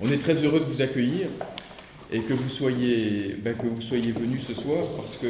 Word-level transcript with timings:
On 0.00 0.10
est 0.10 0.18
très 0.18 0.34
heureux 0.34 0.58
de 0.58 0.64
vous 0.64 0.82
accueillir 0.82 1.28
et 2.12 2.20
que 2.20 2.32
vous 2.32 2.48
soyez, 2.48 3.36
ben, 3.38 3.54
que 3.54 3.66
vous 3.66 3.80
soyez 3.80 4.10
venus 4.10 4.44
ce 4.46 4.54
soir 4.54 4.82
parce 4.96 5.16
que 5.16 5.28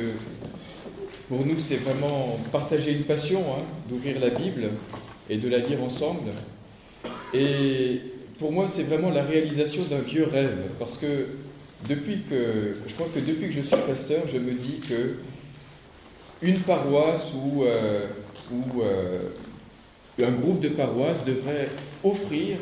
pour 1.29 1.44
nous 1.44 1.60
c'est 1.60 1.76
vraiment 1.76 2.38
partager 2.50 2.92
une 2.92 3.04
passion 3.04 3.40
hein, 3.40 3.62
d'ouvrir 3.88 4.18
la 4.20 4.30
Bible 4.30 4.70
et 5.28 5.36
de 5.36 5.48
la 5.50 5.58
lire 5.58 5.82
ensemble. 5.82 6.30
Et 7.34 8.00
pour 8.38 8.52
moi 8.52 8.66
c'est 8.66 8.84
vraiment 8.84 9.11
la 9.11 9.22
réalisation 9.22 9.82
d'un 9.82 10.00
vieux 10.00 10.27
rêve 10.30 10.70
parce 10.78 10.96
que 10.96 11.26
depuis 11.86 12.22
que 12.28 12.76
je 12.88 12.94
crois 12.94 13.08
que 13.14 13.20
depuis 13.20 13.48
que 13.48 13.52
je 13.52 13.60
suis 13.60 13.76
pasteur 13.86 14.22
je 14.32 14.38
me 14.38 14.52
dis 14.52 14.80
que 14.88 15.16
une 16.40 16.60
paroisse 16.60 17.32
ou, 17.34 17.64
euh, 17.64 18.06
euh, 18.80 19.18
un 20.22 20.32
groupe 20.32 20.60
de 20.60 20.70
paroisses 20.70 21.24
devrait 21.26 21.68
offrir 22.02 22.56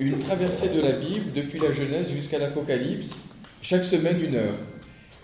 une 0.00 0.18
traversée 0.18 0.68
de 0.68 0.80
la 0.80 0.92
Bible 0.92 1.32
depuis 1.34 1.58
la 1.58 1.72
Genèse 1.72 2.06
jusqu'à 2.14 2.38
l'Apocalypse, 2.38 3.16
chaque 3.62 3.84
semaine 3.84 4.22
une 4.22 4.36
heure. 4.36 4.58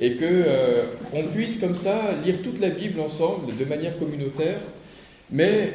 Et 0.00 0.16
que 0.16 0.24
euh, 0.24 0.84
on 1.12 1.24
puisse 1.28 1.58
comme 1.58 1.76
ça 1.76 2.14
lire 2.24 2.36
toute 2.42 2.60
la 2.60 2.70
Bible 2.70 3.00
ensemble 3.00 3.56
de 3.56 3.64
manière 3.64 3.96
communautaire, 3.98 4.58
mais 5.30 5.72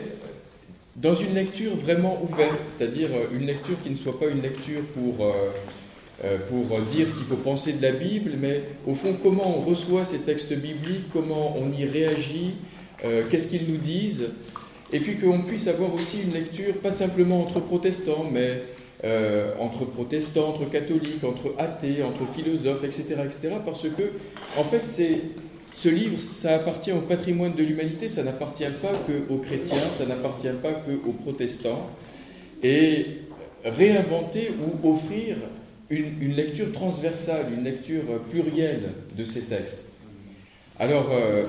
dans 0.95 1.15
une 1.15 1.33
lecture 1.33 1.75
vraiment 1.77 2.21
ouverte, 2.21 2.65
c'est-à-dire 2.65 3.09
une 3.33 3.45
lecture 3.45 3.77
qui 3.81 3.89
ne 3.89 3.95
soit 3.95 4.19
pas 4.19 4.27
une 4.27 4.41
lecture 4.41 4.81
pour, 4.93 5.25
euh, 6.23 6.37
pour 6.49 6.77
dire 6.81 7.07
ce 7.07 7.13
qu'il 7.13 7.23
faut 7.23 7.37
penser 7.37 7.71
de 7.71 7.81
la 7.81 7.93
Bible, 7.93 8.33
mais 8.37 8.63
au 8.85 8.93
fond 8.93 9.15
comment 9.23 9.59
on 9.59 9.61
reçoit 9.61 10.03
ces 10.03 10.19
textes 10.19 10.53
bibliques, 10.53 11.09
comment 11.13 11.57
on 11.57 11.71
y 11.71 11.85
réagit, 11.85 12.55
euh, 13.05 13.23
qu'est-ce 13.29 13.47
qu'ils 13.47 13.71
nous 13.71 13.77
disent, 13.77 14.25
et 14.91 14.99
puis 14.99 15.17
qu'on 15.17 15.41
puisse 15.41 15.67
avoir 15.67 15.93
aussi 15.93 16.23
une 16.23 16.33
lecture 16.33 16.73
pas 16.81 16.91
simplement 16.91 17.41
entre 17.41 17.61
protestants, 17.61 18.29
mais 18.29 18.63
euh, 19.03 19.53
entre 19.59 19.85
protestants, 19.85 20.49
entre 20.49 20.69
catholiques, 20.69 21.23
entre 21.23 21.53
athées, 21.57 22.03
entre 22.03 22.25
philosophes, 22.33 22.83
etc., 22.83 23.15
etc. 23.23 23.51
Parce 23.65 23.83
que, 23.83 24.11
en 24.57 24.63
fait, 24.63 24.81
c'est 24.85 25.21
ce 25.73 25.87
livre, 25.87 26.21
ça 26.21 26.55
appartient 26.55 26.91
au 26.91 27.01
patrimoine 27.01 27.55
de 27.55 27.63
l'humanité, 27.63 28.09
ça 28.09 28.23
n'appartient 28.23 28.65
pas 28.81 28.91
que 29.07 29.31
aux 29.33 29.37
chrétiens, 29.37 29.77
ça 29.97 30.05
n'appartient 30.05 30.47
pas 30.61 30.73
que 30.73 30.91
aux 31.07 31.13
protestants. 31.13 31.89
Et 32.61 33.05
réinventer 33.63 34.51
ou 34.51 34.89
offrir 34.89 35.37
une, 35.89 36.35
lecture 36.35 36.71
transversale, 36.71 37.53
une 37.57 37.63
lecture 37.63 38.03
plurielle 38.29 38.91
de 39.17 39.23
ces 39.23 39.43
textes. 39.43 39.85
Alors, 40.77 41.09
euh, 41.11 41.45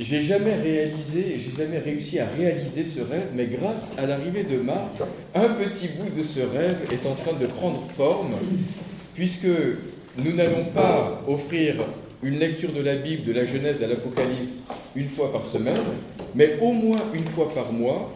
j'ai 0.00 0.22
jamais 0.22 0.54
réalisé, 0.54 1.36
j'ai 1.38 1.62
jamais 1.62 1.78
réussi 1.78 2.18
à 2.18 2.26
réaliser 2.26 2.84
ce 2.84 3.00
rêve, 3.00 3.28
mais 3.34 3.46
grâce 3.46 3.94
à 3.98 4.06
l'arrivée 4.06 4.44
de 4.44 4.56
Marc, 4.56 4.94
un 5.34 5.48
petit 5.50 5.88
bout 5.88 6.16
de 6.16 6.22
ce 6.22 6.40
rêve 6.40 6.78
est 6.90 7.06
en 7.06 7.14
train 7.14 7.38
de 7.38 7.46
prendre 7.46 7.82
forme, 7.96 8.36
puisque 9.14 9.48
nous 10.16 10.32
n'allons 10.32 10.64
pas 10.74 11.22
offrir 11.28 11.74
une 12.22 12.38
lecture 12.38 12.72
de 12.72 12.80
la 12.80 12.96
Bible, 12.96 13.24
de 13.24 13.32
la 13.32 13.44
Genèse 13.44 13.82
à 13.82 13.86
l'Apocalypse, 13.86 14.54
une 14.96 15.08
fois 15.08 15.32
par 15.32 15.44
semaine, 15.46 15.76
mais 16.34 16.56
au 16.60 16.72
moins 16.72 17.00
une 17.14 17.26
fois 17.26 17.52
par 17.52 17.72
mois, 17.72 18.14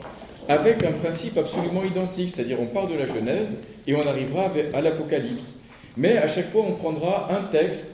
avec 0.48 0.85
un 0.85 0.93
principe 0.93 1.37
absolument 1.39 1.85
identique, 1.85 2.31
c'est-à-dire 2.31 2.59
on 2.61 2.67
part 2.67 2.89
de 2.89 2.95
la 2.95 3.07
Genèse 3.07 3.59
et 3.87 3.95
on 3.95 4.07
arrivera 4.07 4.51
à 4.73 4.81
l'Apocalypse. 4.81 5.55
Mais 5.97 6.17
à 6.19 6.29
chaque 6.29 6.51
fois, 6.51 6.65
on 6.69 6.73
prendra 6.73 7.29
un 7.31 7.45
texte 7.53 7.94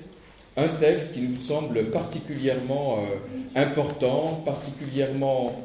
un 0.56 0.68
texte 0.68 1.14
qui 1.14 1.20
nous 1.20 1.36
semble 1.36 1.90
particulièrement 1.90 2.98
euh, 2.98 3.60
important, 3.60 4.42
particulièrement 4.44 5.64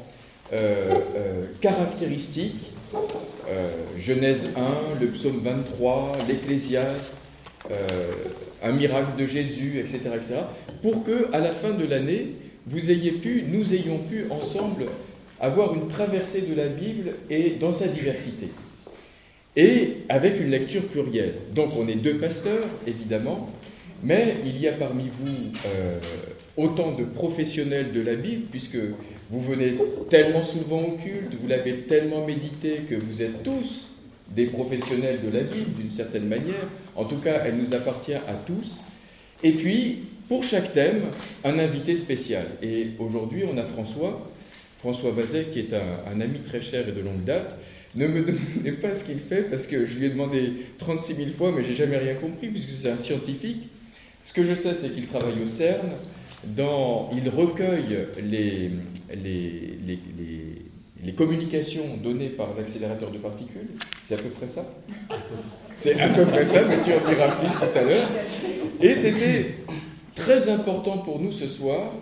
euh, 0.52 0.90
euh, 1.16 1.42
caractéristique. 1.60 2.72
Genèse 3.98 4.50
1, 4.56 5.00
le 5.00 5.08
psaume 5.08 5.40
23, 5.42 6.12
l'Ecclésiaste, 6.28 7.18
un 8.62 8.72
miracle 8.72 9.16
de 9.18 9.26
Jésus, 9.26 9.78
etc., 9.78 10.00
etc., 10.14 10.34
pour 10.82 11.04
que 11.04 11.28
à 11.32 11.40
la 11.40 11.52
fin 11.52 11.70
de 11.70 11.84
l'année, 11.84 12.32
vous 12.66 12.90
ayez 12.90 13.12
pu, 13.12 13.44
nous 13.46 13.74
ayons 13.74 13.98
pu 13.98 14.26
ensemble 14.30 14.86
avoir 15.40 15.74
une 15.74 15.88
traversée 15.88 16.42
de 16.42 16.54
la 16.54 16.68
Bible 16.68 17.14
et 17.30 17.50
dans 17.50 17.72
sa 17.72 17.86
diversité. 17.86 18.48
Et 19.56 19.98
avec 20.08 20.40
une 20.40 20.50
lecture 20.50 20.82
plurielle. 20.82 21.34
Donc 21.54 21.70
on 21.76 21.86
est 21.88 21.96
deux 21.96 22.18
pasteurs, 22.18 22.66
évidemment, 22.86 23.48
mais 24.02 24.36
il 24.44 24.58
y 24.60 24.68
a 24.68 24.72
parmi 24.72 25.04
vous 25.08 25.52
euh, 25.66 25.98
autant 26.56 26.92
de 26.92 27.04
professionnels 27.04 27.92
de 27.92 28.00
la 28.00 28.14
Bible, 28.14 28.44
puisque 28.50 28.78
vous 29.30 29.40
venez 29.40 29.74
tellement 30.10 30.44
souvent 30.44 30.82
au 30.82 30.92
culte, 30.92 31.34
vous 31.40 31.48
l'avez 31.48 31.82
tellement 31.82 32.26
médité 32.26 32.82
que 32.88 32.94
vous 32.94 33.22
êtes 33.22 33.42
tous 33.42 33.88
des 34.30 34.46
professionnels 34.46 35.20
de 35.24 35.30
la 35.30 35.42
Bible 35.42 35.72
d'une 35.78 35.90
certaine 35.90 36.26
manière. 36.26 36.68
En 36.94 37.04
tout 37.04 37.16
cas, 37.16 37.42
elle 37.44 37.56
nous 37.56 37.74
appartient 37.74 38.14
à 38.14 38.34
tous. 38.46 38.80
Et 39.42 39.52
puis, 39.52 40.04
pour 40.28 40.42
chaque 40.42 40.72
thème, 40.72 41.02
un 41.44 41.58
invité 41.58 41.96
spécial. 41.96 42.46
Et 42.62 42.88
aujourd'hui, 42.98 43.44
on 43.50 43.56
a 43.58 43.62
François, 43.62 44.30
François 44.78 45.12
Bazet, 45.12 45.46
qui 45.52 45.60
est 45.60 45.72
un, 45.72 46.12
un, 46.12 46.20
ami 46.20 46.40
très 46.40 46.60
cher 46.60 46.88
et 46.88 46.92
de 46.92 47.00
longue 47.00 47.24
date. 47.24 47.56
Ne 47.94 48.08
me 48.08 48.20
demandez 48.24 48.72
pas 48.72 48.94
ce 48.94 49.04
qu'il 49.04 49.18
fait, 49.18 49.42
parce 49.42 49.66
que 49.66 49.86
je 49.86 49.94
lui 49.96 50.06
ai 50.06 50.10
demandé 50.10 50.52
36 50.78 51.14
000 51.14 51.28
fois, 51.36 51.52
mais 51.52 51.62
j'ai 51.62 51.76
jamais 51.76 51.98
rien 51.98 52.14
compris, 52.14 52.48
puisque 52.48 52.70
c'est 52.70 52.90
un 52.90 52.98
scientifique. 52.98 53.68
Ce 54.26 54.32
que 54.32 54.42
je 54.42 54.54
sais, 54.54 54.74
c'est 54.74 54.90
qu'il 54.90 55.06
travaille 55.06 55.40
au 55.40 55.46
CERN, 55.46 55.86
il 56.44 57.28
recueille 57.28 58.08
les, 58.20 58.72
communications 61.16 61.96
données 62.02 62.30
par 62.30 62.48
l'accélérateur 62.58 63.12
de 63.12 63.18
particules. 63.18 63.68
C'est 64.02 64.14
à 64.14 64.18
peu 64.18 64.30
près 64.30 64.48
ça 64.48 64.66
C'est 65.76 66.00
à 66.00 66.08
peu 66.08 66.26
près 66.26 66.44
ça, 66.44 66.62
mais 66.68 66.78
tu 66.82 66.92
en 66.92 67.08
diras 67.08 67.36
plus 67.36 67.50
tout 67.50 67.78
à 67.78 67.82
l'heure. 67.82 68.08
Et 68.82 68.96
c'était 68.96 69.58
très 70.16 70.50
important 70.50 70.98
pour 70.98 71.20
nous 71.20 71.30
ce 71.30 71.46
soir 71.46 71.92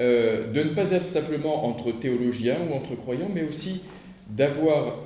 euh, 0.00 0.52
de 0.52 0.62
ne 0.62 0.74
pas 0.74 0.90
être 0.90 1.08
simplement 1.08 1.64
entre 1.64 1.92
théologiens 1.92 2.58
ou 2.70 2.74
entre 2.74 2.94
croyants, 2.94 3.30
mais 3.34 3.44
aussi 3.48 3.80
d'avoir 4.28 4.96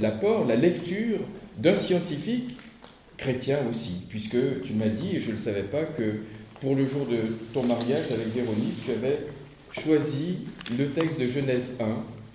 l'apport, 0.00 0.46
la 0.46 0.56
lecture 0.56 1.18
d'un 1.58 1.76
scientifique 1.76 2.56
chrétien 3.16 3.58
aussi, 3.70 4.06
puisque 4.08 4.62
tu 4.64 4.72
m'as 4.72 4.88
dit, 4.88 5.16
et 5.16 5.20
je 5.20 5.30
ne 5.30 5.36
savais 5.36 5.62
pas, 5.62 5.84
que 5.84 6.20
pour 6.60 6.74
le 6.74 6.86
jour 6.86 7.06
de 7.06 7.18
ton 7.52 7.62
mariage 7.62 8.06
avec 8.10 8.34
Véronique, 8.34 8.84
tu 8.84 8.92
avais 8.92 9.18
choisi 9.82 10.38
le 10.78 10.88
texte 10.90 11.18
de 11.20 11.28
Genèse 11.28 11.76
1 11.80 11.84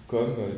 comme 0.07 0.31
euh, 0.31 0.51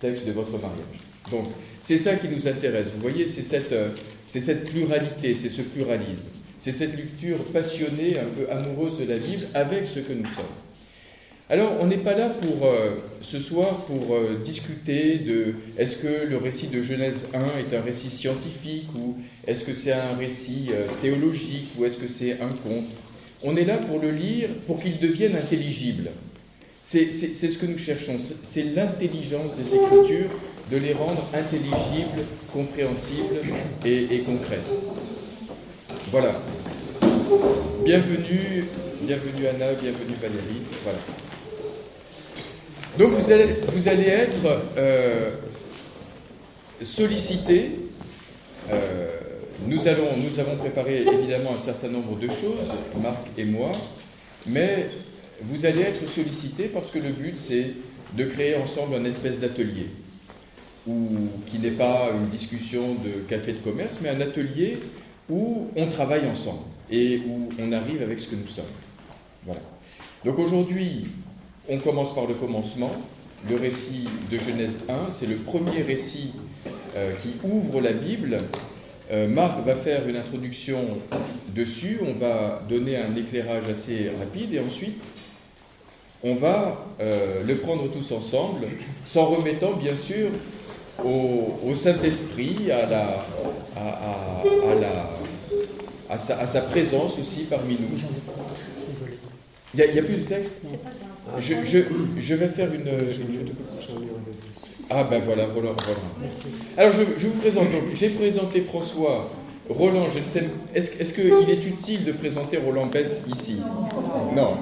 texte 0.00 0.26
de 0.26 0.32
votre 0.32 0.52
mariage. 0.52 1.00
Donc, 1.30 1.48
c'est 1.80 1.98
ça 1.98 2.16
qui 2.16 2.28
nous 2.28 2.46
intéresse. 2.46 2.88
Vous 2.94 3.00
voyez, 3.00 3.26
c'est 3.26 3.42
cette, 3.42 3.72
euh, 3.72 3.90
c'est 4.26 4.40
cette 4.40 4.68
pluralité, 4.68 5.34
c'est 5.34 5.48
ce 5.48 5.62
pluralisme. 5.62 6.26
C'est 6.58 6.72
cette 6.72 6.96
lecture 6.96 7.44
passionnée, 7.52 8.18
un 8.18 8.26
peu 8.26 8.50
amoureuse 8.50 8.98
de 8.98 9.04
la 9.04 9.18
Bible 9.18 9.44
avec 9.54 9.86
ce 9.86 10.00
que 10.00 10.12
nous 10.12 10.24
sommes. 10.24 10.44
Alors, 11.50 11.72
on 11.78 11.86
n'est 11.86 11.98
pas 11.98 12.14
là 12.14 12.30
pour 12.30 12.66
euh, 12.66 12.92
ce 13.20 13.38
soir 13.38 13.84
pour 13.84 14.14
euh, 14.14 14.40
discuter 14.42 15.18
de 15.18 15.54
est-ce 15.76 15.96
que 15.96 16.26
le 16.26 16.38
récit 16.38 16.68
de 16.68 16.82
Genèse 16.82 17.28
1 17.34 17.58
est 17.58 17.76
un 17.76 17.82
récit 17.82 18.08
scientifique 18.08 18.88
ou 18.96 19.16
est-ce 19.46 19.62
que 19.64 19.74
c'est 19.74 19.92
un 19.92 20.14
récit 20.18 20.70
euh, 20.72 20.86
théologique 21.02 21.68
ou 21.76 21.84
est-ce 21.84 21.98
que 21.98 22.08
c'est 22.08 22.40
un 22.40 22.48
conte. 22.48 22.86
On 23.42 23.56
est 23.56 23.66
là 23.66 23.76
pour 23.76 23.98
le 23.98 24.10
lire 24.10 24.48
pour 24.66 24.82
qu'il 24.82 24.98
devienne 24.98 25.36
intelligible. 25.36 26.12
C'est 26.82 27.12
ce 27.12 27.58
que 27.58 27.66
nous 27.66 27.78
cherchons, 27.78 28.16
c'est 28.18 28.62
l'intelligence 28.74 29.52
des 29.56 29.76
Écritures, 29.76 30.30
de 30.70 30.76
les 30.76 30.92
rendre 30.92 31.26
intelligibles, 31.32 32.24
compréhensibles 32.52 33.36
et, 33.84 34.04
et 34.10 34.18
concrètes. 34.20 34.60
Voilà. 36.10 36.40
Bienvenue, 37.84 38.64
bienvenue 39.02 39.46
Anna, 39.46 39.72
bienvenue 39.72 40.14
Valérie. 40.20 40.62
Voilà. 40.82 40.98
Donc 42.98 43.10
vous 43.10 43.30
allez, 43.88 44.06
être 44.06 44.62
euh, 44.78 45.30
sollicité. 46.84 47.70
Euh, 48.70 49.10
nous, 49.66 49.88
allons, 49.88 50.16
nous 50.16 50.38
avons 50.38 50.56
préparé 50.56 51.02
évidemment 51.02 51.54
un 51.56 51.58
certain 51.58 51.88
nombre 51.88 52.16
de 52.18 52.28
choses, 52.28 52.70
Marc 53.02 53.26
et 53.36 53.44
moi, 53.44 53.72
mais 54.46 54.90
vous 55.42 55.66
allez 55.66 55.82
être 55.82 56.08
sollicité 56.08 56.64
parce 56.64 56.90
que 56.90 57.00
le 57.00 57.10
but 57.10 57.36
c'est 57.36 57.72
de 58.16 58.24
créer 58.24 58.54
ensemble 58.56 58.94
un 58.94 59.04
espèce 59.04 59.40
d'atelier, 59.40 59.88
qui 60.86 61.58
n'est 61.58 61.72
pas 61.72 62.10
une 62.14 62.28
discussion 62.28 62.94
de 62.94 63.28
café 63.28 63.54
de 63.54 63.58
commerce, 63.58 63.98
mais 64.02 64.10
un 64.10 64.20
atelier 64.20 64.78
où 65.28 65.68
on 65.74 65.88
travaille 65.88 66.26
ensemble 66.26 66.62
et 66.90 67.22
où 67.26 67.48
on 67.58 67.72
arrive 67.72 68.02
avec 68.02 68.20
ce 68.20 68.28
que 68.28 68.36
nous 68.36 68.46
sommes. 68.46 68.64
Voilà. 69.44 69.60
Donc 70.24 70.38
aujourd'hui, 70.38 71.06
on 71.68 71.78
commence 71.78 72.14
par 72.14 72.26
le 72.26 72.34
commencement. 72.34 72.92
Le 73.48 73.56
récit 73.56 74.08
de 74.30 74.38
Genèse 74.38 74.80
1, 74.88 75.10
c'est 75.10 75.26
le 75.26 75.36
premier 75.36 75.82
récit 75.82 76.32
euh, 76.96 77.12
qui 77.22 77.34
ouvre 77.42 77.80
la 77.80 77.92
Bible. 77.92 78.38
Euh, 79.12 79.28
Marc 79.28 79.64
va 79.66 79.74
faire 79.74 80.08
une 80.08 80.16
introduction 80.16 80.98
dessus, 81.48 82.00
on 82.02 82.18
va 82.18 82.62
donner 82.68 82.96
un 82.96 83.14
éclairage 83.14 83.68
assez 83.68 84.10
rapide 84.18 84.54
et 84.54 84.60
ensuite 84.60 85.02
on 86.22 86.36
va 86.36 86.86
euh, 87.00 87.42
le 87.46 87.56
prendre 87.56 87.86
tous 87.92 88.12
ensemble, 88.12 88.66
s'en 89.04 89.26
remettant 89.26 89.72
bien 89.72 89.94
sûr 89.94 90.30
au, 91.04 91.74
Saint-Esprit, 91.74 92.70
à, 92.70 92.86
la, 92.86 93.26
à, 93.76 94.74
la, 94.80 95.10
à, 96.08 96.16
sa, 96.16 96.38
à 96.38 96.46
sa 96.46 96.62
présence 96.62 97.18
aussi 97.18 97.44
parmi 97.44 97.74
nous. 97.74 97.98
Il 99.74 99.92
n'y 99.92 99.98
a, 99.98 100.02
plus 100.02 100.16
de 100.16 100.22
texte? 100.22 100.64
Je, 101.40 101.54
je, 101.64 101.78
je, 102.18 102.34
vais 102.34 102.48
faire 102.48 102.72
une, 102.72 102.88
Ah 104.90 105.04
ben 105.04 105.20
voilà, 105.24 105.46
Roland. 105.46 105.74
Alors 106.76 106.92
je, 106.92 107.02
je, 107.18 107.26
vous 107.26 107.34
présente 107.34 107.70
donc, 107.72 107.82
j'ai 107.94 108.10
présenté 108.10 108.60
François 108.60 109.30
Roland, 109.68 110.06
je 110.14 110.20
ne 110.20 110.26
sais, 110.26 110.44
est-ce 110.74 111.00
est 111.00 111.14
qu'il 111.14 111.50
est 111.50 111.66
utile 111.66 112.04
de 112.04 112.12
présenter 112.12 112.58
Roland 112.58 112.86
Benz 112.86 113.22
ici? 113.32 113.56
Non. 114.34 114.58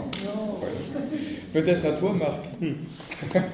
Peut-être 1.52 1.84
à 1.84 1.92
toi, 1.92 2.12
Marc. 2.12 3.44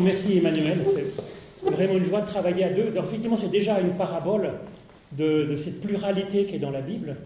Merci 0.00 0.38
Emmanuel, 0.38 0.84
c'est 0.84 1.70
vraiment 1.70 1.94
une 1.94 2.04
joie 2.04 2.22
de 2.22 2.26
travailler 2.26 2.64
à 2.64 2.70
deux. 2.70 2.88
Alors, 2.92 3.04
effectivement, 3.04 3.36
c'est 3.36 3.50
déjà 3.50 3.80
une 3.80 3.94
parabole 3.94 4.50
de, 5.16 5.56
cette 5.56 5.80
pluralité 5.80 6.44
qui 6.44 6.56
est 6.56 6.60
dans 6.60 6.70
la 6.70 6.80
Bible. 6.80 7.16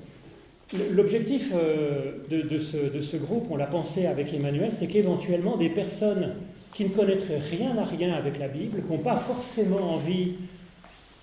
L'objectif 0.72 1.52
euh, 1.54 2.12
de, 2.30 2.58
ce, 2.58 3.16
groupe, 3.16 3.46
on 3.50 3.56
l'a 3.56 3.66
pensé 3.66 4.06
avec 4.06 4.32
Emmanuel, 4.32 4.70
c'est 4.72 4.86
qu'éventuellement 4.86 5.56
des 5.56 5.68
personnes 5.68 6.34
qui 6.72 6.84
ne 6.84 6.88
connaîtraient 6.88 7.38
rien 7.38 7.76
à 7.76 7.84
rien 7.84 8.14
avec 8.14 8.38
la 8.38 8.48
Bible, 8.48 8.82
qui 8.82 8.92
n'ont 8.92 8.98
pas 8.98 9.16
forcément 9.16 9.94
envie 9.94 10.32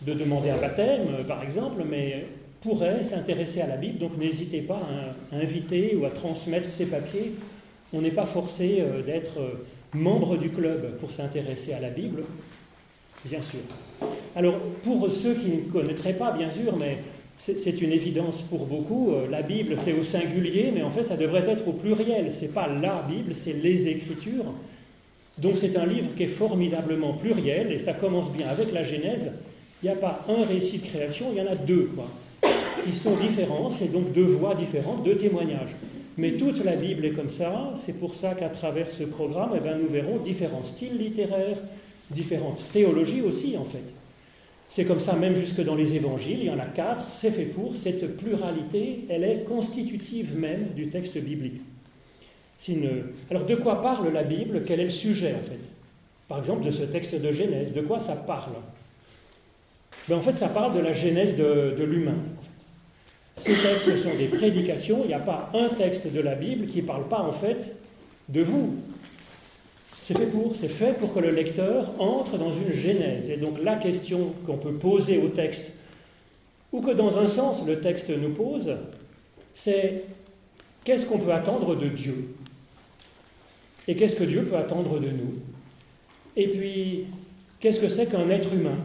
de 0.04 0.14
demander 0.14 0.52
un 0.52 0.58
baptême, 0.58 1.08
euh, 1.20 1.24
par 1.24 1.44
exemple, 1.44 1.84
mais 1.90 2.28
pourraient 2.62 3.02
s'intéresser 3.02 3.62
à 3.62 3.68
la 3.68 3.78
Bible. 3.78 3.98
Donc 3.98 4.18
n'hésitez 4.18 4.62
pas 4.62 4.82
à, 5.32 5.36
inviter 5.36 5.96
ou 5.96 6.06
à 6.06 6.12
transmettre 6.12 6.72
ces 6.72 6.86
papiers. 6.86 7.34
On 7.94 8.02
n'est 8.02 8.12
pas 8.12 8.28
forcé 8.28 8.78
euh, 8.80 9.02
d'être 9.02 9.40
membre 9.94 10.38
du 10.38 10.50
club 10.50 10.98
pour 11.00 11.12
s'intéresser 11.12 11.74
à 11.74 11.80
la 11.80 11.90
Bible, 11.90 12.24
bien 13.26 13.42
sûr. 13.42 13.60
Alors 14.36 14.60
pour 14.84 15.12
ceux 15.12 15.34
qui 15.34 15.50
ne 15.50 15.72
connaîtraient 15.72 16.14
pas, 16.14 16.32
bien 16.32 16.52
sûr, 16.52 16.78
mais 16.78 17.00
c'est 17.38 17.82
une 17.82 17.92
évidence 17.92 18.36
pour 18.50 18.66
beaucoup, 18.68 19.14
la 19.30 19.42
Bible 19.42 19.76
c'est 19.80 19.94
au 19.94 20.04
singulier, 20.04 20.72
mais 20.74 20.84
en 20.84 20.92
fait 20.92 21.04
ça 21.04 21.18
devrait 21.18 21.50
être 21.50 21.68
au 21.68 21.74
pluriel. 21.74 22.32
C'est 22.32 22.54
pas 22.54 22.68
la 22.68 23.04
Bible, 23.10 23.34
c'est 23.34 23.54
les 23.54 23.88
Écritures. 23.88 24.54
Donc 25.40 25.54
c'est 25.58 25.76
un 25.76 25.88
livre 25.88 26.10
qui 26.16 26.24
est 26.24 26.28
formidablement 26.28 27.14
pluriel 27.14 27.72
et 27.72 27.80
ça 27.80 27.94
commence 27.94 28.32
bien 28.32 28.48
avec 28.48 28.72
la 28.72 28.84
Genèse 28.84 29.32
il 29.82 29.90
n'y 29.90 29.92
a 29.92 29.98
pas 29.98 30.26
un 30.30 30.46
récit 30.46 30.78
de 30.78 30.86
création, 30.86 31.28
il 31.32 31.40
y 31.40 31.42
en 31.42 31.52
a 31.52 31.56
deux, 31.56 31.90
quoi, 31.96 32.08
qui 32.86 32.96
sont 32.96 33.16
différents, 33.16 33.72
c'est 33.72 33.92
donc 33.92 34.14
deux 34.14 34.26
voix 34.26 34.54
différentes, 34.54 35.04
deux 35.04 35.18
témoignages. 35.18 35.76
Mais 36.18 36.34
toute 36.34 36.64
la 36.64 36.76
Bible 36.76 37.06
est 37.06 37.14
comme 37.14 37.30
ça, 37.30 37.74
c'est 37.78 38.00
pour 38.00 38.14
ça 38.16 38.36
qu'à 38.36 38.50
travers 38.50 38.92
ce 38.92 39.04
programme, 39.04 39.52
eh 39.56 39.60
ben, 39.60 39.80
nous 39.82 39.88
verrons 39.88 40.18
différents 40.18 40.64
styles 40.64 40.98
littéraires, 40.98 41.58
différentes 42.12 42.62
théologies 42.72 43.22
aussi, 43.22 43.58
en 43.58 43.66
fait. 43.66 43.84
C'est 44.74 44.86
comme 44.86 45.02
ça 45.02 45.18
même 45.18 45.36
jusque 45.36 45.62
dans 45.62 45.76
les 45.76 45.96
évangiles, 45.96 46.40
il 46.40 46.46
y 46.46 46.50
en 46.50 46.58
a 46.58 46.66
quatre, 46.66 47.06
c'est 47.20 47.32
fait 47.32 47.44
pour, 47.44 47.76
cette 47.76 48.16
pluralité, 48.16 49.06
elle 49.10 49.26
est 49.26 49.44
constitutive 49.44 50.38
même 50.38 50.68
du 50.74 50.88
texte 50.88 51.18
biblique. 51.18 51.62
Alors 53.30 53.44
de 53.44 53.56
quoi 53.56 53.82
parle 53.82 54.14
la 54.14 54.24
Bible? 54.24 54.64
Quel 54.66 54.80
est 54.80 54.86
le 54.86 54.90
sujet 54.90 55.34
en 55.34 55.46
fait? 55.46 55.60
Par 56.30 56.40
exemple 56.40 56.64
de 56.64 56.72
ce 56.72 56.84
texte 56.84 57.20
de 57.20 57.32
Genèse, 57.34 57.74
de 57.74 57.82
quoi 57.82 58.00
ça 58.00 58.16
parle? 58.16 58.54
Mais 60.08 60.16
en 60.16 60.22
fait, 60.22 60.38
ça 60.38 60.48
parle 60.48 60.74
de 60.74 60.80
la 60.80 60.94
genèse 60.94 61.36
de, 61.36 61.84
l'humain. 61.84 62.16
Ces 63.36 63.54
textes 63.54 64.04
sont 64.04 64.18
des 64.18 64.28
prédications, 64.28 65.02
il 65.04 65.08
n'y 65.08 65.14
a 65.14 65.20
pas 65.20 65.52
un 65.54 65.68
texte 65.70 66.08
de 66.12 66.20
la 66.22 66.36
Bible 66.36 66.68
qui 66.68 66.82
ne 66.82 66.88
parle 66.88 67.10
pas 67.10 67.20
en 67.20 67.34
fait 67.34 67.76
de 68.30 68.42
vous. 68.42 68.78
C'est 70.12 70.18
fait 70.18 70.26
pour, 70.26 70.56
c'est 70.58 70.68
fait 70.68 70.98
pour 71.00 71.14
que 71.14 71.20
le 71.20 71.30
lecteur 71.30 71.92
entre 71.98 72.38
dans 72.38 72.52
une 72.52 72.74
genèse. 72.74 73.30
Et 73.30 73.38
donc 73.38 73.64
la 73.64 73.78
question 73.78 74.34
qu'on 74.46 74.58
peut 74.58 74.74
poser 74.74 75.20
au 75.20 75.30
texte, 75.30 75.72
ou 76.74 76.82
que 76.82 76.92
dans 76.92 77.18
un 77.18 77.28
sens 77.28 77.66
le 77.66 77.80
texte 77.80 78.10
nous 78.10 78.32
pose, 78.32 78.76
c'est 79.54 80.04
qu'est-ce 80.84 81.06
qu'on 81.06 81.20
peut 81.20 81.32
attendre 81.32 81.76
de 81.76 81.88
Dieu? 81.88 82.28
Et 83.88 83.96
qu'est-ce 83.96 84.18
que 84.18 84.26
Dieu 84.26 84.44
peut 84.44 84.58
attendre 84.58 85.00
de 85.00 85.08
nous? 85.08 85.36
Et 86.36 86.48
puis, 86.48 87.06
qu'est-ce 87.62 87.80
que 87.80 87.88
c'est 87.88 88.12
qu'un 88.12 88.30
être 88.30 88.54
humain? 88.54 88.80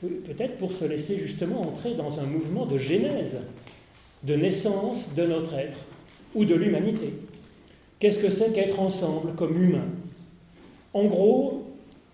Peut-être 0.00 0.58
pour 0.58 0.72
se 0.72 0.84
laisser 0.84 1.18
justement 1.18 1.60
entrer 1.62 1.94
dans 1.94 2.20
un 2.20 2.24
mouvement 2.24 2.66
de 2.66 2.78
genèse, 2.78 3.38
de 4.22 4.36
naissance 4.36 4.98
de 5.16 5.26
notre 5.26 5.54
être 5.54 5.78
ou 6.36 6.44
de 6.44 6.54
l'humanité. 6.54 7.14
Qu'est-ce 7.98 8.20
que 8.20 8.30
c'est 8.30 8.52
qu'être 8.52 8.78
ensemble 8.78 9.34
comme 9.34 9.60
humain? 9.60 9.86
En 10.96 11.04
gros, 11.04 11.62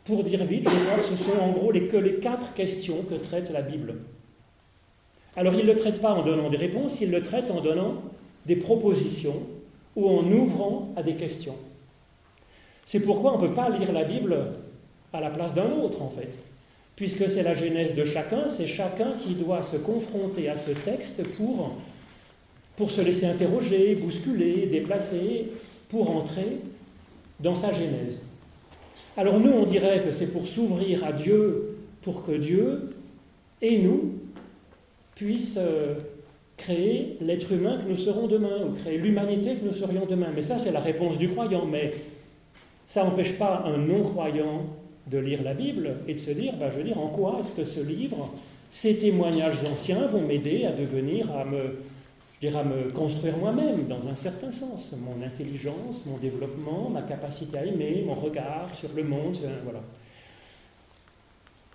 pour 0.05 0.25
dire 0.25 0.45
vite, 0.45 0.69
je 0.69 0.85
crois 0.85 0.99
que 0.99 1.17
ce 1.17 1.23
sont 1.23 1.39
en 1.41 1.53
gros 1.53 1.71
les, 1.71 1.87
quatre 2.21 2.53
questions 2.55 3.05
que 3.09 3.15
traite 3.15 3.49
la 3.53 3.63
Bible. 3.63 3.95
Alors 5.37 5.55
il 5.55 5.65
ne 5.65 5.73
le 5.73 5.79
traite 5.79 6.01
pas 6.01 6.11
en 6.11 6.25
donnant 6.25 6.51
des 6.51 6.57
réponses, 6.57 7.01
il 7.01 7.13
le 7.13 7.23
traite 7.23 7.49
en 7.53 7.61
donnant 7.61 8.03
des 8.45 8.57
propositions 8.57 9.41
ou 9.95 10.09
en 10.09 10.29
ouvrant 10.33 10.89
à 10.97 11.05
des 11.05 11.15
questions. 11.15 11.55
C'est 12.85 13.05
pourquoi 13.05 13.35
on 13.35 13.41
ne 13.41 13.47
peut 13.47 13.55
pas 13.55 13.71
lire 13.71 13.93
la 13.93 14.03
Bible 14.03 14.37
à 15.13 15.21
la 15.21 15.31
place 15.31 15.55
d'un 15.55 15.71
autre, 15.71 16.03
en 16.03 16.11
fait 16.11 16.37
puisque 16.97 17.31
c'est 17.31 17.45
la 17.45 17.55
genèse 17.55 17.95
de 17.95 18.05
chacun, 18.05 18.49
c'est 18.49 18.67
chacun 18.67 19.15
qui 19.25 19.35
doit 19.35 19.63
se 19.63 19.77
confronter 19.77 20.49
à 20.49 20.57
ce 20.57 20.73
texte 20.73 21.23
pour 22.77 22.91
se 22.91 23.01
laisser 23.01 23.27
interroger, 23.27 23.95
bousculer, 23.95 24.67
déplacer, 24.67 25.53
pour 25.89 26.11
entrer 26.11 26.59
dans 27.41 27.55
sa 27.55 27.73
genèse. 27.73 28.21
Alors 29.17 29.39
nous, 29.39 29.51
on 29.51 29.65
dirait 29.65 30.03
que 30.03 30.13
c'est 30.13 30.33
pour 30.33 30.47
s'ouvrir 30.47 31.05
à 31.05 31.13
Dieu, 31.13 31.77
pour 32.03 32.25
que 32.25 32.33
Dieu 32.33 32.95
et 33.61 33.79
nous 33.79 34.15
puissent 35.15 35.59
euh, 35.59 35.95
créer 36.57 37.17
l'être 37.21 37.53
humain 37.53 37.79
que 37.83 37.91
nous 37.91 37.99
serons 37.99 38.27
demain, 38.27 38.65
ou 38.67 38.73
créer 38.73 38.99
l'humanité 38.99 39.57
que 39.57 39.67
nous 39.67 39.75
serions 39.75 40.07
demain. 40.07 40.29
Mais 40.35 40.43
ça, 40.43 40.59
c'est 40.59 40.73
la 40.73 40.81
réponse 40.81 41.19
du 41.19 41.29
croyant. 41.29 41.67
Mais 41.67 41.93
ça 42.87 43.05
n'empêche 43.05 43.35
pas 43.39 43.65
un 43.67 43.77
non-croyant 43.77 44.65
de 45.07 45.19
lire 45.19 45.43
la 45.43 45.55
Bible 45.55 45.97
et 46.09 46.15
de 46.15 46.19
se 46.19 46.31
dire, 46.31 46.55
bah, 46.59 46.71
je 46.73 46.79
veux 46.79 46.85
dire, 46.85 46.99
en 46.99 47.09
quoi 47.09 47.39
est-ce 47.41 47.53
que 47.53 47.65
ce 47.65 47.81
livre, 47.81 48.33
ces 48.71 48.97
témoignages 48.97 49.59
anciens 49.71 50.07
vont 50.07 50.23
m'aider 50.23 50.65
à 50.65 50.73
devenir, 50.73 51.31
à 51.33 51.45
me, 51.45 51.77
je 52.43 52.57
à 52.57 52.65
me 52.65 52.91
construire 52.91 53.37
moi-même, 53.37 53.87
dans 53.87 54.09
un 54.09 54.17
certain 54.17 54.51
sens, 54.51 54.95
mon 54.99 55.25
intelligence, 55.25 56.05
mon 56.07 56.17
développement, 56.19 56.91
ma 56.91 57.03
capacité 57.03 57.59
à 57.59 57.65
aimer, 57.65 58.03
mon 58.05 58.15
regard 58.15 58.75
sur 58.75 58.89
le 58.97 59.05
monde, 59.05 59.39
voilà. 59.63 59.81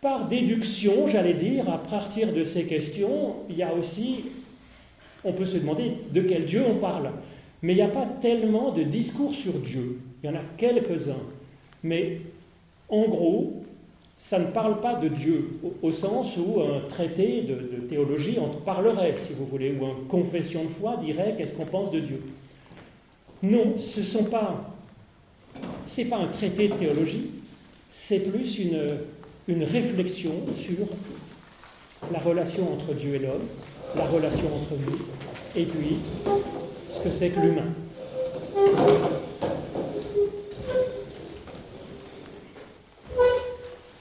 Par 0.02 0.28
déduction, 0.28 1.08
j'allais 1.08 1.34
dire, 1.34 1.70
à 1.70 1.78
partir 1.78 2.34
de 2.34 2.44
ces 2.44 2.66
questions, 2.66 3.38
il 3.50 3.58
y 3.58 3.64
a 3.64 3.74
aussi, 3.74 4.26
on 5.24 5.32
peut 5.32 5.46
se 5.46 5.58
demander 5.58 5.94
de 6.12 6.22
quel 6.22 6.46
Dieu 6.46 6.64
on 6.70 6.76
parle. 6.76 7.12
Mais 7.62 7.74
il 7.74 7.78
n'y 7.78 7.82
a 7.82 7.88
pas 7.88 8.06
tellement 8.22 8.72
de 8.72 8.84
discours 8.84 9.34
sur 9.34 9.54
Dieu. 9.54 10.00
Il 10.22 10.30
y 10.30 10.30
en 10.30 10.36
a 10.36 10.44
quelques-uns. 10.58 11.24
Mais 11.82 12.22
en 12.90 13.08
gros, 13.08 13.64
ça 14.20 14.40
ne 14.40 14.48
parle 14.48 14.82
pas 14.82 14.96
de 14.96 15.08
Dieu, 15.08 15.60
au, 15.82 15.92
sens 15.92 16.36
où 16.38 16.62
un 16.62 16.88
traité 16.88 17.44
de, 17.44 17.82
théologie 17.88 18.40
en 18.40 18.50
parlerait, 18.50 19.16
si 19.16 19.34
vous 19.34 19.46
voulez, 19.46 19.76
ou 19.80 19.86
une 19.86 20.08
confession 20.08 20.64
de 20.64 20.70
foi 20.70 20.98
dirait 20.98 21.36
qu'est-ce 21.38 21.54
qu'on 21.54 21.66
pense 21.66 21.92
de 21.92 22.00
Dieu. 22.00 22.22
Non, 23.44 23.78
ce 23.78 24.02
sont 24.02 24.24
pas. 24.24 24.74
C'est 25.86 26.06
pas 26.06 26.18
un 26.18 26.28
traité 26.28 26.68
de 26.68 26.74
théologie, 26.74 27.32
c'est 27.92 28.20
plus 28.20 28.60
une, 28.60 28.98
une 29.48 29.64
réflexion 29.64 30.34
sur 30.60 30.86
la 32.12 32.20
relation 32.20 32.74
entre 32.74 32.94
Dieu 32.94 33.16
et 33.16 33.20
l'homme, 33.20 33.48
la 33.96 34.06
relation 34.06 34.48
entre 34.54 34.74
nous, 34.74 34.98
et 35.56 35.66
puis 35.66 35.98
ce 36.96 37.04
que 37.04 37.12
c'est 37.12 37.30
que 37.30 37.40
l'humain. 37.40 37.74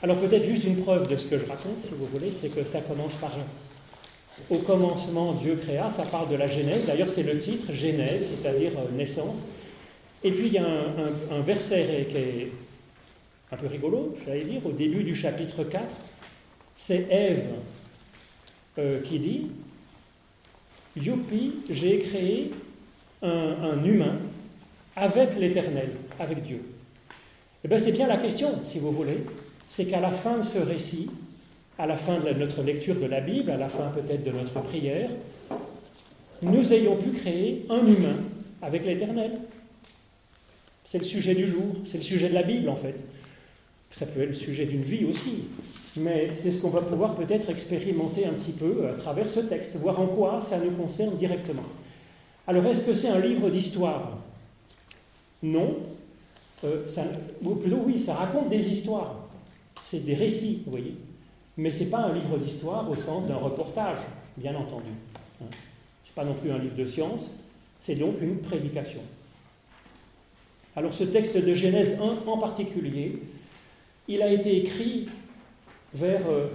Alors 0.06 0.20
peut-être 0.20 0.44
juste 0.44 0.62
une 0.62 0.84
preuve 0.84 1.08
de 1.08 1.16
ce 1.16 1.26
que 1.26 1.36
je 1.36 1.44
raconte, 1.46 1.82
si 1.82 1.88
vous 1.90 2.06
voulez, 2.06 2.30
c'est 2.30 2.48
que 2.48 2.64
ça 2.64 2.80
commence 2.80 3.14
par 3.14 3.32
au 4.48 4.58
commencement 4.58 5.32
Dieu 5.32 5.56
créa, 5.56 5.90
ça 5.90 6.04
parle 6.04 6.28
de 6.28 6.36
la 6.36 6.46
Genèse, 6.46 6.86
d'ailleurs 6.86 7.08
c'est 7.08 7.24
le 7.24 7.36
titre, 7.40 7.72
Genèse, 7.72 8.30
c'est-à-dire 8.30 8.70
euh, 8.78 8.96
naissance. 8.96 9.38
Et 10.22 10.30
puis 10.30 10.46
il 10.46 10.52
y 10.52 10.58
a 10.58 10.64
un, 10.64 11.40
verset 11.40 12.06
qui 12.08 12.16
est 12.18 12.52
un 13.50 13.56
peu 13.56 13.66
rigolo, 13.66 14.16
j'allais 14.24 14.44
dire, 14.44 14.64
au 14.64 14.70
début 14.70 15.02
du 15.02 15.16
chapitre 15.16 15.64
4, 15.64 15.82
c'est 16.76 17.08
Ève 17.10 17.48
euh, 18.78 19.00
qui 19.02 19.18
dit, 19.18 19.46
Youpi, 20.96 21.62
j'ai 21.68 21.98
créé 21.98 22.52
un, 23.22 23.56
un 23.60 23.84
humain 23.84 24.20
avec 24.94 25.36
l'Éternel, 25.36 25.90
avec 26.20 26.44
Dieu. 26.44 26.62
Eh 27.64 27.66
bien 27.66 27.80
c'est 27.80 27.90
bien 27.90 28.06
la 28.06 28.18
question, 28.18 28.60
si 28.70 28.78
vous 28.78 28.92
voulez 28.92 29.18
c'est 29.68 29.86
qu'à 29.86 30.00
la 30.00 30.12
fin 30.12 30.38
de 30.38 30.42
ce 30.42 30.58
récit, 30.58 31.10
à 31.78 31.86
la 31.86 31.96
fin 31.96 32.18
de 32.18 32.30
notre 32.30 32.62
lecture 32.62 32.94
de 32.96 33.06
la 33.06 33.20
Bible, 33.20 33.50
à 33.50 33.56
la 33.56 33.68
fin 33.68 33.90
peut-être 33.94 34.24
de 34.24 34.30
notre 34.30 34.60
prière, 34.62 35.10
nous 36.42 36.72
ayons 36.72 36.96
pu 36.96 37.10
créer 37.10 37.66
un 37.68 37.86
humain 37.86 38.16
avec 38.62 38.84
l'Éternel. 38.84 39.32
C'est 40.84 40.98
le 40.98 41.04
sujet 41.04 41.34
du 41.34 41.46
jour, 41.46 41.76
c'est 41.84 41.98
le 41.98 42.04
sujet 42.04 42.28
de 42.28 42.34
la 42.34 42.42
Bible 42.42 42.68
en 42.68 42.76
fait. 42.76 42.94
Ça 43.92 44.06
peut 44.06 44.20
être 44.20 44.28
le 44.28 44.34
sujet 44.34 44.66
d'une 44.66 44.82
vie 44.82 45.04
aussi. 45.06 45.44
Mais 45.98 46.28
c'est 46.34 46.52
ce 46.52 46.58
qu'on 46.58 46.68
va 46.68 46.82
pouvoir 46.82 47.14
peut-être 47.14 47.48
expérimenter 47.48 48.26
un 48.26 48.32
petit 48.32 48.52
peu 48.52 48.86
à 48.88 48.92
travers 48.92 49.30
ce 49.30 49.40
texte, 49.40 49.76
voir 49.76 49.98
en 49.98 50.06
quoi 50.06 50.40
ça 50.42 50.58
nous 50.58 50.72
concerne 50.72 51.16
directement. 51.16 51.64
Alors, 52.46 52.64
est-ce 52.66 52.86
que 52.86 52.94
c'est 52.94 53.08
un 53.08 53.18
livre 53.18 53.48
d'histoire? 53.48 54.18
Non. 55.42 55.76
Euh, 56.64 56.84
ou 57.42 57.54
plutôt, 57.54 57.80
oui, 57.86 57.98
ça 57.98 58.14
raconte 58.14 58.48
des 58.48 58.68
histoires. 58.68 59.25
C'est 59.88 60.04
des 60.04 60.14
récits, 60.14 60.62
vous 60.64 60.72
voyez. 60.72 60.94
Mais 61.56 61.70
ce 61.70 61.84
n'est 61.84 61.90
pas 61.90 62.00
un 62.00 62.12
livre 62.12 62.36
d'histoire 62.38 62.90
au 62.90 62.96
sens 62.96 63.26
d'un 63.26 63.36
reportage, 63.36 63.98
bien 64.36 64.54
entendu. 64.54 64.90
Ce 65.38 65.44
n'est 65.44 66.14
pas 66.14 66.24
non 66.24 66.34
plus 66.34 66.50
un 66.50 66.58
livre 66.58 66.76
de 66.76 66.86
science, 66.86 67.20
c'est 67.82 67.94
donc 67.94 68.16
une 68.20 68.38
prédication. 68.38 69.00
Alors 70.74 70.92
ce 70.92 71.04
texte 71.04 71.38
de 71.38 71.54
Genèse 71.54 71.96
1 72.00 72.28
en 72.28 72.38
particulier, 72.38 73.20
il 74.08 74.22
a 74.22 74.32
été 74.32 74.56
écrit 74.58 75.08
vers... 75.94 76.20
Euh, 76.28 76.48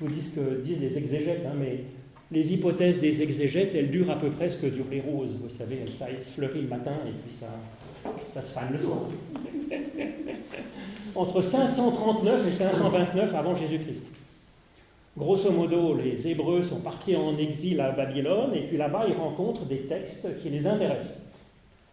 je 0.00 0.04
vous 0.04 0.10
dis 0.12 0.22
ce 0.22 0.30
que 0.30 0.60
disent 0.62 0.80
les 0.80 0.96
exégètes, 0.96 1.44
hein, 1.46 1.54
mais 1.58 1.84
les 2.30 2.52
hypothèses 2.52 3.00
des 3.00 3.22
exégètes, 3.22 3.74
elles 3.74 3.90
durent 3.90 4.10
à 4.10 4.16
peu 4.18 4.30
près 4.30 4.48
ce 4.48 4.56
que 4.56 4.66
durent 4.66 4.90
les 4.90 5.00
roses. 5.00 5.36
Vous 5.42 5.50
savez, 5.50 5.80
ça 5.98 6.06
fleurit 6.34 6.62
le 6.62 6.68
matin 6.68 6.96
et 7.06 7.10
puis 7.10 7.34
ça, 7.34 7.48
ça 8.32 8.42
se 8.42 8.52
fane 8.52 8.72
le 8.72 8.78
soir. 8.78 9.02
Entre 11.14 11.42
539 11.42 12.48
et 12.48 12.52
529 12.52 13.34
avant 13.34 13.54
Jésus-Christ. 13.54 14.04
Grosso 15.16 15.50
modo, 15.50 15.96
les 15.96 16.28
Hébreux 16.28 16.62
sont 16.62 16.80
partis 16.80 17.16
en 17.16 17.36
exil 17.38 17.80
à 17.80 17.90
Babylone 17.90 18.54
et 18.54 18.62
puis 18.68 18.76
là-bas, 18.76 19.06
ils 19.08 19.16
rencontrent 19.16 19.64
des 19.64 19.80
textes 19.80 20.28
qui 20.40 20.48
les 20.48 20.66
intéressent. 20.66 21.18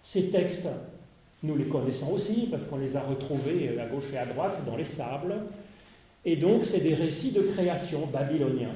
Ces 0.04 0.30
textes, 0.30 0.68
nous 1.42 1.56
les 1.56 1.66
connaissons 1.66 2.12
aussi 2.14 2.48
parce 2.52 2.66
qu'on 2.66 2.78
les 2.78 2.96
a 2.96 3.02
retrouvés 3.02 3.78
à 3.80 3.86
gauche 3.88 4.06
et 4.14 4.18
à 4.18 4.26
droite 4.26 4.60
dans 4.66 4.76
les 4.76 4.84
sables. 4.84 5.36
Et 6.24 6.36
donc, 6.36 6.66
c'est 6.66 6.82
des 6.82 6.94
récits 6.94 7.32
de 7.32 7.42
création 7.42 8.08
babyloniens. 8.12 8.76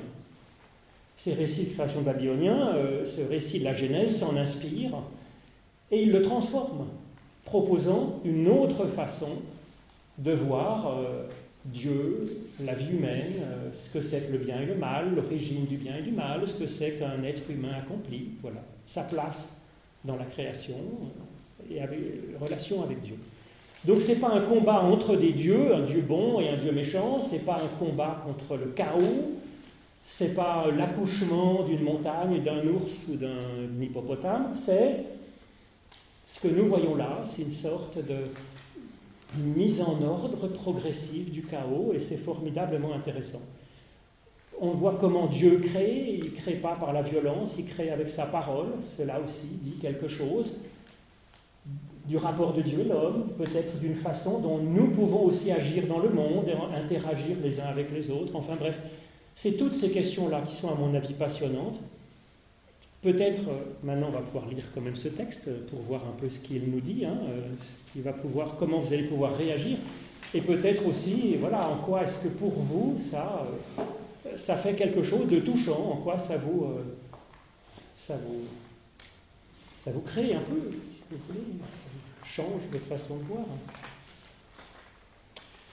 Ces 1.15 1.33
récits 1.33 1.65
de 1.65 1.73
création 1.73 2.01
babyloniens, 2.01 2.73
euh, 2.75 3.05
ce 3.05 3.21
récit 3.21 3.59
de 3.59 3.65
la 3.65 3.73
Genèse 3.73 4.17
s'en 4.17 4.35
inspire 4.35 4.91
et 5.91 6.03
il 6.03 6.11
le 6.11 6.21
transforme, 6.21 6.85
proposant 7.45 8.19
une 8.23 8.47
autre 8.47 8.87
façon 8.87 9.27
de 10.19 10.33
voir 10.33 10.87
euh, 10.87 11.23
Dieu, 11.65 12.43
la 12.59 12.73
vie 12.73 12.91
humaine, 12.91 13.33
euh, 13.41 13.69
ce 13.73 13.97
que 13.97 14.03
c'est 14.03 14.27
que 14.27 14.33
le 14.33 14.37
bien 14.39 14.61
et 14.61 14.65
le 14.65 14.75
mal, 14.75 15.15
l'origine 15.15 15.65
du 15.65 15.77
bien 15.77 15.97
et 15.97 16.01
du 16.01 16.11
mal, 16.11 16.41
ce 16.45 16.53
que 16.53 16.67
c'est 16.67 16.91
qu'un 16.93 17.23
être 17.23 17.49
humain 17.49 17.73
accompli, 17.77 18.29
voilà, 18.41 18.61
sa 18.85 19.03
place 19.03 19.49
dans 20.03 20.15
la 20.15 20.25
création 20.25 20.75
et 21.69 21.81
avec, 21.81 21.99
relation 22.39 22.83
avec 22.83 23.01
Dieu. 23.01 23.15
Donc 23.85 24.01
ce 24.01 24.09
n'est 24.09 24.17
pas 24.17 24.31
un 24.31 24.41
combat 24.41 24.81
entre 24.81 25.15
des 25.15 25.31
dieux, 25.31 25.73
un 25.73 25.81
dieu 25.81 26.01
bon 26.01 26.39
et 26.39 26.49
un 26.49 26.57
dieu 26.57 26.71
méchant, 26.71 27.21
ce 27.21 27.33
n'est 27.33 27.41
pas 27.41 27.55
un 27.55 27.85
combat 27.85 28.23
contre 28.25 28.57
le 28.57 28.71
chaos, 28.71 29.37
ce 30.05 30.25
n'est 30.25 30.31
pas 30.31 30.67
l'accouchement 30.75 31.63
d'une 31.63 31.83
montagne, 31.83 32.43
d'un 32.43 32.65
ours 32.67 32.91
ou 33.09 33.15
d'un 33.15 33.81
hippopotame, 33.81 34.53
c'est 34.55 35.05
ce 36.27 36.39
que 36.41 36.47
nous 36.47 36.65
voyons 36.65 36.95
là, 36.95 37.21
c'est 37.25 37.43
une 37.43 37.51
sorte 37.51 37.97
de 37.97 38.15
mise 39.37 39.81
en 39.81 40.01
ordre 40.01 40.47
progressive 40.47 41.31
du 41.31 41.43
chaos 41.43 41.93
et 41.93 41.99
c'est 41.99 42.17
formidablement 42.17 42.93
intéressant. 42.93 43.41
On 44.61 44.71
voit 44.71 44.97
comment 44.99 45.27
Dieu 45.27 45.61
crée, 45.63 46.19
il 46.21 46.31
ne 46.31 46.35
crée 46.35 46.55
pas 46.55 46.75
par 46.75 46.91
la 46.91 47.01
violence, 47.01 47.55
il 47.57 47.65
crée 47.65 47.91
avec 47.91 48.09
sa 48.09 48.25
parole, 48.25 48.67
cela 48.81 49.19
aussi 49.21 49.47
dit 49.61 49.79
quelque 49.79 50.07
chose 50.07 50.57
du 52.05 52.17
rapport 52.17 52.53
de 52.53 52.61
Dieu 52.63 52.79
et 52.79 52.83
l'homme, 52.85 53.29
peut-être 53.37 53.77
d'une 53.79 53.95
façon 53.95 54.39
dont 54.39 54.57
nous 54.57 54.87
pouvons 54.87 55.25
aussi 55.25 55.51
agir 55.51 55.85
dans 55.85 55.99
le 55.99 56.09
monde 56.09 56.47
et 56.47 56.75
interagir 56.75 57.37
les 57.43 57.59
uns 57.59 57.67
avec 57.67 57.91
les 57.93 58.09
autres. 58.09 58.35
Enfin 58.35 58.55
bref, 58.59 58.77
c'est 59.35 59.53
toutes 59.53 59.75
ces 59.75 59.91
questions-là 59.91 60.41
qui 60.41 60.55
sont 60.55 60.69
à 60.69 60.75
mon 60.75 60.93
avis 60.95 61.13
passionnantes. 61.13 61.79
Peut-être, 63.01 63.39
euh, 63.47 63.63
maintenant 63.81 64.07
on 64.09 64.11
va 64.11 64.19
pouvoir 64.19 64.47
lire 64.49 64.65
quand 64.75 64.81
même 64.81 64.97
ce 64.97 65.07
texte 65.07 65.49
pour 65.67 65.79
voir 65.83 66.01
un 66.05 66.19
peu 66.19 66.29
ce 66.29 66.37
qu'il 66.39 66.69
nous 66.69 66.81
dit, 66.81 67.05
hein, 67.05 67.17
euh, 67.29 67.41
ce 67.57 67.93
qui 67.93 68.01
va 68.01 68.11
pouvoir, 68.11 68.57
comment 68.59 68.81
vous 68.81 68.93
allez 68.93 69.03
pouvoir 69.03 69.37
réagir, 69.37 69.77
et 70.33 70.41
peut-être 70.41 70.85
aussi, 70.85 71.37
voilà, 71.39 71.69
en 71.69 71.77
quoi 71.77 72.03
est-ce 72.03 72.21
que 72.21 72.27
pour 72.27 72.51
vous 72.51 72.99
ça, 72.99 73.47
euh, 73.79 74.37
ça 74.37 74.57
fait 74.57 74.73
quelque 74.73 75.01
chose 75.01 75.27
de 75.27 75.39
touchant, 75.39 75.91
en 75.93 75.95
quoi 75.95 76.19
ça 76.19 76.37
vous, 76.37 76.67
ça 77.95 78.17
vous, 78.17 78.43
ça 79.81 79.91
vous 79.91 80.01
crée 80.01 80.33
un 80.33 80.41
peu, 80.41 80.59
si 80.59 80.99
vous 81.09 81.17
voulez, 81.29 81.45
ça 81.61 82.27
change 82.27 82.61
votre 82.69 82.85
façon 82.85 83.15
de 83.15 83.23
voir. 83.23 83.45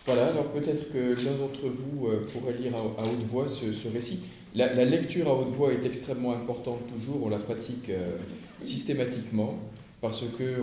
Voilà, 0.06 0.28
alors 0.28 0.52
peut-être 0.52 0.92
que 0.92 1.16
l'un 1.24 1.36
d'entre 1.38 1.68
vous 1.68 2.08
pourrait 2.32 2.54
lire 2.54 2.76
à, 2.76 3.02
haute 3.02 3.26
voix 3.28 3.48
ce 3.48 3.88
récit. 3.88 4.20
La, 4.56 4.86
lecture 4.86 5.28
à 5.28 5.34
haute 5.34 5.54
voix 5.54 5.70
est 5.70 5.84
extrêmement 5.84 6.32
importante 6.32 6.80
toujours, 6.90 7.26
on 7.26 7.28
la 7.28 7.36
pratique 7.36 7.90
euh, 7.90 8.16
systématiquement 8.62 9.58
parce 10.00 10.24
que 10.38 10.62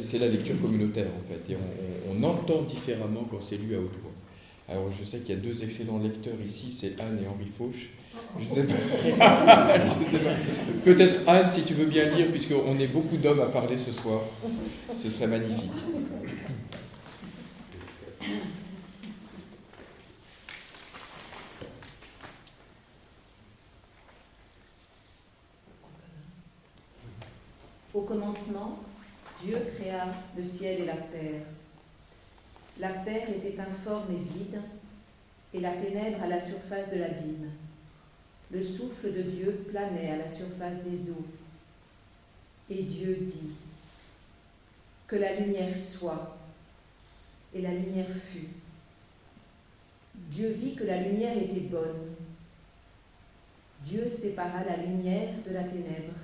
c'est 0.00 0.18
la 0.18 0.28
lecture 0.28 0.60
communautaire 0.60 1.06
en 1.06 1.32
fait, 1.32 1.52
et 1.52 1.56
on, 2.10 2.22
entend 2.22 2.62
différemment 2.62 3.26
quand 3.30 3.40
c'est 3.40 3.56
lu 3.56 3.74
à 3.74 3.78
haute 3.78 3.96
voix. 4.02 4.12
Alors 4.68 4.90
je 4.90 5.02
sais 5.04 5.18
qu'il 5.20 5.34
y 5.34 5.38
a 5.38 5.40
deux 5.40 5.62
excellents 5.62 5.98
lecteurs 5.98 6.34
ici, 6.44 6.72
c'est 6.72 7.00
Anne 7.00 7.18
et 7.22 7.26
Henri 7.26 7.50
Fauche. 7.56 7.88
Je 8.38 8.46
sais 8.46 8.64
pas. 8.64 9.78
Peut-être 10.84 11.22
Anne, 11.26 11.50
si 11.50 11.62
tu 11.62 11.74
veux 11.74 11.86
bien 11.86 12.14
lire, 12.14 12.26
puisqu'on 12.30 12.78
est 12.78 12.86
beaucoup 12.86 13.16
d'hommes 13.16 13.40
à 13.40 13.46
parler 13.46 13.78
ce 13.78 13.92
soir, 13.92 14.20
ce 14.96 15.08
serait 15.08 15.28
magnifique. 15.28 15.70
Au 28.00 28.04
commencement, 28.04 28.78
Dieu 29.44 29.58
créa 29.76 30.06
le 30.34 30.42
ciel 30.42 30.80
et 30.80 30.86
la 30.86 30.96
terre. 30.96 31.42
La 32.78 32.88
terre 33.04 33.28
était 33.28 33.60
informe 33.60 34.10
et 34.10 34.38
vide, 34.38 34.58
et 35.52 35.60
la 35.60 35.72
ténèbre 35.72 36.22
à 36.22 36.26
la 36.26 36.40
surface 36.40 36.88
de 36.90 36.96
l'abîme. 36.96 37.50
Le 38.50 38.62
souffle 38.62 39.12
de 39.12 39.20
Dieu 39.20 39.66
planait 39.70 40.12
à 40.12 40.16
la 40.16 40.32
surface 40.32 40.82
des 40.82 41.10
eaux. 41.10 41.26
Et 42.70 42.84
Dieu 42.84 43.18
dit, 43.20 43.50
Que 45.06 45.16
la 45.16 45.34
lumière 45.34 45.76
soit, 45.76 46.38
et 47.52 47.60
la 47.60 47.74
lumière 47.74 48.16
fut. 48.32 48.48
Dieu 50.14 50.48
vit 50.48 50.74
que 50.74 50.84
la 50.84 51.02
lumière 51.02 51.36
était 51.36 51.68
bonne. 51.68 52.14
Dieu 53.84 54.08
sépara 54.08 54.64
la 54.64 54.78
lumière 54.78 55.34
de 55.46 55.52
la 55.52 55.64
ténèbre. 55.64 56.19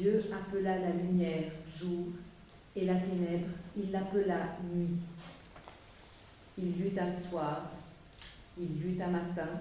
Dieu 0.00 0.24
appela 0.32 0.78
la 0.78 0.92
lumière 0.92 1.50
jour 1.68 2.06
et 2.74 2.86
la 2.86 2.94
ténèbre, 2.94 3.48
il 3.76 3.90
l'appela 3.90 4.56
nuit. 4.72 4.96
Il 6.56 6.74
y 6.78 6.88
eut 6.88 6.98
un 6.98 7.10
soir, 7.10 7.70
il 8.58 8.78
y 8.78 8.80
eut 8.80 9.02
un 9.02 9.08
matin, 9.08 9.60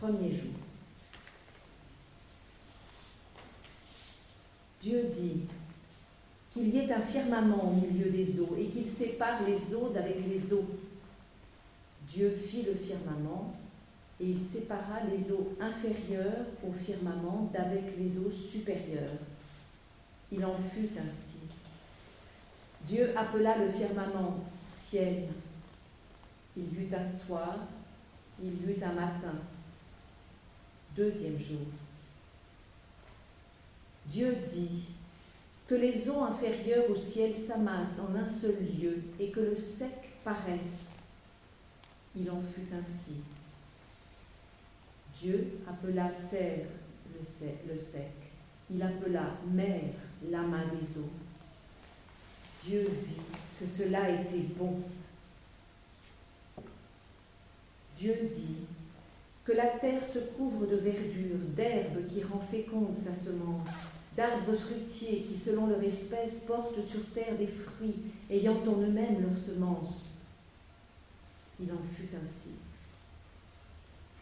premier 0.00 0.30
jour. 0.30 0.54
Dieu 4.80 5.10
dit 5.12 5.40
qu'il 6.52 6.68
y 6.68 6.78
ait 6.78 6.92
un 6.92 7.00
firmament 7.00 7.70
au 7.70 7.72
milieu 7.72 8.10
des 8.10 8.40
eaux 8.40 8.56
et 8.56 8.66
qu'il 8.66 8.88
sépare 8.88 9.42
les 9.42 9.74
eaux 9.74 9.88
d'avec 9.88 10.18
les 10.24 10.52
eaux. 10.52 10.68
Dieu 12.08 12.30
fit 12.30 12.62
le 12.62 12.74
firmament 12.74 13.52
et 14.20 14.30
il 14.30 14.40
sépara 14.40 15.00
les 15.10 15.30
eaux 15.30 15.54
inférieures 15.60 16.46
au 16.66 16.72
firmament 16.72 17.50
d'avec 17.52 17.96
les 17.98 18.18
eaux 18.18 18.30
supérieures. 18.30 19.18
Il 20.32 20.44
en 20.44 20.56
fut 20.56 20.88
ainsi. 20.98 21.36
Dieu 22.84 23.16
appela 23.16 23.58
le 23.58 23.68
firmament 23.68 24.38
ciel. 24.64 25.28
Il 26.56 26.72
y 26.72 26.84
eut 26.84 26.94
un 26.94 27.04
soir, 27.04 27.58
il 28.42 28.52
y 28.52 28.72
eut 28.72 28.82
un 28.82 28.92
matin. 28.92 29.34
Deuxième 30.94 31.38
jour. 31.38 31.66
Dieu 34.06 34.34
dit 34.48 34.84
que 35.66 35.74
les 35.74 36.08
eaux 36.08 36.22
inférieures 36.22 36.88
au 36.88 36.94
ciel 36.94 37.34
s'amassent 37.34 38.00
en 38.00 38.14
un 38.14 38.26
seul 38.26 38.56
lieu 38.80 39.02
et 39.18 39.30
que 39.30 39.40
le 39.40 39.56
sec 39.56 40.14
paraisse. 40.24 40.96
Il 42.14 42.30
en 42.30 42.40
fut 42.40 42.72
ainsi. 42.72 43.20
Dieu 45.20 45.60
appela 45.66 46.10
terre 46.28 46.66
le 47.18 47.78
sec, 47.78 48.10
il 48.70 48.82
appela 48.82 49.38
mer 49.50 49.80
la 50.30 50.42
main 50.42 50.64
des 50.66 50.98
eaux. 50.98 51.10
Dieu 52.64 52.88
vit 52.88 53.22
que 53.58 53.66
cela 53.66 54.10
était 54.10 54.44
bon. 54.58 54.80
Dieu 57.96 58.14
dit 58.30 58.66
que 59.44 59.52
la 59.52 59.66
terre 59.66 60.04
se 60.04 60.18
couvre 60.18 60.66
de 60.66 60.76
verdure, 60.76 61.38
d'herbes 61.56 62.06
qui 62.08 62.22
rend 62.22 62.40
féconde 62.40 62.94
sa 62.94 63.14
semence, 63.14 63.86
d'arbres 64.16 64.56
fruitiers 64.56 65.22
qui, 65.22 65.38
selon 65.38 65.68
leur 65.68 65.82
espèce, 65.82 66.40
portent 66.46 66.84
sur 66.86 67.04
terre 67.14 67.38
des 67.38 67.46
fruits 67.46 67.94
ayant 68.30 68.60
en 68.66 68.80
eux-mêmes 68.82 69.22
leur 69.22 69.36
semence, 69.36 70.18
Il 71.60 71.72
en 71.72 71.82
fut 71.94 72.08
ainsi. 72.20 72.50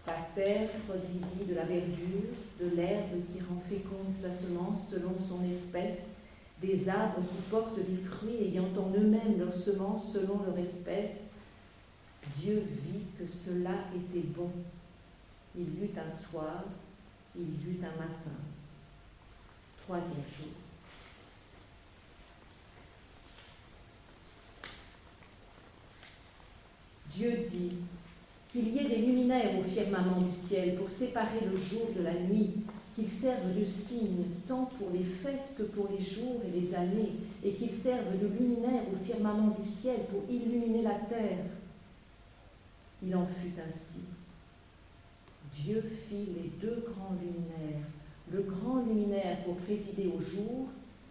La 0.07 0.21
terre 0.35 0.69
produisit 0.87 1.47
de 1.49 1.55
la 1.55 1.65
verdure, 1.65 2.29
de 2.61 2.77
l'herbe 2.77 3.25
qui 3.33 3.41
rend 3.41 3.59
féconde 3.59 4.13
sa 4.13 4.31
semence 4.31 4.91
selon 4.91 5.15
son 5.29 5.43
espèce, 5.45 6.17
des 6.61 6.89
arbres 6.89 7.23
qui 7.23 7.43
portent 7.51 7.79
des 7.79 8.03
fruits 8.03 8.49
ayant 8.49 8.69
en 8.77 8.91
eux-mêmes 8.95 9.39
leur 9.39 9.53
semence 9.53 10.13
selon 10.13 10.43
leur 10.45 10.59
espèce. 10.59 11.33
Dieu 12.37 12.65
vit 12.85 13.05
que 13.19 13.27
cela 13.27 13.73
était 13.95 14.27
bon. 14.27 14.51
Il 15.57 15.63
y 15.63 15.85
eut 15.85 15.91
un 15.97 16.09
soir, 16.09 16.65
il 17.37 17.43
y 17.43 17.71
eut 17.71 17.81
un 17.83 17.99
matin. 17.99 18.37
Troisième 19.87 20.25
jour. 20.27 20.49
Dieu 27.11 27.45
dit 27.49 27.77
qu'il 28.55 28.73
y 28.73 28.79
ait 28.79 28.89
des 28.89 29.05
luminaires 29.05 29.59
au 29.59 29.63
firmament 29.65 30.21
du 30.21 30.33
ciel 30.33 30.77
pour 30.77 30.89
séparer 30.89 31.41
le 31.51 31.57
jour 31.57 31.89
de 31.97 32.05
la 32.05 32.15
nuit, 32.15 32.53
qu'ils 32.95 33.09
servent 33.09 33.53
de 33.53 33.65
signe 33.65 34.27
tant 34.47 34.71
pour 34.79 34.91
les 34.91 35.03
fêtes 35.03 35.51
que 35.59 35.65
pour 35.65 35.89
les 35.91 36.01
jours 36.01 36.41
et 36.47 36.61
les 36.61 36.73
années, 36.73 37.15
et 37.43 37.51
qu'ils 37.51 37.73
servent 37.73 38.17
de 38.17 38.29
luminaires 38.29 38.85
au 38.93 38.95
firmament 38.95 39.57
du 39.61 39.69
ciel 39.69 39.97
pour 40.09 40.23
illuminer 40.33 40.83
la 40.83 40.95
terre. 40.95 41.47
Il 43.05 43.17
en 43.17 43.27
fut 43.27 43.61
ainsi. 43.67 44.03
Dieu 45.53 45.83
fit 46.09 46.29
les 46.41 46.51
deux 46.61 46.85
grands 46.87 47.17
luminaires, 47.21 47.89
le 48.31 48.43
grand 48.43 48.85
luminaire 48.85 49.39
pour 49.45 49.57
présider 49.57 50.13
au 50.17 50.21
jour, 50.21 50.69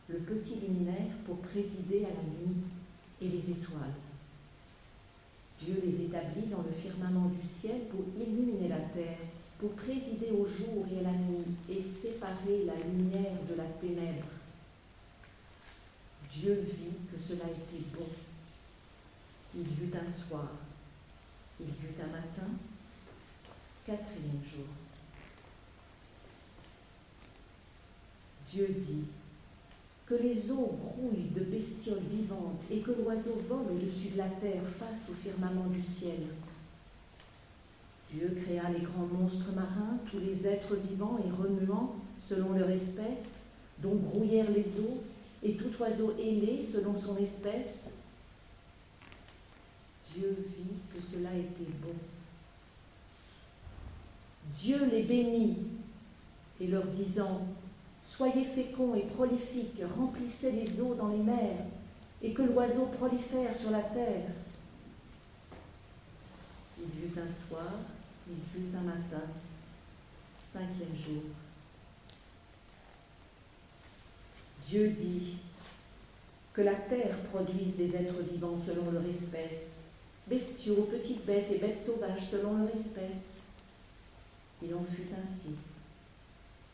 le 0.08 0.20
petit 0.20 0.56
luminaire 0.66 1.12
pour 1.26 1.40
présider 1.40 2.06
à 2.06 2.10
la 2.10 2.24
nuit, 2.24 2.56
et 3.22 3.28
les 3.28 3.52
étoiles. 3.52 4.00
Dieu 5.66 5.82
les 5.86 6.02
établit 6.02 6.48
dans 6.48 6.62
le 6.62 6.72
firmament 6.72 7.30
du 7.30 7.46
ciel 7.46 7.82
pour 7.90 8.04
illuminer 8.20 8.68
la 8.68 8.80
terre, 8.80 9.20
pour 9.60 9.72
présider 9.72 10.32
au 10.32 10.46
jour 10.46 10.86
et 10.92 11.00
à 11.00 11.04
la 11.04 11.14
nuit, 11.14 11.46
et 11.70 11.82
séparer 11.82 12.66
la 12.66 12.76
lumière 12.76 13.38
de 13.50 13.56
la 13.56 13.66
ténèbre. 13.80 14.26
Dieu 16.30 16.62
vit 16.62 16.98
que 17.12 17.18
cela 17.18 17.46
était 17.46 17.86
bon. 17.96 18.08
Il 19.56 19.62
y 19.62 19.86
eut 19.86 19.94
un 19.96 20.10
soir, 20.10 20.50
il 21.60 21.68
y 21.68 21.70
eut 21.70 22.02
un 22.02 22.12
matin, 22.12 22.50
quatrième 23.86 24.44
jour. 24.44 24.66
Dieu 28.52 28.68
dit, 28.78 29.06
que 30.06 30.16
les 30.16 30.52
eaux 30.52 30.78
grouillent 30.82 31.32
de 31.34 31.42
bestioles 31.42 32.04
vivantes 32.12 32.62
et 32.70 32.80
que 32.80 32.92
l'oiseau 32.92 33.42
vole 33.48 33.72
au-dessus 33.74 34.10
de 34.10 34.18
la 34.18 34.28
terre 34.28 34.64
face 34.78 35.10
au 35.10 35.14
firmament 35.14 35.68
du 35.68 35.82
ciel. 35.82 36.20
Dieu 38.12 38.38
créa 38.44 38.70
les 38.70 38.82
grands 38.82 39.08
monstres 39.08 39.52
marins, 39.56 39.98
tous 40.10 40.20
les 40.20 40.46
êtres 40.46 40.76
vivants 40.76 41.18
et 41.26 41.32
remuants 41.32 41.96
selon 42.28 42.54
leur 42.54 42.70
espèce, 42.70 43.40
dont 43.80 43.96
grouillèrent 43.96 44.52
les 44.52 44.80
eaux, 44.80 45.02
et 45.42 45.56
tout 45.56 45.72
oiseau 45.80 46.14
ailé 46.20 46.62
selon 46.62 46.96
son 46.96 47.18
espèce. 47.18 47.96
Dieu 50.14 50.38
vit 50.58 50.76
que 50.94 51.02
cela 51.02 51.30
était 51.36 51.72
bon. 51.82 51.94
Dieu 54.56 54.86
les 54.92 55.04
bénit 55.04 55.58
et 56.62 56.68
leur 56.68 56.86
disant, 56.86 57.48
Soyez 58.04 58.46
féconds 58.46 58.96
et 58.96 59.04
prolifiques, 59.04 59.82
remplissez 59.98 60.52
les 60.52 60.82
eaux 60.82 60.96
dans 60.96 61.08
les 61.08 61.24
mers, 61.24 61.66
et 62.22 62.34
que 62.34 62.42
l'oiseau 62.42 62.86
prolifère 62.98 63.56
sur 63.56 63.72
la 63.72 63.82
terre. 63.82 64.30
Il 66.78 66.86
y 66.86 67.20
un 67.20 67.28
soir, 67.28 67.74
il 68.28 68.34
y 68.34 68.66
eut 68.66 68.78
un 68.78 68.82
matin, 68.82 69.26
cinquième 70.52 70.96
jour. 70.96 71.24
Dieu 74.68 74.90
dit 74.90 75.38
que 76.54 76.62
la 76.62 76.76
terre 76.76 77.18
produise 77.32 77.76
des 77.76 77.96
êtres 77.96 78.22
vivants 78.32 78.60
selon 78.66 78.92
leur 78.92 79.06
espèce, 79.06 79.72
bestiaux, 80.28 80.88
petites 80.92 81.26
bêtes 81.26 81.52
et 81.52 81.58
bêtes 81.58 81.82
sauvages 81.82 82.30
selon 82.30 82.58
leur 82.58 82.70
espèce. 82.74 83.38
Il 84.62 84.74
en 84.74 84.84
fut 84.84 85.08
ainsi. 85.20 85.56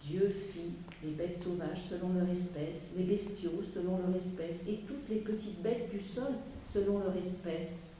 Dieu 0.01 0.29
fit 0.29 0.73
les 1.03 1.11
bêtes 1.11 1.37
sauvages 1.37 1.83
selon 1.89 2.13
leur 2.13 2.29
espèce, 2.29 2.89
les 2.97 3.03
bestiaux 3.03 3.61
selon 3.73 3.97
leur 3.97 4.15
espèce, 4.15 4.61
et 4.67 4.79
toutes 4.87 5.07
les 5.09 5.17
petites 5.17 5.61
bêtes 5.61 5.89
du 5.91 5.99
sol 5.99 6.33
selon 6.73 6.99
leur 6.99 7.15
espèce. 7.15 7.93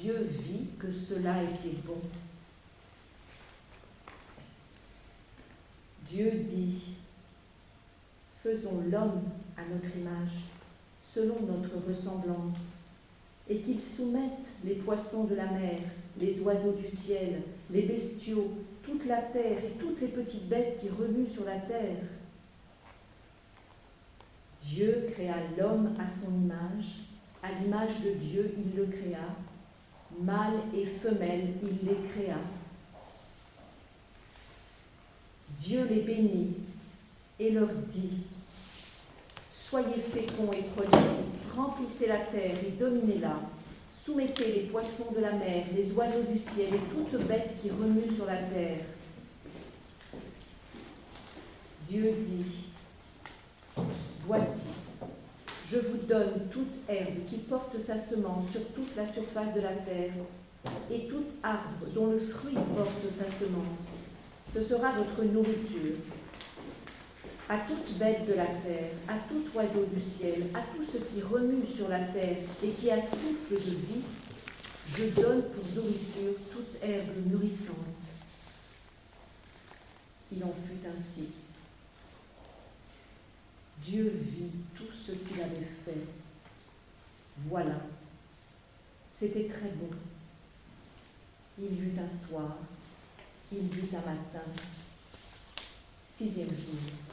Dieu 0.00 0.26
vit 0.28 0.66
que 0.78 0.90
cela 0.90 1.42
était 1.42 1.76
bon. 1.86 2.00
Dieu 6.10 6.30
dit, 6.30 6.80
faisons 8.42 8.82
l'homme 8.90 9.22
à 9.56 9.62
notre 9.72 9.96
image, 9.96 10.44
selon 11.02 11.40
notre 11.46 11.86
ressemblance, 11.88 12.72
et 13.48 13.58
qu'il 13.58 13.80
soumette 13.80 14.50
les 14.64 14.74
poissons 14.74 15.24
de 15.24 15.34
la 15.34 15.46
mer, 15.46 15.80
les 16.18 16.40
oiseaux 16.42 16.72
du 16.72 16.86
ciel, 16.86 17.42
les 17.70 17.82
bestiaux, 17.82 18.50
toute 18.84 19.06
la 19.06 19.22
terre 19.22 19.58
et 19.64 19.78
toutes 19.78 20.00
les 20.00 20.08
petites 20.08 20.48
bêtes 20.48 20.80
qui 20.80 20.88
remuent 20.88 21.26
sur 21.26 21.44
la 21.44 21.58
terre. 21.58 22.02
Dieu 24.62 25.08
créa 25.12 25.36
l'homme 25.58 25.94
à 25.98 26.06
son 26.06 26.32
image, 26.32 27.00
à 27.42 27.48
l'image 27.52 28.00
de 28.00 28.12
Dieu 28.12 28.54
il 28.56 28.76
le 28.76 28.86
créa, 28.86 29.28
mâle 30.20 30.60
et 30.74 30.86
femelle 30.86 31.54
il 31.62 31.88
les 31.88 32.08
créa. 32.08 32.38
Dieu 35.58 35.86
les 35.88 36.00
bénit 36.00 36.54
et 37.38 37.50
leur 37.50 37.68
dit, 37.68 38.24
Soyez 39.50 40.00
féconds 40.12 40.52
et 40.52 40.62
prolifiques, 40.62 41.54
remplissez 41.54 42.06
la 42.06 42.18
terre 42.18 42.56
et 42.66 42.72
dominez-la 42.78 43.40
Soumettez 44.04 44.52
les 44.52 44.60
poissons 44.64 45.12
de 45.16 45.20
la 45.22 45.32
mer, 45.32 45.64
les 45.74 45.92
oiseaux 45.94 46.24
du 46.30 46.36
ciel 46.36 46.74
et 46.74 46.94
toute 46.94 47.26
bête 47.26 47.54
qui 47.62 47.70
remue 47.70 48.06
sur 48.06 48.26
la 48.26 48.36
terre. 48.36 48.80
Dieu 51.88 52.12
dit, 52.22 52.66
Voici, 54.20 54.66
je 55.66 55.78
vous 55.78 56.06
donne 56.06 56.48
toute 56.50 56.80
herbe 56.86 57.24
qui 57.26 57.38
porte 57.38 57.78
sa 57.78 57.96
semence 57.96 58.50
sur 58.50 58.66
toute 58.74 58.94
la 58.94 59.06
surface 59.06 59.54
de 59.54 59.62
la 59.62 59.72
terre, 59.72 60.12
et 60.90 61.06
tout 61.06 61.24
arbre 61.42 61.86
dont 61.94 62.08
le 62.08 62.18
fruit 62.18 62.52
porte 62.52 63.10
sa 63.10 63.24
semence. 63.24 64.00
Ce 64.52 64.62
sera 64.62 64.92
votre 64.92 65.24
nourriture 65.24 65.96
à 67.48 67.58
toute 67.58 67.98
bête 67.98 68.26
de 68.26 68.34
la 68.34 68.46
terre, 68.46 68.92
à 69.06 69.14
tout 69.28 69.44
oiseau 69.54 69.86
du 69.86 70.00
ciel, 70.00 70.46
à 70.54 70.62
tout 70.74 70.82
ce 70.82 70.98
qui 70.98 71.20
remue 71.20 71.66
sur 71.66 71.88
la 71.88 72.00
terre 72.00 72.38
et 72.62 72.70
qui 72.70 72.90
a 72.90 73.00
souffle 73.00 73.52
de 73.52 73.56
vie, 73.56 74.02
je 74.88 75.04
donne 75.20 75.42
pour 75.50 75.64
nourriture 75.74 76.34
toute 76.50 76.82
herbe 76.82 77.26
mûrissante. 77.26 77.76
Il 80.32 80.42
en 80.42 80.52
fut 80.52 80.88
ainsi. 80.88 81.28
Dieu 83.82 84.10
vit 84.14 84.50
tout 84.74 84.90
ce 85.06 85.12
qu'il 85.12 85.40
avait 85.42 85.68
fait. 85.84 86.06
Voilà, 87.48 87.80
c'était 89.12 89.46
très 89.46 89.68
bon. 89.68 89.90
Il 91.58 91.74
y 91.76 91.80
eut 91.82 91.94
un 92.02 92.08
soir, 92.08 92.56
il 93.52 93.58
eut 93.58 93.88
un 93.92 94.10
matin, 94.10 94.44
Sixième 96.08 96.50
jour. 96.50 97.03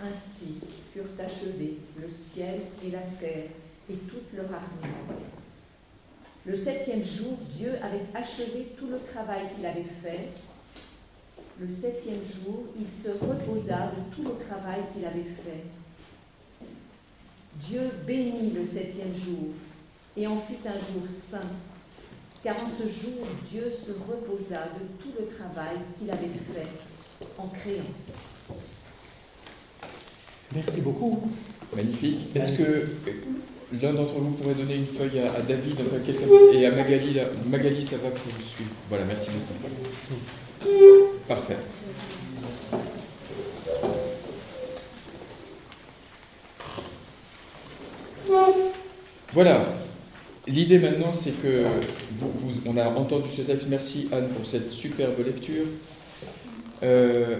Ainsi 0.00 0.58
furent 0.92 1.04
achevés 1.18 1.78
le 2.00 2.10
ciel 2.10 2.62
et 2.84 2.90
la 2.90 3.00
terre 3.20 3.50
et 3.90 3.94
toute 3.94 4.32
leur 4.34 4.46
armée. 4.46 4.94
Le 6.44 6.56
septième 6.56 7.02
jour, 7.02 7.38
Dieu 7.56 7.74
avait 7.82 8.04
achevé 8.14 8.74
tout 8.76 8.88
le 8.88 8.98
travail 8.98 9.42
qu'il 9.54 9.64
avait 9.64 9.86
fait. 10.02 10.28
Le 11.60 11.70
septième 11.70 12.24
jour, 12.24 12.64
il 12.80 12.90
se 12.90 13.10
reposa 13.10 13.92
de 13.92 14.14
tout 14.14 14.24
le 14.24 14.44
travail 14.44 14.80
qu'il 14.92 15.04
avait 15.04 15.22
fait. 15.22 15.64
Dieu 17.68 17.90
bénit 18.06 18.50
le 18.50 18.64
septième 18.64 19.14
jour 19.14 19.50
et 20.16 20.26
en 20.26 20.40
fit 20.40 20.58
un 20.66 20.78
jour 20.78 21.08
saint 21.08 21.50
car 22.42 22.56
en 22.56 22.68
ce 22.76 22.88
jour, 22.88 23.24
Dieu 23.50 23.70
se 23.70 23.92
reposa 23.92 24.64
de 24.74 25.00
tout 25.00 25.12
le 25.16 25.28
travail 25.28 25.76
qu'il 25.96 26.10
avait 26.10 26.26
fait 26.26 26.66
en 27.38 27.48
créant. 27.48 27.82
Merci 30.54 30.80
beaucoup. 30.80 31.30
Magnifique. 31.74 32.28
Est-ce 32.34 32.52
que 32.52 32.88
l'un 33.80 33.94
d'entre 33.94 34.14
vous 34.14 34.32
pourrait 34.32 34.54
donner 34.54 34.76
une 34.76 34.86
feuille 34.86 35.20
à, 35.20 35.40
David 35.40 35.76
et 36.52 36.66
à 36.66 36.70
Magali 36.70 37.18
Magali, 37.46 37.82
ça 37.82 37.96
va 37.96 38.10
pour 38.10 38.32
vous 38.32 38.48
suivre. 38.54 38.70
Voilà, 38.88 39.04
merci 39.04 39.28
beaucoup. 39.30 40.70
Parfait. 41.26 41.56
Voilà, 49.34 49.60
l'idée 50.46 50.78
maintenant, 50.78 51.14
c'est 51.14 51.40
que 51.42 51.64
vous, 52.18 52.30
on 52.66 52.76
a 52.76 52.84
entendu 52.84 53.30
ce 53.34 53.40
texte. 53.40 53.66
Merci 53.70 54.08
Anne 54.12 54.28
pour 54.28 54.46
cette 54.46 54.70
superbe 54.70 55.18
lecture. 55.24 55.64
Euh, 56.82 57.38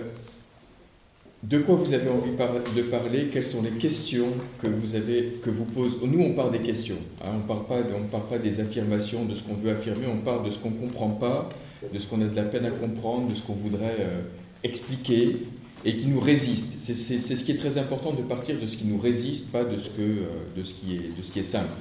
de 1.43 1.59
quoi 1.59 1.75
vous 1.75 1.93
avez 1.93 2.09
envie 2.09 2.31
de 2.31 2.83
parler? 2.83 3.29
Quelles 3.33 3.45
sont 3.45 3.63
les 3.63 3.73
questions 3.73 4.29
que 4.61 4.69
vous 4.69 4.95
avez, 4.95 5.41
que 5.43 5.51
vous 5.51 5.65
posez? 5.65 5.97
Nous, 6.07 6.21
on 6.21 6.35
parle 6.35 6.53
des 6.53 6.61
questions. 6.61 6.99
Hein. 7.21 7.31
on 7.35 7.39
ne 7.39 7.43
parle, 7.43 7.65
pas, 8.11 8.19
pas 8.21 8.39
des 8.39 8.61
affirmations, 8.61 9.25
de 9.25 9.35
ce 9.35 9.43
qu'on 9.43 9.55
veut 9.55 9.73
affirmer. 9.73 10.07
On 10.07 10.19
parle 10.19 10.45
de 10.47 10.51
ce 10.53 10.59
qu'on 10.59 10.71
ne 10.71 10.77
comprend 10.77 11.09
pas, 11.09 11.49
de 11.93 11.99
ce 11.99 12.07
qu'on 12.07 12.23
a 12.23 12.27
de 12.27 12.37
la 12.37 12.45
peine 12.45 12.65
à 12.65 12.71
comprendre, 12.71 13.29
de 13.29 13.35
ce 13.35 13.43
qu'on 13.43 13.55
voudrait 13.55 13.97
euh, 13.99 14.23
expliquer 14.63 15.39
et 15.85 15.97
qui 15.97 16.07
nous 16.07 16.21
résiste. 16.21 16.79
C'est 16.79 16.95
ce 16.95 17.45
qui 17.45 17.51
est 17.51 17.57
très 17.57 17.77
important 17.77 18.13
de 18.13 18.23
partir 18.23 18.61
de 18.61 18.67
ce 18.69 18.77
qui 18.77 18.85
nous 18.85 18.99
résiste, 18.99 19.51
pas 19.51 19.65
de 19.65 19.79
ce, 19.79 19.89
que, 19.89 20.01
euh, 20.01 20.27
de 20.57 20.63
ce, 20.63 20.75
qui, 20.75 20.95
est, 20.95 21.19
de 21.19 21.23
ce 21.23 21.33
qui 21.33 21.41
est 21.41 21.43
simple. 21.43 21.73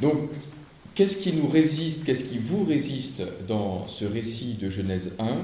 Donc, 0.00 0.30
qu'est-ce 0.94 1.18
qui 1.18 1.34
nous 1.34 1.48
résiste? 1.48 2.06
Qu'est-ce 2.06 2.24
qui 2.24 2.38
vous 2.38 2.64
résiste 2.64 3.22
dans 3.46 3.86
ce 3.86 4.06
récit 4.06 4.54
de 4.54 4.70
Genèse 4.70 5.14
1 5.18 5.26
euh, 5.26 5.34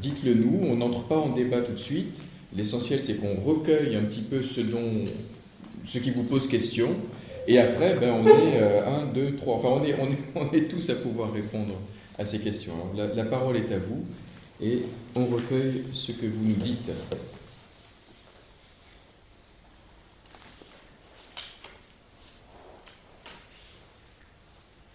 dites-le 0.00 0.34
nous, 0.34 0.60
on 0.62 0.76
n'entre 0.76 1.04
pas 1.04 1.16
en 1.16 1.30
débat 1.30 1.60
tout 1.60 1.72
de 1.72 1.78
suite. 1.78 2.16
L'essentiel, 2.54 3.00
c'est 3.00 3.14
qu'on 3.14 3.40
recueille 3.40 3.96
un 3.96 4.02
petit 4.02 4.20
peu 4.20 4.42
ce, 4.42 4.60
dont, 4.60 5.04
ce 5.86 5.98
qui 5.98 6.10
vous 6.10 6.24
pose 6.24 6.46
question. 6.48 6.94
Et 7.46 7.58
après, 7.58 7.96
ben, 7.96 8.12
on 8.12 8.26
est 8.26 8.62
euh, 8.62 8.86
un, 8.86 9.06
deux, 9.06 9.34
trois. 9.36 9.56
Enfin, 9.56 9.68
on 10.38 10.52
est, 10.52 10.62
tous 10.68 10.90
à 10.90 10.94
pouvoir 10.94 11.32
répondre 11.32 11.74
à 12.18 12.24
ces 12.24 12.38
questions. 12.38 12.74
la, 12.96 13.08
la, 13.08 13.24
parole 13.24 13.56
est 13.56 13.72
à 13.72 13.78
vous 13.78 14.04
et 14.62 14.82
on 15.14 15.26
recueille 15.26 15.84
ce 15.92 16.12
que 16.12 16.26
vous 16.26 16.44
nous 16.44 16.54
dites. 16.54 16.90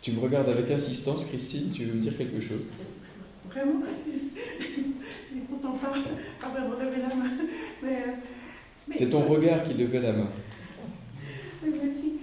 Tu 0.01 0.13
me 0.13 0.21
regardes 0.21 0.49
avec 0.49 0.71
insistance, 0.71 1.25
Christine, 1.25 1.71
tu 1.71 1.85
veux 1.85 1.93
me 1.93 2.01
dire 2.01 2.17
quelque 2.17 2.39
chose? 2.39 2.61
Vraiment 3.49 3.81
Il 5.33 5.41
pourtant 5.41 5.73
pas, 5.73 5.93
pas 6.39 6.49
vraiment 6.49 6.75
lever 6.75 7.01
la 7.01 7.15
main. 7.15 7.31
Mais, 7.83 8.95
C'est 8.95 9.09
ton 9.09 9.21
regard 9.21 9.63
qui 9.63 9.73
levait 9.73 9.99
la 9.99 10.13
main. 10.13 10.29
Merci. 11.63 12.19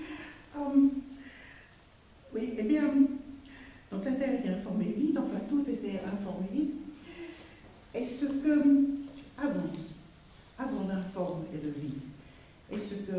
Um, 0.56 0.90
oui, 2.34 2.54
eh 2.58 2.62
bien, 2.62 2.84
donc 3.90 4.04
la 4.04 4.12
Terre 4.12 4.40
était 4.40 4.50
informée 4.50 4.94
vide, 4.96 5.18
enfin 5.18 5.40
tout 5.48 5.64
était 5.68 6.00
informé 6.00 6.46
vide. 6.52 6.70
Est-ce 7.94 8.26
que, 8.26 8.60
avant, 9.38 9.72
avant 10.58 10.88
l'informe 10.88 11.44
et 11.54 11.64
le 11.64 11.70
vide, 11.72 12.00
est-ce 12.70 12.94
que, 12.94 13.18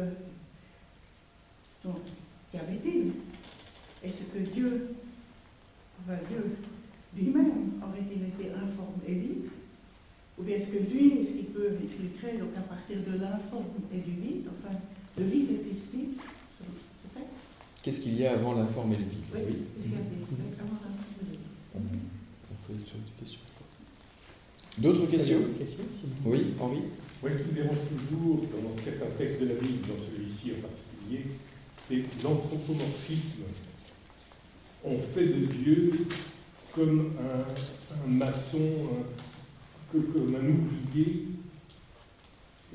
donc, 1.84 1.98
qu'y 2.52 2.58
avait-il 2.58 3.12
Est-ce 4.04 4.24
que 4.26 4.40
Dieu, 4.40 4.96
enfin 6.02 6.18
Dieu, 6.30 6.58
lui-même 7.16 7.82
aurait-il 7.82 8.24
été 8.24 8.54
informe 8.54 9.00
et 9.08 9.14
vide 9.14 9.50
Ou 10.38 10.44
bien 10.44 10.47
est-ce 10.58 10.68
que 10.68 10.78
lui, 10.92 11.22
est-ce 11.22 11.32
qu'il 11.32 11.46
peut, 11.46 11.78
est-ce 11.84 11.96
qu'il 11.96 12.12
crée 12.14 12.38
donc 12.38 12.58
à 12.58 12.62
partir 12.62 12.98
de 12.98 13.22
l'informe 13.22 13.66
et 13.94 13.98
du 13.98 14.12
vide, 14.12 14.50
enfin, 14.50 14.76
le 15.18 15.26
vide 15.26 15.52
existait 15.62 16.18
ce 16.58 17.08
texte 17.14 17.46
Qu'est-ce 17.84 18.00
qu'il 18.02 18.20
y 18.20 18.26
a 18.26 18.34
avant 18.34 18.56
l'informe 18.56 18.94
et 18.94 18.98
le 18.98 19.04
vide? 19.04 19.26
Oui, 19.34 19.40
qu'est-ce 19.46 19.84
qu'il 19.84 19.94
y 19.94 19.96
a 19.96 20.02
avant 20.02 20.74
l'informe 20.74 20.98
et 21.22 21.26
le 21.26 21.32
vide. 21.32 22.02
On 22.52 22.58
fait 22.66 22.90
sur 22.90 22.98
des 22.98 23.24
questions. 23.24 23.40
D'autres 24.78 25.10
questions? 25.10 25.40
Oui, 26.26 26.54
Henri. 26.60 26.82
Moi, 27.22 27.32
ce 27.32 27.38
qui 27.40 27.50
me 27.50 27.56
dérange 27.56 27.78
toujours 27.98 28.42
dans 28.42 28.84
certains 28.84 29.12
textes 29.18 29.42
de 29.42 29.48
la 29.48 29.56
Bible, 29.56 29.82
dans 29.82 29.98
celui-ci 30.06 30.52
en 30.52 30.68
particulier, 30.68 31.32
c'est 31.76 32.04
l'anthropomorphisme. 32.24 33.44
On 34.84 35.00
fait 35.00 35.26
de 35.26 35.46
Dieu 35.46 36.08
comme 36.74 37.14
un, 37.20 38.08
maçon, 38.08 38.60
comme 39.92 40.36
un 40.36 40.50
ouvrier, 40.50 41.28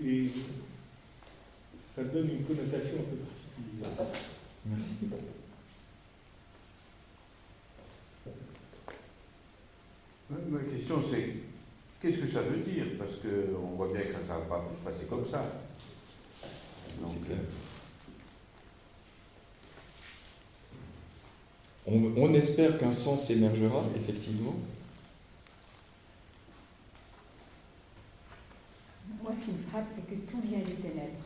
et 0.02 0.30
ça 1.76 2.04
donne 2.04 2.30
une 2.30 2.44
connotation 2.44 2.94
un 2.94 3.10
peu 3.10 3.16
particulière. 3.16 4.08
Merci. 4.66 4.92
Ma 10.48 10.60
question 10.60 11.02
c'est, 11.10 11.34
qu'est-ce 12.00 12.16
que 12.16 12.28
ça 12.28 12.42
veut 12.42 12.62
dire? 12.62 12.86
Parce 12.98 13.16
qu'on 13.16 13.76
voit 13.76 13.92
bien 13.92 14.02
que 14.02 14.12
ça 14.12 14.18
ne 14.18 14.26
va 14.28 14.36
pas 14.48 14.64
se 14.72 14.90
passer 14.90 15.04
comme 15.08 15.26
ça. 15.30 15.44
C'est 17.06 17.24
clair. 17.26 17.38
On, 21.84 22.32
espère 22.34 22.78
qu'un 22.78 22.92
sens 22.92 23.28
émergera, 23.30 23.84
effectivement. 23.96 24.54
Moi, 29.22 29.32
ce 29.38 29.44
qui 29.44 29.52
me 29.52 29.58
frappe, 29.70 29.86
c'est 29.86 30.04
que 30.08 30.16
tout 30.28 30.40
vient 30.40 30.58
des 30.58 30.74
ténèbres. 30.74 31.22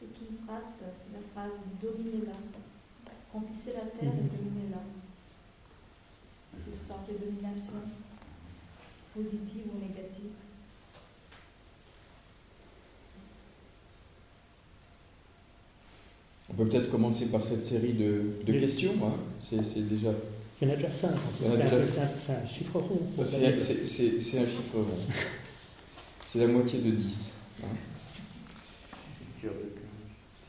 Ce 0.00 0.04
qui 0.14 0.32
me 0.32 0.38
frappe, 0.46 0.80
c'est 0.80 1.12
la 1.12 1.20
phrase 1.34 1.52
dominez-la. 1.82 2.32
Remplissez 3.34 3.74
la 3.74 3.80
terre 3.80 4.12
et 4.14 4.28
dominez-la. 4.28 4.82
Histoire 6.72 7.00
de 7.06 7.12
domination, 7.12 7.82
positive 9.14 9.64
ou 9.74 9.78
négative. 9.78 10.32
On 16.48 16.54
peut 16.54 16.66
peut-être 16.66 16.90
commencer 16.90 17.26
par 17.26 17.44
cette 17.44 17.62
série 17.62 17.92
de, 17.92 18.52
questions. 18.58 18.94
Hein. 19.04 19.18
C'est 19.42 19.86
déjà. 19.86 20.12
Il 20.60 20.68
y 20.68 20.70
en 20.70 20.74
a 20.74 20.76
déjà 20.76 20.90
cinq. 20.90 21.14
C'est 21.38 22.32
un, 22.32 22.46
chiffre 22.46 22.78
rond. 22.78 23.00
C'est 23.24 23.46
un 23.46 24.46
chiffre 24.46 24.74
rond. 24.74 25.12
C'est 26.24 26.38
la 26.38 26.46
moitié 26.46 26.80
de 26.80 26.90
10. 26.90 27.32
Hein. 27.62 27.66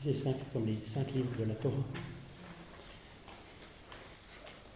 C'est 0.04 0.14
cinq 0.14 0.36
comme 0.52 0.66
les 0.66 0.78
cinq 0.84 1.12
livres 1.14 1.28
de 1.38 1.44
la 1.44 1.54
Torah. 1.54 1.74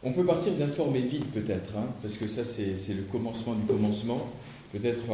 On 0.05 0.13
peut 0.13 0.25
partir 0.25 0.53
d'informer 0.55 1.01
vite 1.01 1.31
peut-être, 1.33 1.77
hein, 1.77 1.87
parce 2.03 2.17
que 2.17 2.27
ça 2.27 2.45
c'est 2.45 2.95
le 2.95 3.03
commencement 3.11 3.55
du 3.55 3.65
commencement. 3.67 4.29
Peut-être 4.73 5.05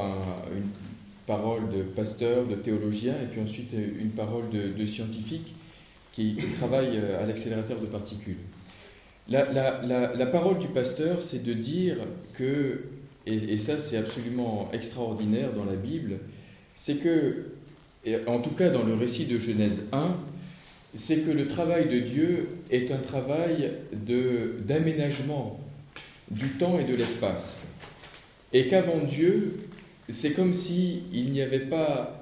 une 0.55 0.69
parole 1.27 1.71
de 1.71 1.83
pasteur, 1.83 2.47
de 2.47 2.55
théologien, 2.55 3.15
et 3.23 3.27
puis 3.27 3.41
ensuite 3.41 3.73
une 3.73 4.11
parole 4.11 4.49
de, 4.51 4.69
de 4.69 4.87
scientifique 4.87 5.55
qui, 6.19 6.37
travaille 6.59 6.97
euh, 6.97 7.23
à 7.23 7.27
l'accélérateur 7.27 7.79
de 7.79 7.87
particules. 7.87 8.39
La, 9.29 10.27
parole 10.27 10.59
du 10.59 10.69
pasteur, 10.69 11.23
c'est 11.23 11.45
de 11.45 11.53
dire 11.53 11.97
que, 12.35 12.81
et, 13.27 13.59
ça 13.59 13.79
c'est 13.79 13.99
absolument 13.99 14.71
extraordinaire 14.73 15.53
dans 15.53 15.65
la 15.65 15.77
Bible, 15.77 16.19
c'est 16.75 16.97
que, 16.97 17.47
en 18.27 18.41
tout 18.41 18.51
cas 18.51 18.71
dans 18.71 18.85
le 18.85 18.95
récit 18.95 19.27
de 19.27 19.39
Genèse 19.39 19.87
1, 19.93 20.17
c'est 20.95 21.27
que 21.27 21.31
le 21.31 21.47
travail 21.47 21.89
de 21.89 21.99
Dieu 21.99 22.49
est 22.71 22.91
un 22.91 22.99
travail 22.99 23.73
d'aménagement 23.93 25.61
du 26.31 26.49
temps 26.51 26.79
et 26.79 26.85
de 26.85 26.95
l'espace. 26.95 27.63
Et 28.53 28.69
qu'avant 28.69 29.05
Dieu, 29.05 29.69
c'est 30.09 30.33
comme 30.33 30.55
s'il 30.55 31.03
il 31.13 31.31
n'y 31.33 31.43
avait 31.43 31.59
pas 31.59 32.18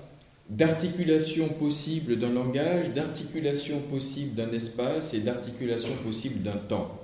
d'articulation 0.49 1.49
possible 1.49 2.19
d'un 2.19 2.33
langage, 2.33 2.91
d'articulation 2.91 3.81
possible 3.81 4.35
d'un 4.35 4.53
espace 4.53 5.13
et 5.15 5.21
d'articulation 5.21 5.93
possible 6.05 6.43
d'un 6.43 6.57
temps. 6.57 7.01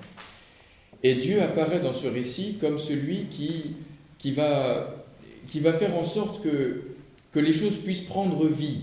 Et 1.02 1.14
Dieu 1.14 1.42
apparaît 1.42 1.80
dans 1.80 1.92
ce 1.92 2.06
récit 2.06 2.58
comme 2.60 2.78
celui 2.78 3.24
qui, 3.26 3.76
qui, 4.18 4.32
va, 4.32 5.04
qui 5.48 5.58
va 5.58 5.72
faire 5.72 5.96
en 5.96 6.04
sorte 6.04 6.42
que, 6.42 6.82
que 7.32 7.40
les 7.40 7.52
choses 7.52 7.78
puissent 7.78 8.04
prendre 8.04 8.46
vie. 8.46 8.82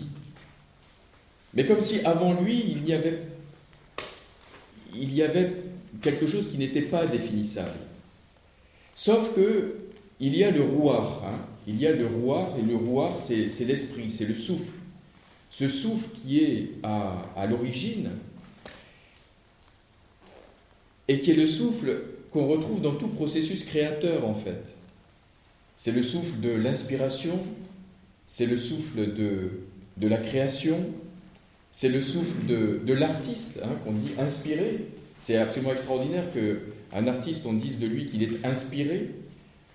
Mais 1.54 1.66
comme 1.66 1.82
si 1.82 2.02
avant 2.02 2.34
lui, 2.42 2.64
il 2.68 2.88
y 2.88 2.94
avait, 2.94 3.20
il 4.94 5.16
y 5.16 5.24
avait 5.24 5.54
quelque 6.02 6.28
chose 6.28 6.52
qui 6.52 6.58
n'était 6.58 6.82
pas 6.82 7.08
définissable. 7.08 7.80
Sauf 8.94 9.34
que 9.34 9.76
il 10.20 10.36
y 10.36 10.44
a 10.44 10.52
le 10.52 10.62
rouard. 10.62 11.24
Hein 11.26 11.49
il 11.70 11.80
y 11.80 11.86
a 11.86 11.94
le 11.94 12.08
roi, 12.08 12.56
et 12.58 12.64
le 12.64 12.76
roi, 12.76 13.16
c'est 13.18 13.66
l'esprit, 13.66 14.12
c'est 14.12 14.26
le 14.26 14.34
souffle. 14.34 14.74
Ce 15.52 15.68
souffle 15.68 16.08
qui 16.16 16.40
est 16.40 16.72
à, 16.82 17.46
l'origine, 17.48 18.10
et 21.08 21.20
qui 21.20 21.30
est 21.30 21.36
le 21.36 21.46
souffle 21.46 22.02
qu'on 22.32 22.48
retrouve 22.48 22.82
dans 22.82 22.96
tout 22.96 23.08
processus 23.08 23.66
créateur, 23.66 24.28
en 24.28 24.34
fait. 24.34 24.64
C'est 25.76 25.92
le 25.92 26.02
souffle 26.02 26.40
de 26.42 26.50
l'inspiration, 26.50 27.40
c'est 28.26 28.48
le 28.48 28.58
souffle 28.58 29.14
de, 29.14 30.08
la 30.08 30.18
création, 30.18 30.88
c'est 31.72 31.90
le 31.90 32.02
souffle 32.02 32.48
de, 32.48 32.82
de 32.84 32.94
l'artiste, 32.94 33.62
hein, 33.64 33.76
qu'on 33.84 33.92
dit 33.92 34.12
inspiré. 34.18 34.88
C'est 35.20 35.38
absolument 35.38 35.74
extraordinaire 35.74 36.26
qu'un 36.34 37.08
artiste, 37.08 37.46
on 37.46 37.54
dise 37.54 37.80
de 37.80 37.86
lui 37.86 38.08
qu'il 38.08 38.24
est 38.24 38.44
inspiré. 38.44 39.12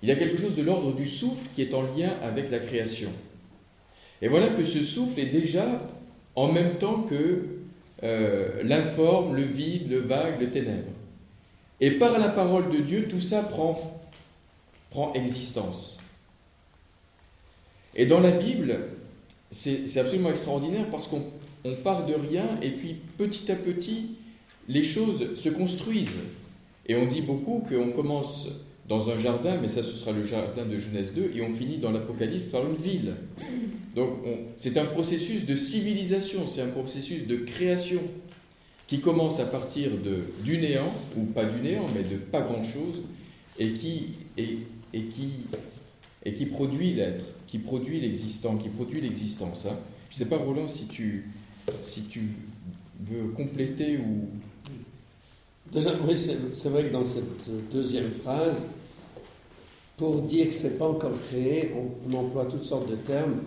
Il 0.05 0.09
y 0.09 0.11
a 0.11 0.15
quelque 0.17 0.39
chose 0.39 0.55
de 0.55 0.61
l'ordre 0.61 0.93
du 0.93 1.07
souffle 1.07 1.41
qui 1.55 1.63
est 1.63 1.73
en 1.73 1.81
lien 1.81 2.13
avec 2.21 2.51
la 2.51 2.59
création. 2.59 3.09
Et 4.21 4.27
voilà 4.27 4.49
que 4.49 4.63
ce 4.63 4.83
souffle 4.83 5.19
est 5.19 5.31
déjà 5.31 5.81
en 6.35 6.51
même 6.51 6.75
temps 6.75 7.07
que 7.09 7.45
euh, 8.03 8.61
l'informe, 8.61 9.35
le 9.35 9.41
vide, 9.41 9.89
le 9.89 10.01
vague, 10.01 10.39
le 10.39 10.51
ténèbre. 10.51 10.91
Et 11.81 11.89
par 11.89 12.19
la 12.19 12.29
parole 12.29 12.69
de 12.69 12.77
Dieu, 12.77 13.07
tout 13.09 13.19
ça 13.19 13.41
prend, 13.41 13.99
prend 14.91 15.11
existence. 15.13 15.97
Et 17.95 18.05
dans 18.05 18.19
la 18.19 18.29
Bible, 18.29 18.77
c'est 19.49 19.97
absolument 19.97 20.29
extraordinaire 20.29 20.85
parce 20.91 21.07
qu'on 21.07 21.23
part 21.83 22.05
de 22.05 22.13
rien 22.13 22.59
et 22.61 22.69
puis 22.69 22.97
petit 23.17 23.51
à 23.51 23.55
petit, 23.55 24.17
les 24.67 24.83
choses 24.83 25.33
se 25.33 25.49
construisent. 25.49 26.21
Et 26.85 26.95
on 26.95 27.07
dit 27.07 27.23
beaucoup 27.23 27.65
qu'on 27.67 27.89
commence 27.89 28.49
dans 28.87 29.09
un 29.09 29.19
jardin, 29.19 29.57
mais 29.61 29.67
ça 29.67 29.81
ce 29.83 29.91
sera 29.91 30.11
le 30.11 30.25
jardin 30.25 30.65
de 30.65 30.77
Genèse 30.77 31.13
2, 31.13 31.31
et 31.35 31.41
on 31.41 31.55
finit 31.55 31.77
dans 31.77 31.91
l'Apocalypse 31.91 32.45
par 32.51 32.65
une 32.65 32.75
ville. 32.75 33.15
Donc 33.95 34.09
c'est 34.57 34.77
un 34.77 34.85
processus 34.85 35.45
de 35.45 35.55
civilisation, 35.55 36.47
c'est 36.47 36.61
un 36.61 36.69
processus 36.69 37.27
de 37.27 37.37
création 37.37 38.01
qui 38.87 38.99
commence 38.99 39.39
à 39.39 39.45
partir 39.45 39.89
de, 39.91 40.25
du 40.43 40.57
néant, 40.57 40.93
ou 41.17 41.23
pas 41.23 41.45
du 41.45 41.61
néant, 41.61 41.87
mais 41.93 42.03
de 42.03 42.17
pas 42.17 42.41
grand-chose, 42.41 43.01
et 43.57 43.69
qui, 43.71 44.09
et, 44.37 44.59
qui, 44.93 45.29
et 46.23 46.33
qui 46.33 46.45
produit 46.45 46.93
l'être, 46.93 47.25
qui 47.47 47.57
produit 47.57 47.99
l'existant, 47.99 48.57
qui 48.57 48.69
produit 48.69 49.01
l'existence. 49.01 49.65
Hein. 49.65 49.77
Je 50.11 50.15
ne 50.15 50.19
sais 50.19 50.29
pas, 50.29 50.37
Roland, 50.37 50.67
si 50.67 50.87
tu, 50.87 51.31
si 51.81 52.03
tu 52.03 52.21
veux 53.01 53.29
compléter 53.29 53.97
ou... 53.97 54.29
Déjà, 55.75 55.91
oui, 56.07 56.17
c'est 56.17 56.69
vrai 56.69 56.85
que 56.85 56.93
dans 56.93 57.03
cette 57.03 57.69
deuxième 57.69 58.09
phrase, 58.23 58.63
pour 59.97 60.21
dire 60.21 60.47
que 60.47 60.53
ce 60.53 60.67
n'est 60.67 60.77
pas 60.77 60.87
encore 60.87 61.11
créé, 61.27 61.73
on, 61.75 62.13
emploie 62.15 62.45
toutes 62.45 62.63
sortes 62.63 62.89
de 62.89 62.95
termes 62.95 63.41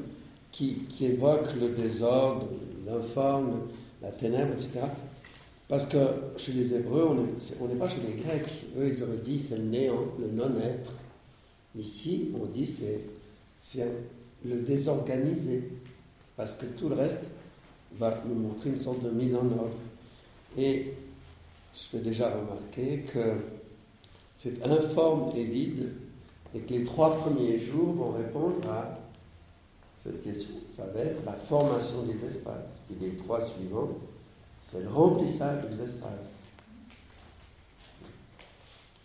qui, 0.52 0.82
évoquent 1.00 1.54
le 1.58 1.70
désordre, 1.70 2.46
l'informe, 2.86 3.62
la 4.02 4.10
ténèbre, 4.10 4.52
etc. 4.52 4.80
Parce 5.68 5.86
que 5.86 5.96
chez 6.36 6.52
les 6.52 6.74
Hébreux, 6.74 7.08
on 7.62 7.66
n'est 7.66 7.74
pas 7.76 7.88
chez 7.88 8.00
les 8.06 8.22
Grecs. 8.22 8.66
Eux, 8.78 8.92
ils 8.94 9.02
auraient 9.02 9.22
dit 9.24 9.38
c'est 9.38 9.56
le 9.56 9.64
néant, 9.64 10.04
le 10.20 10.28
non-être. 10.28 10.98
Ici, 11.78 12.28
on 12.38 12.44
dit 12.44 12.66
c'est 12.66 13.06
le 14.44 14.56
désorganisé. 14.56 15.62
Parce 16.36 16.52
que 16.56 16.66
tout 16.66 16.90
le 16.90 16.94
reste 16.94 17.30
va 17.98 18.22
nous 18.28 18.34
montrer 18.34 18.68
une 18.68 18.78
sorte 18.78 19.02
de 19.02 19.08
mise 19.08 19.34
en 19.34 19.46
ordre. 19.46 19.78
Et 20.58 20.92
je 21.78 21.96
peux 21.96 22.02
déjà 22.02 22.30
remarquer 22.30 23.04
que 23.12 23.34
c'est 24.38 24.62
informe 24.62 25.32
et 25.36 25.44
vide, 25.44 25.92
et 26.54 26.60
que 26.60 26.74
les 26.74 26.84
trois 26.84 27.16
premiers 27.16 27.60
jours 27.60 27.92
vont 27.92 28.12
répondre 28.12 28.68
à 28.68 28.98
cette 29.96 30.22
question. 30.22 30.54
Ça 30.74 30.86
va 30.86 31.00
être 31.00 31.24
la 31.24 31.32
formation 31.32 32.02
des 32.02 32.24
espaces. 32.24 32.80
Et 32.90 33.04
les 33.04 33.16
trois 33.16 33.40
suivants, 33.40 33.90
c'est 34.62 34.82
le 34.82 34.88
remplissage 34.88 35.64
des 35.70 35.82
espaces. 35.82 36.40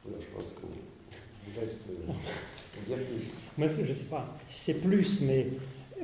Alors, 0.05 0.19
je 0.21 0.37
pense 0.37 0.53
qu'on 0.53 1.59
reste 1.59 1.89
euh, 1.89 2.85
dire 2.85 2.97
plus. 3.05 3.27
Moi, 3.57 3.67
je 3.67 3.81
ne 3.81 3.93
sais 3.93 4.05
pas 4.05 4.37
si 4.49 4.59
c'est 4.59 4.73
plus, 4.75 5.21
mais 5.21 5.47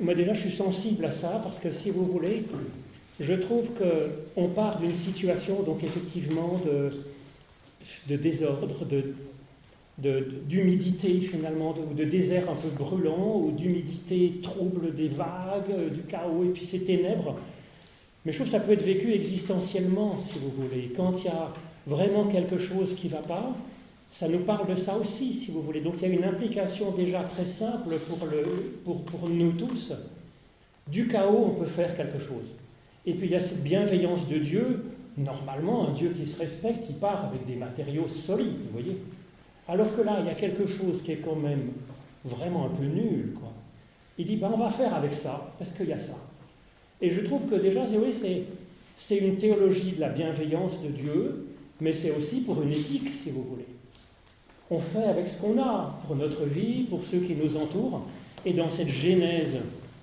moi 0.00 0.14
déjà, 0.14 0.32
je 0.34 0.48
suis 0.48 0.56
sensible 0.56 1.04
à 1.04 1.10
ça 1.10 1.40
parce 1.42 1.58
que 1.58 1.70
si 1.70 1.90
vous 1.90 2.06
voulez, 2.06 2.44
je 3.20 3.34
trouve 3.34 3.68
qu'on 3.76 4.48
part 4.48 4.80
d'une 4.80 4.94
situation, 4.94 5.62
donc 5.62 5.84
effectivement, 5.84 6.60
de, 6.64 6.90
de 8.08 8.16
désordre, 8.16 8.86
de, 8.86 9.14
d'humidité 10.48 11.20
finalement, 11.20 11.74
ou 11.90 11.94
de, 11.94 12.04
désert 12.04 12.44
un 12.50 12.54
peu 12.54 12.68
brûlant, 12.82 13.36
ou 13.36 13.52
d'humidité 13.52 14.40
trouble 14.42 14.94
des 14.94 15.08
vagues, 15.08 15.92
du 15.92 16.00
chaos, 16.02 16.44
et 16.44 16.48
puis 16.48 16.64
ces 16.64 16.80
ténèbres. 16.80 17.36
Mais 18.24 18.32
je 18.32 18.38
trouve 18.38 18.50
que 18.50 18.58
ça 18.58 18.60
peut 18.60 18.72
être 18.72 18.84
vécu 18.84 19.12
existentiellement, 19.12 20.16
si 20.18 20.38
vous 20.38 20.50
voulez. 20.50 20.92
Quand 20.96 21.12
il 21.18 21.26
y 21.26 21.28
a 21.28 21.52
vraiment 21.86 22.24
quelque 22.24 22.58
chose 22.58 22.94
qui 22.94 23.08
ne 23.08 23.12
va 23.12 23.18
pas, 23.18 23.54
ça 24.10 24.28
nous 24.28 24.40
parle 24.40 24.68
de 24.68 24.74
ça 24.76 24.96
aussi, 24.96 25.34
si 25.34 25.50
vous 25.50 25.60
voulez. 25.60 25.80
Donc 25.80 25.94
il 25.98 26.08
y 26.08 26.10
a 26.10 26.14
une 26.14 26.24
implication 26.24 26.90
déjà 26.92 27.22
très 27.22 27.46
simple 27.46 27.94
pour, 28.08 28.26
le, 28.26 28.80
pour, 28.84 29.04
pour 29.04 29.28
nous 29.28 29.52
tous. 29.52 29.92
Du 30.88 31.06
chaos, 31.06 31.52
on 31.54 31.60
peut 31.60 31.70
faire 31.70 31.94
quelque 31.94 32.18
chose. 32.18 32.46
Et 33.06 33.14
puis 33.14 33.26
il 33.26 33.32
y 33.32 33.36
a 33.36 33.40
cette 33.40 33.62
bienveillance 33.62 34.28
de 34.28 34.38
Dieu. 34.38 34.84
Normalement, 35.16 35.88
un 35.88 35.92
Dieu 35.92 36.14
qui 36.16 36.24
se 36.26 36.38
respecte, 36.38 36.84
il 36.88 36.96
part 36.96 37.26
avec 37.26 37.46
des 37.46 37.56
matériaux 37.56 38.08
solides, 38.08 38.58
vous 38.66 38.72
voyez. 38.72 38.98
Alors 39.68 39.94
que 39.94 40.02
là, 40.02 40.18
il 40.20 40.26
y 40.26 40.30
a 40.30 40.34
quelque 40.34 40.66
chose 40.66 41.02
qui 41.04 41.12
est 41.12 41.16
quand 41.24 41.36
même 41.36 41.70
vraiment 42.24 42.66
un 42.66 42.70
peu 42.70 42.84
nul. 42.84 43.34
Quoi. 43.38 43.52
Il 44.18 44.26
dit, 44.26 44.36
ben, 44.36 44.50
on 44.52 44.58
va 44.58 44.70
faire 44.70 44.94
avec 44.94 45.12
ça, 45.12 45.52
parce 45.58 45.70
qu'il 45.72 45.88
y 45.88 45.92
a 45.92 45.98
ça. 45.98 46.16
Et 47.00 47.10
je 47.10 47.20
trouve 47.22 47.46
que 47.46 47.54
déjà, 47.54 47.84
oui, 47.84 48.46
c'est 48.96 49.16
une 49.16 49.36
théologie 49.36 49.92
de 49.92 50.00
la 50.00 50.10
bienveillance 50.10 50.80
de 50.82 50.88
Dieu, 50.88 51.46
mais 51.80 51.92
c'est 51.92 52.10
aussi 52.10 52.42
pour 52.42 52.60
une 52.62 52.72
éthique, 52.72 53.14
si 53.14 53.30
vous 53.30 53.42
voulez. 53.42 53.66
On 54.70 54.78
fait 54.78 55.04
avec 55.04 55.28
ce 55.28 55.40
qu'on 55.40 55.60
a 55.60 55.98
pour 56.06 56.16
notre 56.16 56.44
vie, 56.44 56.84
pour 56.84 57.04
ceux 57.04 57.20
qui 57.20 57.34
nous 57.34 57.56
entourent, 57.56 58.06
et 58.44 58.52
dans 58.52 58.70
cette 58.70 58.90
genèse 58.90 59.58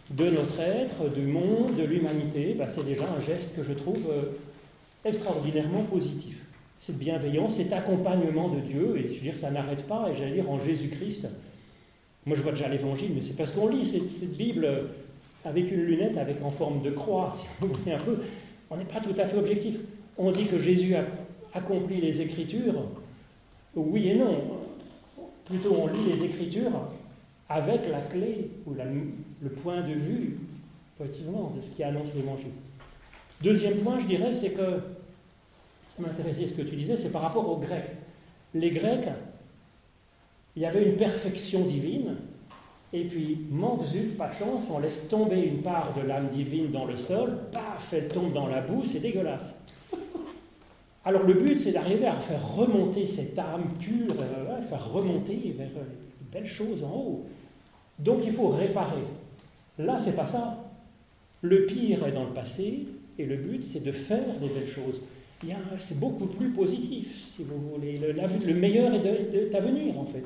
de 0.09 0.29
notre 0.29 0.59
être, 0.59 1.09
du 1.13 1.25
monde, 1.25 1.75
de 1.75 1.83
l'humanité, 1.83 2.55
ben, 2.57 2.67
c'est 2.69 2.85
déjà 2.85 3.03
un 3.09 3.19
geste 3.19 3.55
que 3.55 3.63
je 3.63 3.73
trouve 3.73 4.05
euh, 4.09 4.23
extraordinairement 5.03 5.83
positif 5.83 6.37
cette 6.79 6.97
bienveillance, 6.97 7.55
cet 7.55 7.73
accompagnement 7.73 8.49
de 8.49 8.59
Dieu, 8.59 8.97
et 8.97 9.09
je 9.09 9.15
veux 9.15 9.21
dire, 9.21 9.37
ça 9.37 9.51
n'arrête 9.51 9.83
pas, 9.87 10.09
et 10.11 10.17
j'allais 10.17 10.33
dire 10.33 10.49
en 10.49 10.59
Jésus-Christ. 10.59 11.27
Moi, 12.25 12.37
je 12.37 12.41
vois 12.41 12.51
déjà 12.51 12.67
l'évangile, 12.67 13.11
mais 13.15 13.21
c'est 13.21 13.35
parce 13.35 13.51
qu'on 13.51 13.67
lit 13.67 13.85
cette, 13.85 14.37
Bible 14.37 14.67
avec 15.43 15.71
une 15.71 15.81
lunette, 15.81 16.17
avec 16.17 16.41
en 16.43 16.51
forme 16.51 16.81
de 16.81 16.91
croix, 16.91 17.33
si 17.37 17.45
vous 17.59 17.73
voulez 17.73 17.93
un 17.93 17.99
peu. 17.99 18.17
On 18.69 18.77
n'est 18.77 18.85
pas 18.85 18.99
tout 18.99 19.15
à 19.17 19.25
fait 19.25 19.37
objectif. 19.37 19.75
On 20.17 20.31
dit 20.31 20.45
que 20.45 20.59
Jésus 20.59 20.95
a 20.95 21.05
accompli 21.53 22.01
les 22.01 22.21
Écritures. 22.21 22.83
Oui 23.75 24.09
et 24.09 24.15
non. 24.15 24.41
Plutôt, 25.45 25.73
on 25.79 25.87
lit 25.87 26.11
les 26.11 26.25
Écritures 26.25 26.81
avec 27.49 27.87
la 27.89 28.01
clé 28.01 28.51
ou 28.65 28.73
le 28.73 29.49
point 29.49 29.81
de 29.81 29.93
vue, 29.93 30.39
effectivement, 30.99 31.53
de 31.55 31.61
ce 31.61 31.69
qui 31.69 31.83
annonce 31.83 32.13
l'évangile. 32.15 32.51
Deuxième 33.41 33.77
point, 33.79 33.99
je 33.99 34.07
dirais, 34.07 34.31
c'est 34.31 34.51
que 34.51 34.81
m'intéressait 35.99 36.47
ce 36.47 36.53
que 36.53 36.61
tu 36.61 36.75
disais, 36.75 36.95
c'est 36.95 37.11
par 37.11 37.21
rapport 37.21 37.49
aux 37.49 37.57
Grecs. 37.57 37.89
Les 38.53 38.71
Grecs, 38.71 39.09
il 40.55 40.61
y 40.61 40.65
avait 40.65 40.83
une 40.83 40.97
perfection 40.97 41.65
divine, 41.65 42.15
et 42.93 43.03
puis, 43.03 43.45
manque 43.51 43.85
zut, 43.85 44.17
pas 44.17 44.31
chance, 44.31 44.63
on 44.71 44.79
laisse 44.79 45.09
tomber 45.09 45.41
une 45.41 45.61
part 45.61 45.93
de 45.93 46.07
l'âme 46.07 46.29
divine 46.29 46.71
dans 46.71 46.85
le 46.85 46.95
sol, 46.95 47.37
paf, 47.51 47.91
elle 47.91 48.07
tombe 48.07 48.31
dans 48.31 48.47
la 48.47 48.61
boue, 48.61 48.83
c'est 48.85 48.99
dégueulasse. 48.99 49.53
Alors 51.03 51.23
le 51.23 51.33
but, 51.35 51.57
c'est 51.57 51.71
d'arriver 51.71 52.07
à 52.07 52.15
faire 52.15 52.55
remonter 52.55 53.05
cette 53.05 53.37
âme 53.39 53.69
pure, 53.79 54.13
euh, 54.19 54.61
faire 54.61 54.91
remonter 54.91 55.55
vers 55.57 55.69
euh, 55.77 55.83
de 55.83 56.31
belles 56.31 56.47
choses 56.47 56.83
en 56.83 56.93
haut. 56.93 57.25
Donc 57.99 58.19
il 58.25 58.33
faut 58.33 58.49
réparer. 58.49 59.03
Là, 59.79 59.97
c'est 59.97 60.15
pas 60.15 60.25
ça. 60.25 60.57
Le 61.41 61.65
pire 61.65 62.05
est 62.05 62.11
dans 62.11 62.25
le 62.25 62.33
passé, 62.33 62.87
et 63.19 63.25
le 63.25 63.37
but, 63.37 63.63
c'est 63.63 63.83
de 63.83 63.91
faire 63.91 64.39
des 64.39 64.49
belles 64.49 64.67
choses 64.67 64.99
c'est 65.79 65.99
beaucoup 65.99 66.25
plus 66.25 66.49
positif, 66.49 67.33
si 67.35 67.43
vous 67.43 67.59
voulez. 67.73 67.97
Le, 67.97 68.13
le 68.13 68.53
meilleur 68.53 68.93
est, 68.93 69.55
à 69.55 69.59
venir, 69.59 69.97
en 69.97 70.05
fait. 70.05 70.23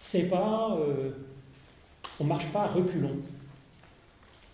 C'est 0.00 0.24
pas. 0.24 0.78
Euh, 0.80 1.10
on 2.20 2.24
ne 2.24 2.28
marche 2.28 2.46
pas 2.46 2.62
à 2.62 2.66
reculons. 2.68 3.16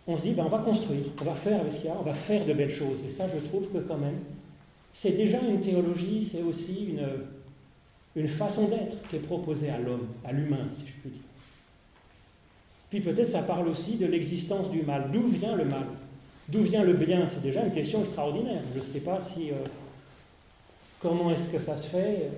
On 0.06 0.18
se 0.18 0.22
dit, 0.22 0.32
ben, 0.32 0.44
on 0.44 0.50
va 0.50 0.58
construire, 0.58 1.04
on 1.18 1.24
va 1.24 1.34
faire 1.34 1.60
avec 1.60 1.72
ce 1.72 1.76
qu'il 1.76 1.86
y 1.86 1.88
a, 1.88 1.96
on 1.98 2.02
va 2.02 2.12
faire 2.12 2.44
de 2.44 2.52
belles 2.52 2.70
choses. 2.70 2.98
Et 3.08 3.10
ça, 3.10 3.26
je 3.32 3.38
trouve 3.48 3.68
que 3.68 3.78
quand 3.78 3.96
même, 3.96 4.18
c'est 4.92 5.12
déjà 5.12 5.40
une 5.40 5.60
théologie, 5.60 6.22
c'est 6.22 6.42
aussi 6.42 6.90
une, 6.90 7.06
une 8.22 8.28
façon 8.28 8.68
d'être 8.68 9.08
qui 9.08 9.16
est 9.16 9.20
proposée 9.20 9.70
à 9.70 9.78
l'homme, 9.78 10.08
à 10.22 10.32
l'humain, 10.32 10.68
si 10.74 10.86
je 10.86 10.92
puis 11.00 11.10
dire. 11.10 11.20
Puis 12.94 13.02
peut-être 13.02 13.26
ça 13.26 13.42
parle 13.42 13.66
aussi 13.66 13.96
de 13.96 14.06
l'existence 14.06 14.70
du 14.70 14.82
mal. 14.82 15.10
D'où 15.12 15.26
vient 15.26 15.56
le 15.56 15.64
mal? 15.64 15.82
D'où 16.48 16.62
vient 16.62 16.84
le 16.84 16.92
bien? 16.92 17.26
C'est 17.26 17.42
déjà 17.42 17.64
une 17.64 17.72
question 17.72 18.02
extraordinaire. 18.02 18.62
Je 18.72 18.78
ne 18.78 18.84
sais 18.84 19.00
pas 19.00 19.20
si. 19.20 19.50
Euh, 19.50 19.54
Comment 21.00 21.32
est-ce 21.32 21.50
que 21.50 21.58
ça 21.58 21.76
se 21.76 21.88
fait 21.88 22.30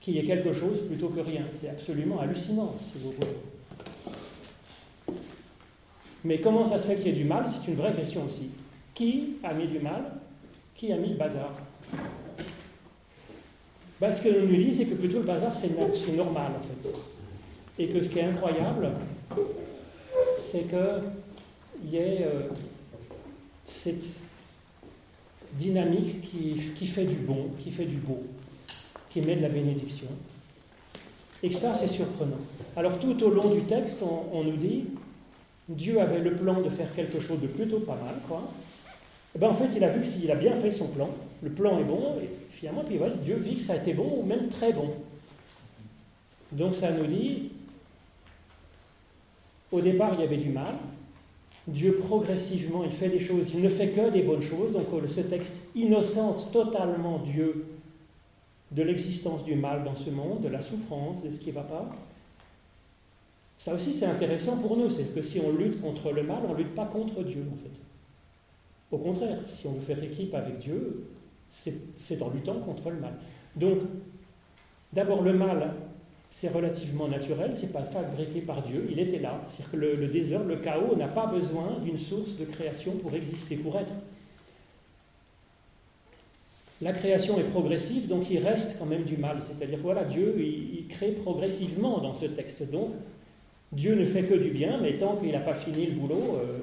qu'il 0.00 0.16
y 0.16 0.18
ait 0.18 0.24
quelque 0.24 0.52
chose 0.52 0.80
plutôt 0.88 1.10
que 1.10 1.20
rien 1.20 1.42
C'est 1.54 1.68
absolument 1.68 2.18
hallucinant, 2.18 2.74
si 2.92 2.98
vous 2.98 3.12
voulez. 3.12 3.28
Mais 6.24 6.40
comment 6.40 6.64
ça 6.64 6.80
se 6.80 6.88
fait 6.88 6.96
qu'il 6.96 7.06
y 7.06 7.10
ait 7.10 7.12
du 7.12 7.24
mal? 7.24 7.44
C'est 7.46 7.70
une 7.70 7.76
vraie 7.78 7.94
question 7.94 8.24
aussi. 8.26 8.50
Qui 8.92 9.36
a 9.44 9.54
mis 9.54 9.68
du 9.68 9.78
mal? 9.78 10.10
Qui 10.74 10.92
a 10.92 10.96
mis 10.96 11.10
le 11.10 11.14
bazar? 11.14 11.52
Ben, 14.00 14.12
Ce 14.12 14.22
que 14.22 14.40
nous 14.40 14.56
dit, 14.56 14.74
c'est 14.74 14.86
que 14.86 14.94
plutôt 14.94 15.18
le 15.18 15.24
bazar, 15.24 15.54
c'est 15.54 16.16
normal, 16.16 16.50
en 16.58 16.88
fait. 16.88 16.90
Et 17.78 17.86
que 17.86 18.02
ce 18.02 18.08
qui 18.08 18.18
est 18.18 18.24
incroyable, 18.24 18.90
c'est 20.38 20.68
qu'il 20.68 21.90
y 21.90 21.96
ait 21.96 22.26
euh, 22.26 22.48
cette 23.66 24.04
dynamique 25.54 26.22
qui, 26.22 26.86
fait 26.86 27.04
du 27.04 27.16
bon, 27.16 27.50
qui 27.62 27.70
fait 27.70 27.84
du 27.84 27.96
beau, 27.96 28.22
qui 29.10 29.20
met 29.20 29.36
de 29.36 29.42
la 29.42 29.48
bénédiction. 29.48 30.08
Et 31.42 31.52
ça, 31.52 31.74
c'est 31.74 31.88
surprenant. 31.88 32.40
Alors 32.76 32.98
tout 32.98 33.22
au 33.22 33.30
long 33.30 33.54
du 33.54 33.62
texte, 33.62 34.02
on, 34.02 34.44
nous 34.44 34.56
dit, 34.56 34.84
Dieu 35.68 36.00
avait 36.00 36.20
le 36.20 36.34
plan 36.34 36.60
de 36.60 36.68
faire 36.68 36.94
quelque 36.94 37.20
chose 37.20 37.40
de 37.40 37.46
plutôt 37.46 37.80
pas 37.80 37.96
mal, 37.96 38.14
quoi. 38.28 38.42
Et 39.34 39.38
ben 39.38 39.48
en 39.48 39.54
fait, 39.54 39.68
il 39.76 39.84
a 39.84 39.88
vu 39.90 40.04
s'il 40.04 40.30
a 40.30 40.34
bien 40.34 40.56
fait 40.56 40.72
son 40.72 40.88
plan. 40.88 41.10
Le 41.42 41.50
plan 41.50 41.78
est 41.78 41.84
bon, 41.84 42.16
et 42.20 42.28
finalement, 42.52 42.82
puis 42.84 42.98
voilà, 42.98 43.14
Dieu 43.14 43.36
vit 43.36 43.56
que 43.56 43.62
ça 43.62 43.74
a 43.74 43.76
été 43.76 43.94
bon, 43.94 44.18
ou 44.18 44.24
même 44.24 44.48
très 44.48 44.72
bon. 44.72 44.90
Donc 46.52 46.74
ça 46.74 46.90
nous 46.90 47.06
dit, 47.06 47.50
au 49.72 49.80
départ, 49.80 50.14
il 50.14 50.20
y 50.20 50.24
avait 50.24 50.36
du 50.36 50.50
mal. 50.50 50.74
Dieu 51.66 51.98
progressivement, 52.04 52.84
il 52.84 52.92
fait 52.92 53.08
des 53.08 53.20
choses, 53.20 53.50
il 53.54 53.62
ne 53.62 53.68
fait 53.68 53.90
que 53.90 54.10
des 54.10 54.22
bonnes 54.22 54.42
choses. 54.42 54.72
Donc 54.72 54.86
ce 55.08 55.20
texte 55.20 55.54
innocente 55.74 56.50
totalement 56.52 57.18
Dieu 57.18 57.66
de 58.72 58.82
l'existence 58.82 59.44
du 59.44 59.54
mal 59.54 59.84
dans 59.84 59.94
ce 59.94 60.10
monde, 60.10 60.42
de 60.42 60.48
la 60.48 60.60
souffrance, 60.60 61.22
de 61.22 61.30
ce 61.30 61.38
qui 61.38 61.50
ne 61.50 61.54
va 61.54 61.62
pas. 61.62 61.90
Ça 63.58 63.74
aussi, 63.74 63.92
c'est 63.92 64.06
intéressant 64.06 64.56
pour 64.56 64.76
nous. 64.76 64.90
C'est 64.90 65.14
que 65.14 65.22
si 65.22 65.38
on 65.40 65.52
lutte 65.52 65.80
contre 65.82 66.12
le 66.12 66.22
mal, 66.22 66.38
on 66.48 66.52
ne 66.52 66.58
lutte 66.58 66.74
pas 66.74 66.86
contre 66.86 67.22
Dieu, 67.22 67.44
en 67.52 67.56
fait. 67.56 67.76
Au 68.90 68.98
contraire, 68.98 69.38
si 69.46 69.66
on 69.66 69.72
veut 69.72 69.80
faire 69.80 70.02
équipe 70.02 70.34
avec 70.34 70.58
Dieu, 70.58 71.04
c'est 71.50 72.22
en 72.22 72.30
luttant 72.30 72.58
contre 72.60 72.90
le 72.90 72.98
mal. 72.98 73.14
Donc, 73.56 73.80
d'abord, 74.92 75.22
le 75.22 75.34
mal, 75.34 75.74
c'est 76.30 76.48
relativement 76.48 77.08
naturel, 77.08 77.52
c'est 77.54 77.72
pas 77.72 77.82
fabriqué 77.82 78.40
par 78.40 78.62
Dieu, 78.62 78.88
il 78.90 78.98
était 78.98 79.18
là. 79.18 79.40
C'est-à-dire 79.48 79.70
que 79.72 79.76
le, 79.76 80.08
désordre, 80.08 80.46
le 80.46 80.56
chaos 80.56 80.96
n'a 80.96 81.08
pas 81.08 81.26
besoin 81.26 81.78
d'une 81.84 81.98
source 81.98 82.36
de 82.36 82.44
création 82.44 82.92
pour 82.92 83.14
exister, 83.14 83.56
pour 83.56 83.76
être. 83.76 83.92
La 86.82 86.92
création 86.92 87.38
est 87.38 87.50
progressive, 87.50 88.08
donc 88.08 88.30
il 88.30 88.38
reste 88.38 88.78
quand 88.78 88.86
même 88.86 89.02
du 89.02 89.16
mal. 89.16 89.38
C'est-à-dire 89.40 89.80
voilà, 89.82 90.04
Dieu, 90.04 90.34
il, 90.38 90.86
crée 90.88 91.12
progressivement 91.12 91.98
dans 91.98 92.14
ce 92.14 92.26
texte. 92.26 92.68
Donc, 92.70 92.92
Dieu 93.70 93.94
ne 93.94 94.04
fait 94.04 94.22
que 94.22 94.34
du 94.34 94.50
bien, 94.50 94.78
mais 94.80 94.94
tant 94.94 95.16
qu'il 95.16 95.30
n'a 95.32 95.40
pas 95.40 95.54
fini 95.54 95.86
le 95.86 95.92
boulot, 95.92 96.38
euh, 96.38 96.58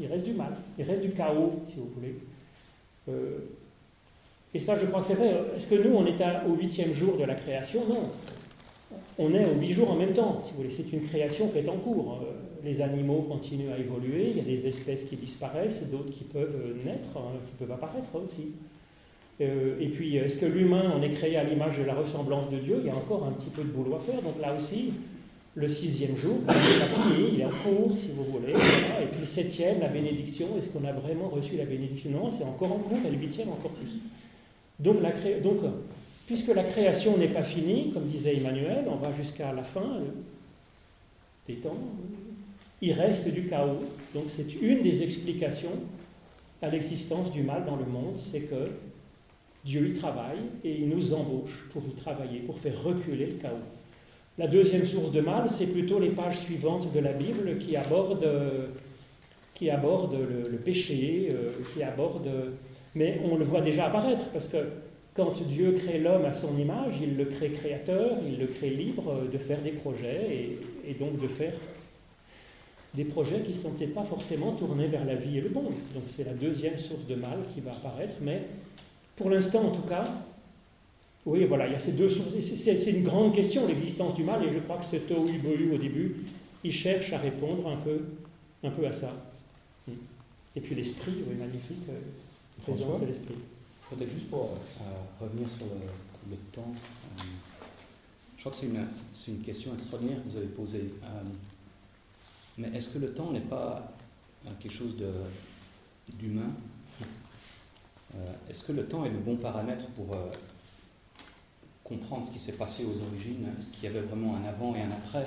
il 0.00 0.06
reste 0.06 0.24
du 0.24 0.32
mal, 0.32 0.56
il 0.78 0.84
reste 0.84 1.02
du 1.02 1.10
chaos, 1.10 1.52
si 1.68 1.74
vous 1.76 1.90
voulez. 1.94 2.14
Euh, 3.08 3.38
et 4.54 4.58
ça, 4.58 4.76
je 4.76 4.86
crois 4.86 5.00
que 5.00 5.06
c'est 5.06 5.14
vrai. 5.14 5.34
Est-ce 5.56 5.66
que 5.66 5.74
nous, 5.74 5.94
on 5.94 6.06
est 6.06 6.18
au 6.48 6.54
huitième 6.54 6.92
jour 6.92 7.16
de 7.18 7.24
la 7.24 7.34
création? 7.34 7.86
Non. 7.86 8.10
On 9.18 9.34
est 9.34 9.44
aux 9.44 9.58
huit 9.58 9.72
jours 9.72 9.90
en 9.90 9.96
même 9.96 10.12
temps, 10.12 10.38
si 10.40 10.52
vous 10.52 10.58
voulez. 10.58 10.70
C'est 10.70 10.92
une 10.92 11.02
création 11.02 11.48
qui 11.48 11.58
est 11.58 11.68
en 11.68 11.76
cours. 11.76 12.20
Euh, 12.22 12.32
les 12.64 12.80
animaux 12.80 13.26
continuent 13.28 13.72
à 13.72 13.78
évoluer, 13.78 14.30
il 14.30 14.36
y 14.36 14.40
a 14.40 14.44
des 14.44 14.66
espèces 14.66 15.04
qui 15.04 15.16
disparaissent, 15.16 15.88
d'autres 15.90 16.10
qui 16.10 16.24
peuvent 16.24 16.74
naître, 16.84 17.16
hein, 17.16 17.38
qui 17.46 17.54
peuvent 17.58 17.72
apparaître 17.72 18.14
aussi. 18.14 18.52
Euh, 19.40 19.78
et 19.80 19.88
puis, 19.88 20.16
est-ce 20.16 20.36
que 20.36 20.46
l'humain, 20.46 20.92
on 20.96 21.02
est 21.02 21.10
créé 21.10 21.36
à 21.36 21.44
l'image 21.44 21.78
de 21.78 21.84
la 21.84 21.94
ressemblance 21.94 22.50
de 22.50 22.58
Dieu 22.58 22.78
Il 22.80 22.86
y 22.86 22.90
a 22.90 22.96
encore 22.96 23.24
un 23.24 23.32
petit 23.32 23.50
peu 23.50 23.62
de 23.62 23.68
boulot 23.68 23.96
à 23.96 24.00
faire. 24.00 24.20
Donc 24.22 24.40
là 24.40 24.54
aussi, 24.56 24.92
le 25.54 25.68
sixième 25.68 26.16
jour, 26.16 26.38
il 26.48 26.52
est 26.52 27.16
fini, 27.18 27.28
il 27.34 27.40
est 27.40 27.44
en 27.44 27.50
cours, 27.50 27.96
si 27.96 28.10
vous 28.12 28.24
voulez. 28.24 28.52
Et 28.52 29.06
puis 29.06 29.20
le 29.20 29.26
septième, 29.26 29.80
la 29.80 29.88
bénédiction, 29.88 30.46
est-ce 30.58 30.70
qu'on 30.70 30.84
a 30.84 30.92
vraiment 30.92 31.28
reçu 31.28 31.56
la 31.56 31.64
bénédiction? 31.64 32.10
Non, 32.10 32.30
c'est 32.30 32.44
encore 32.44 32.72
en 32.72 32.78
cours, 32.78 32.98
et 33.06 33.10
le 33.10 33.16
huitième 33.16 33.48
encore 33.48 33.72
plus. 33.72 34.00
Donc, 34.78 34.96
la 35.02 35.10
Donc 35.40 35.58
puisque 36.28 36.54
la 36.54 36.62
création 36.62 37.16
n'est 37.16 37.28
pas 37.28 37.42
finie, 37.42 37.90
comme 37.92 38.04
disait 38.04 38.36
Emmanuel, 38.36 38.84
on 38.86 38.96
va 38.96 39.12
jusqu'à 39.16 39.50
la 39.54 39.62
fin 39.64 40.02
des 41.48 41.54
temps, 41.54 41.78
il 42.82 42.92
reste 42.92 43.26
du 43.28 43.46
chaos. 43.46 43.82
Donc 44.14 44.24
c'est 44.36 44.52
une 44.60 44.82
des 44.82 45.02
explications 45.02 45.72
à 46.60 46.68
l'existence 46.68 47.32
du 47.32 47.42
mal 47.42 47.64
dans 47.64 47.76
le 47.76 47.86
monde, 47.86 48.18
c'est 48.18 48.42
que 48.42 48.68
Dieu 49.64 49.88
y 49.88 49.98
travaille 49.98 50.38
et 50.64 50.80
il 50.80 50.90
nous 50.90 51.14
embauche 51.14 51.70
pour 51.72 51.82
y 51.88 51.98
travailler, 51.98 52.40
pour 52.40 52.58
faire 52.58 52.82
reculer 52.82 53.26
le 53.26 53.34
chaos. 53.36 53.56
La 54.36 54.48
deuxième 54.48 54.84
source 54.84 55.10
de 55.10 55.22
mal, 55.22 55.48
c'est 55.48 55.68
plutôt 55.68 55.98
les 55.98 56.10
pages 56.10 56.40
suivantes 56.40 56.92
de 56.92 57.00
la 57.00 57.14
Bible 57.14 57.56
qui 57.56 57.74
abordent, 57.74 58.28
qui 59.54 59.70
abordent 59.70 60.18
le, 60.50 60.58
péché, 60.58 61.30
euh, 61.32 61.52
qui 61.72 61.82
abordent... 61.82 62.52
Mais 62.94 63.20
on 63.24 63.36
le 63.36 63.44
voit 63.44 63.60
déjà 63.60 63.86
apparaître, 63.86 64.24
parce 64.32 64.48
que 64.48 64.58
quand 65.18 65.34
Dieu 65.48 65.72
crée 65.72 65.98
l'homme 65.98 66.26
à 66.26 66.32
son 66.32 66.56
image, 66.56 66.94
il 67.02 67.16
le 67.16 67.24
crée 67.24 67.50
créateur, 67.50 68.18
il 68.24 68.38
le 68.38 68.46
crée 68.46 68.70
libre 68.70 69.24
de 69.30 69.36
faire 69.36 69.60
des 69.62 69.72
projets 69.72 70.56
et, 70.86 70.94
donc 70.94 71.20
de 71.20 71.26
faire 71.26 71.54
des 72.94 73.04
projets 73.04 73.40
qui 73.40 73.50
ne 73.50 73.62
sont 73.62 73.70
peut-être 73.72 73.94
pas 73.94 74.04
forcément 74.04 74.52
tournés 74.52 74.86
vers 74.86 75.04
la 75.04 75.16
vie 75.16 75.38
et 75.38 75.40
le 75.40 75.50
monde. 75.50 75.74
Donc 75.92 76.04
c'est 76.06 76.22
la 76.22 76.34
deuxième 76.34 76.78
source 76.78 77.04
de 77.08 77.16
mal 77.16 77.40
qui 77.52 77.60
va 77.60 77.72
apparaître, 77.72 78.14
mais 78.22 78.42
pour 79.16 79.28
l'instant 79.28 79.64
en 79.64 79.70
tout 79.72 79.82
cas, 79.88 80.06
oui, 81.26 81.44
voilà, 81.46 81.66
il 81.66 81.72
y 81.72 81.76
a 81.76 81.80
ces 81.80 81.92
deux 81.92 82.10
sources. 82.10 82.30
C'est 82.40 82.90
une 82.92 83.02
grande 83.02 83.34
question, 83.34 83.66
l'existence 83.66 84.14
du 84.14 84.22
mal, 84.22 84.44
et 84.44 84.52
je 84.52 84.60
crois 84.60 84.76
que 84.76 84.84
ce 84.84 84.96
Tohu 84.96 85.36
Bohu 85.38 85.74
au 85.74 85.78
début, 85.78 86.14
il 86.62 86.72
cherche 86.72 87.12
à 87.12 87.18
répondre 87.18 87.66
un 87.66 87.76
peu, 87.76 88.02
un 88.62 88.70
peu 88.70 88.86
à 88.86 88.92
ça. 88.92 89.12
Et 90.54 90.60
puis 90.60 90.76
l'esprit, 90.76 91.12
oui, 91.28 91.34
magnifique, 91.36 91.88
euh, 91.88 92.62
présence 92.62 93.00
de 93.00 93.06
l'esprit. 93.06 93.34
Peut-être 93.90 94.12
juste 94.12 94.28
pour 94.30 94.44
euh, 94.80 94.84
revenir 95.20 95.48
sur 95.48 95.66
le, 96.30 96.36
temps, 96.52 96.72
euh, 96.72 97.22
je 98.36 98.40
crois 98.40 98.52
que 98.52 98.58
c'est 98.58 98.66
une, 98.66 98.86
une, 99.28 99.42
question 99.42 99.72
extraordinaire 99.74 100.22
que 100.22 100.30
vous 100.30 100.36
avez 100.36 100.46
posée. 100.46 100.92
mais 102.58 102.68
est-ce 102.76 102.90
que 102.90 102.98
le 102.98 103.14
temps 103.14 103.32
n'est 103.32 103.40
pas 103.40 103.90
quelque 104.60 104.72
chose 104.72 104.94
d'humain? 106.18 106.50
Est-ce 108.48 108.64
que 108.64 108.72
le 108.72 108.86
temps 108.86 109.04
est 109.04 109.10
le 109.10 109.18
bon 109.18 109.36
paramètre 109.36 109.86
pour 109.96 110.14
comprendre 111.88 112.26
ce 112.26 112.32
qui 112.32 112.38
s'est 112.38 112.52
passé 112.52 112.84
aux 112.84 113.02
origines, 113.02 113.48
est-ce 113.58 113.70
qu'il 113.70 113.84
y 113.84 113.86
avait 113.86 114.02
vraiment 114.02 114.36
un 114.36 114.44
avant 114.44 114.74
et 114.76 114.82
un 114.82 114.90
après. 114.90 115.26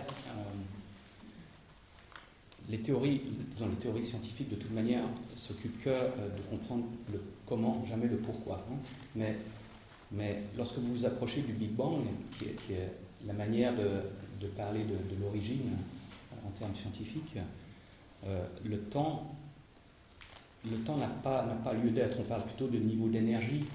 Euh, 2.72 2.78
les 2.78 2.80
théories, 2.80 3.22
les 3.60 3.76
théories 3.80 4.04
scientifiques, 4.04 4.50
de 4.50 4.56
toute 4.56 4.72
manière, 4.72 5.04
s'occupent 5.36 5.82
que 5.84 5.90
euh, 5.90 6.10
de 6.38 6.42
comprendre 6.50 6.86
le 7.12 7.22
comment, 7.46 7.86
jamais 7.90 8.08
le 8.08 8.18
pourquoi. 8.18 8.66
Hein. 8.72 9.26
Mais, 10.14 10.44
lorsque 10.58 10.78
vous 10.78 10.94
vous 10.96 11.06
approchez 11.06 11.42
du 11.42 11.54
Big 11.54 11.72
Bang, 11.72 12.04
qui 12.38 12.46
est, 12.46 12.92
la 13.26 13.34
manière 13.34 13.74
de, 13.76 14.48
parler 14.58 14.84
de, 14.84 15.22
l'origine 15.22 15.72
euh, 16.34 16.48
en 16.48 16.52
termes 16.60 16.76
scientifiques, 16.76 17.38
le 18.64 18.78
temps 18.78 19.36
le 20.70 20.78
temps 20.78 20.96
n'a 20.98 21.08
pas, 21.08 21.74
lieu 21.74 21.90
d'être, 21.90 22.20
on 22.20 22.24
parle 22.24 22.44
plutôt 22.44 22.68
de 22.68 22.78
niveau 22.78 23.08
d'énergie. 23.08 23.66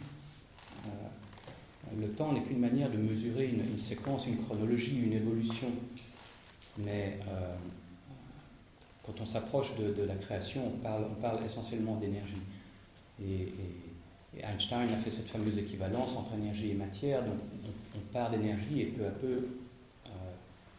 Le 1.99 2.09
temps 2.11 2.33
n'est 2.33 2.43
qu'une 2.43 2.61
manière 2.61 2.89
de 2.91 2.97
mesurer 2.97 3.49
une, 3.49 3.77
séquence, 3.77 4.29
une 4.29 4.39
chronologie, 4.39 5.03
une 5.05 5.13
évolution. 5.13 5.67
Mais 6.79 7.19
euh, 7.29 7.55
quand 9.07 9.21
on 9.21 9.27
s'approche 9.27 9.77
de, 9.77 10.03
la 10.03 10.15
création, 10.17 10.63
on 10.67 11.15
parle, 11.21 11.45
essentiellement 11.45 11.97
d'énergie. 11.97 12.43
Et, 13.23 13.53
Einstein 14.39 14.91
a 14.91 14.97
fait 14.99 15.11
cette 15.11 15.29
fameuse 15.29 15.57
équivalence 15.57 16.15
entre 16.15 16.35
énergie 16.35 16.73
et 16.73 16.75
matière. 16.75 17.25
Donc 17.25 17.37
on, 17.95 18.13
part 18.13 18.31
d'énergie 18.31 18.83
et 18.83 18.87
peu 18.87 19.07
à 19.07 19.11
peu, 19.11 19.49
euh, 20.07 20.11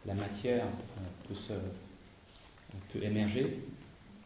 la 0.06 0.14
matière 0.14 0.64
euh, 1.30 1.58
peut, 2.92 3.02
émerger 3.02 3.64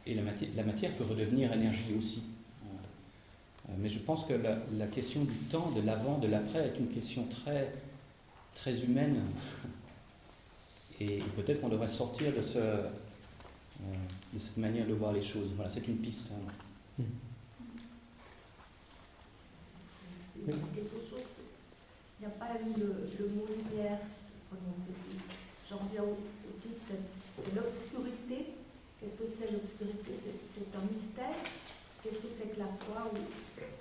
et 0.06 0.14
la 0.14 0.62
matière 0.62 0.92
peut 0.92 1.04
redevenir 1.04 1.50
énergie 1.50 1.94
aussi. 1.98 2.22
Euh, 2.64 3.72
mais 3.78 3.88
je 3.88 4.00
pense 4.00 4.26
que 4.26 4.34
la, 4.34 4.86
question 4.88 5.24
du 5.24 5.34
temps, 5.50 5.70
de 5.70 5.80
l'avant, 5.80 6.18
de 6.18 6.26
l'après, 6.26 6.66
est 6.66 6.78
une 6.78 6.88
question 6.88 7.24
très, 7.24 7.72
très 8.54 8.82
humaine. 8.82 9.22
Et 11.00 11.20
peut-être 11.36 11.62
qu'on 11.62 11.68
devrait 11.68 11.88
sortir 11.88 12.34
de, 12.36 12.42
ce, 12.42 12.58
de 14.32 14.38
cette 14.38 14.56
manière 14.56 14.86
de 14.86 14.94
voir 14.94 15.12
les 15.12 15.22
choses. 15.22 15.50
Voilà, 15.56 15.70
c'est 15.70 15.86
une 15.86 15.98
piste. 15.98 16.30
Hein. 16.32 17.04
Quelque 20.44 20.98
chose, 21.08 21.28
il 22.18 22.26
n'y 22.26 22.26
a 22.26 22.30
pas 22.30 22.50
eu 22.58 22.80
le, 22.80 23.28
mot 23.28 23.46
lumière 23.46 23.98
J'en 25.70 25.78
reviens 25.78 26.02
au, 26.02 26.12
au 26.12 26.52
titre, 26.60 26.80
c'est 26.86 27.54
l'obscurité. 27.54 28.52
Qu'est-ce 29.00 29.14
que 29.14 29.24
c'est 29.38 29.50
l'obscurité? 29.52 30.12
C'est 30.14 30.76
un 30.76 30.84
mystère? 30.92 31.42
Qu'est-ce 32.02 32.18
que 32.18 32.28
c'est 32.36 32.54
que 32.54 32.58
la 32.58 32.66
foi 32.82 33.10
ou 33.12 33.16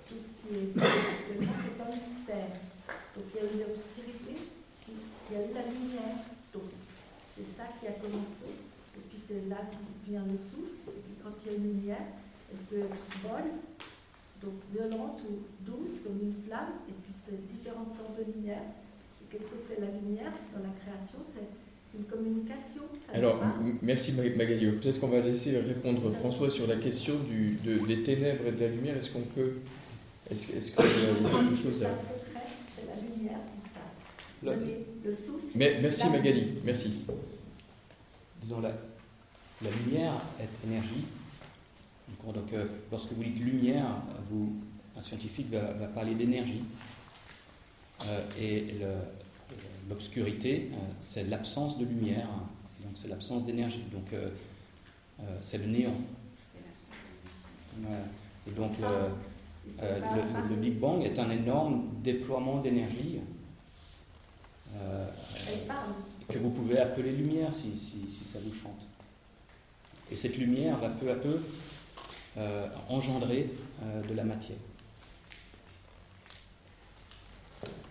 tout 0.08 0.14
ce 0.14 0.30
qui 0.38 0.54
est 0.54 0.72
c'est 0.74 1.82
un 1.82 1.90
mystère. 1.90 2.54
Donc 3.14 3.24
il 3.30 3.36
y 3.36 3.40
a 3.40 3.44
eu 3.50 3.58
l'obscurité, 3.66 4.34
puis 4.80 4.94
il 5.28 5.34
y 5.34 5.38
a 5.38 5.42
eu 5.42 5.52
la 5.54 5.66
lumière. 5.66 6.22
Donc 6.54 6.70
c'est 7.34 7.44
ça 7.44 7.64
qui 7.78 7.86
a 7.88 7.92
commencé. 7.92 8.50
Et 8.96 9.00
puis 9.10 9.18
c'est 9.18 9.48
là 9.48 9.56
que 9.56 9.76
vient 10.12 10.28
le 10.28 10.36
souffle. 10.36 10.92
Et 10.92 11.00
puis 11.00 11.16
quand 11.24 11.32
il 11.40 11.44
y 11.48 11.54
a 11.54 11.56
une 11.56 11.68
lumière, 11.72 12.06
elle 12.52 12.62
peut 12.68 12.84
être 12.84 13.04
bonne, 13.24 13.52
donc 14.44 14.60
violente 14.68 15.20
ou 15.24 15.40
douce 15.64 16.04
comme 16.04 16.20
une 16.20 16.36
flamme. 16.36 16.84
Et 16.88 16.96
puis 17.00 17.12
c'est 17.24 17.40
différentes 17.48 17.96
sortes 17.96 18.20
de 18.20 18.28
lumière. 18.28 18.62
Qu'est-ce 19.30 19.48
que 19.48 19.60
c'est 19.66 19.80
la 19.80 19.88
lumière 19.88 20.32
dans 20.52 20.60
la 20.60 20.74
création? 20.76 21.24
C'est 21.32 21.48
une 21.96 22.04
communication 22.04 22.82
Alors, 23.12 23.40
merci 23.80 24.12
Magali. 24.12 24.70
Peut-être 24.72 25.00
qu'on 25.00 25.08
va 25.08 25.20
laisser 25.20 25.58
répondre 25.58 26.10
François 26.20 26.50
sur 26.50 26.66
la 26.66 26.76
question 26.76 27.14
du, 27.20 27.56
de, 27.64 27.78
des 27.86 28.02
ténèbres 28.02 28.46
et 28.46 28.52
de 28.52 28.60
la 28.60 28.68
lumière. 28.68 28.96
Est-ce 28.96 29.10
qu'on 29.10 29.22
peut. 29.22 29.54
Est-ce 30.30 30.52
est 30.52 30.74
qu'il 30.74 30.84
y 30.84 31.26
a 31.26 31.40
quelque 31.40 31.56
chose 31.56 31.82
à. 31.82 31.90
C'est 32.76 32.86
la 32.86 32.96
lumière 32.96 33.38
le, 34.42 34.52
le 35.04 35.10
souffle. 35.12 35.46
Mais, 35.54 35.78
merci 35.80 36.08
Magali, 36.10 36.54
merci. 36.64 37.04
Disons 38.42 38.60
la, 38.60 38.72
la 39.62 39.70
lumière 39.70 40.12
est 40.40 40.66
énergie. 40.66 41.04
Donc, 42.26 42.52
euh, 42.52 42.66
lorsque 42.90 43.12
vous 43.12 43.22
dites 43.22 43.38
lumière, 43.38 43.86
vous, 44.30 44.52
un 44.96 45.00
scientifique 45.00 45.50
va, 45.50 45.60
parler 45.88 46.14
d'énergie. 46.14 46.62
Euh, 48.06 48.20
et 48.38 48.76
l'obscurité, 49.88 50.70
euh, 50.72 50.76
c'est 51.00 51.28
l'absence 51.28 51.78
de 51.78 51.84
lumière, 51.84 52.28
donc 52.82 52.92
c'est 52.94 53.08
l'absence 53.08 53.44
d'énergie. 53.44 53.84
Donc 53.92 54.14
c'est 55.40 55.58
le 55.58 55.66
néant. 55.66 55.94
Et 58.46 58.50
donc 58.50 58.72
le, 58.78 60.56
Big 60.56 60.78
Bang 60.78 61.02
est 61.02 61.18
un 61.18 61.30
énorme 61.30 61.88
déploiement 62.02 62.60
d'énergie 62.60 63.20
que 66.28 66.38
vous 66.38 66.50
pouvez 66.50 66.78
appeler 66.78 67.12
lumière 67.12 67.52
si, 67.52 67.76
si, 67.78 68.24
ça 68.24 68.38
vous 68.42 68.54
chante. 68.54 68.91
Et 70.12 70.16
cette 70.16 70.36
lumière 70.36 70.76
va 70.76 70.90
peu 70.90 71.10
à 71.10 71.14
peu 71.14 71.38
euh, 72.36 72.66
engendrer 72.90 73.48
euh, 73.82 74.02
de 74.02 74.14
la 74.14 74.24
matière. 74.24 74.58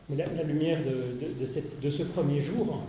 Mais 0.08 0.18
la, 0.18 0.44
lumière 0.44 0.80
de, 0.84 1.90
ce 1.90 2.04
premier 2.04 2.42
jour, 2.42 2.84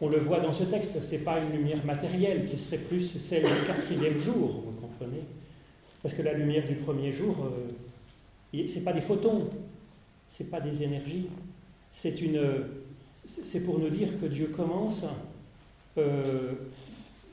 on 0.00 0.08
le 0.08 0.18
voit 0.18 0.40
dans 0.40 0.52
ce 0.52 0.64
texte, 0.64 1.00
ce 1.04 1.12
n'est 1.12 1.18
pas 1.18 1.38
une 1.38 1.56
lumière 1.56 1.84
matérielle 1.84 2.50
qui 2.50 2.58
serait 2.58 2.78
plus 2.78 3.16
celle 3.20 3.44
du 3.44 3.66
quatrième 3.66 4.18
jour, 4.18 4.64
vous 4.66 4.80
comprenez? 4.80 5.22
Parce 6.02 6.14
que 6.14 6.22
la 6.22 6.32
lumière 6.32 6.66
du 6.66 6.74
premier 6.74 7.12
jour, 7.12 7.36
euh, 7.44 8.66
ce 8.66 8.74
n'est 8.74 8.84
pas 8.84 8.92
des 8.92 9.02
photons, 9.02 9.50
ce 10.30 10.42
n'est 10.42 10.48
pas 10.48 10.60
des 10.60 10.82
énergies, 10.82 11.28
c'est 11.92 13.60
pour 13.60 13.78
nous 13.78 13.90
dire 13.90 14.08
que 14.20 14.26
Dieu 14.26 14.46
commence 14.48 15.04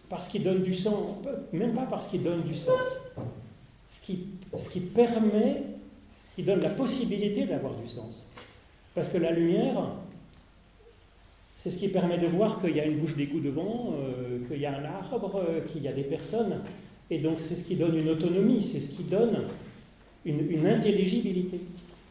parce 0.10 0.28
qu'il 0.28 0.44
donne 0.44 0.64
du 0.64 0.74
sens, 0.74 1.18
même 1.52 1.74
pas 1.74 1.88
parce 1.90 2.08
qu'il 2.08 2.24
donne 2.24 2.44
du 2.44 2.56
sens, 2.56 2.82
ce 3.90 4.00
qui, 4.02 4.28
ce 4.58 4.70
qui 4.70 4.80
permet, 4.80 5.64
ce 6.30 6.36
qui 6.36 6.44
donne 6.44 6.62
la 6.62 6.70
possibilité 6.70 7.46
d'avoir 7.46 7.74
du 7.74 7.88
sens. 7.88 8.14
Parce 8.94 9.10
que 9.10 9.18
la 9.18 9.32
lumière, 9.32 9.90
c'est 11.58 11.70
ce 11.70 11.78
qui 11.78 11.88
permet 11.88 12.18
de 12.18 12.28
voir 12.28 12.62
qu'il 12.62 12.76
y 12.76 12.80
a 12.80 12.86
une 12.86 12.98
bouche 12.98 13.16
d'égout 13.16 13.40
devant, 13.40 13.94
euh, 13.94 14.40
qu'il 14.48 14.62
y 14.62 14.66
a 14.66 14.78
un 14.78 14.86
arbre, 14.86 15.44
qu'il 15.72 15.82
y 15.82 15.88
a 15.88 15.94
des 15.94 16.04
personnes. 16.04 16.62
Et 17.10 17.20
donc 17.20 17.40
c'est 17.40 17.56
ce 17.56 17.64
qui 17.64 17.76
donne 17.76 17.98
une 17.98 18.10
autonomie, 18.10 18.64
c'est 18.64 18.80
ce 18.80 18.90
qui 18.90 19.04
donne 19.04 19.44
une, 20.26 20.66
intelligibilité. 20.66 21.60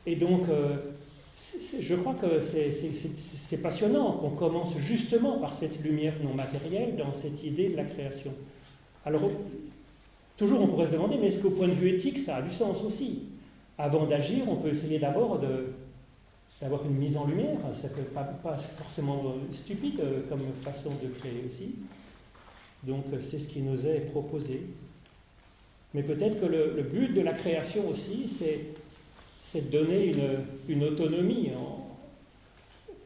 Et 0.06 0.16
donc 0.16 0.48
euh, 0.48 0.76
je 1.80 1.94
crois 1.96 2.14
que 2.14 2.40
c'est 2.40 3.56
passionnant 3.56 4.12
qu'on 4.12 4.30
commence 4.30 4.76
justement 4.78 5.38
par 5.38 5.54
cette 5.54 5.82
lumière 5.82 6.14
non 6.22 6.34
matérielle 6.34 6.96
dans 6.96 7.12
cette 7.12 7.42
idée 7.44 7.68
de 7.70 7.76
la 7.76 7.84
création. 7.84 8.32
Alors, 9.04 9.30
toujours 10.36 10.62
on 10.62 10.68
pourrait 10.68 10.86
se 10.86 10.92
demander, 10.92 11.16
mais 11.20 11.28
est-ce 11.28 11.42
qu'au 11.42 11.50
point 11.50 11.68
de 11.68 11.74
vue 11.74 11.90
éthique, 11.90 12.20
ça 12.20 12.36
a 12.36 12.42
du 12.42 12.52
sens 12.52 12.82
aussi? 12.82 13.24
Avant 13.78 14.06
d'agir, 14.06 14.48
on 14.48 14.56
peut 14.56 14.68
essayer 14.68 14.98
d'abord 14.98 15.40
d'avoir 16.60 16.84
une 16.86 16.94
mise 16.94 17.16
en 17.16 17.26
lumière, 17.26 17.58
ça 17.74 17.88
peut 17.88 18.02
pas, 18.02 18.22
pas 18.22 18.56
forcément 18.78 19.34
stupide 19.52 20.00
comme 20.28 20.42
façon 20.62 20.92
de 21.02 21.08
créer 21.18 21.44
aussi. 21.46 21.74
Donc 22.84 23.04
c'est 23.22 23.40
ce 23.40 23.48
qui 23.48 23.60
nous 23.60 23.86
est 23.86 24.10
proposé. 24.12 24.62
Mais 25.92 26.02
peut-être 26.02 26.40
que 26.40 26.46
le 26.46 26.82
but 26.82 27.12
de 27.12 27.20
la 27.20 27.32
création 27.32 27.88
aussi, 27.88 28.28
c'est 28.28 28.74
c'est 29.44 29.70
de 29.70 29.78
donner 29.78 30.12
une, 30.68 30.84
autonomie. 30.84 31.50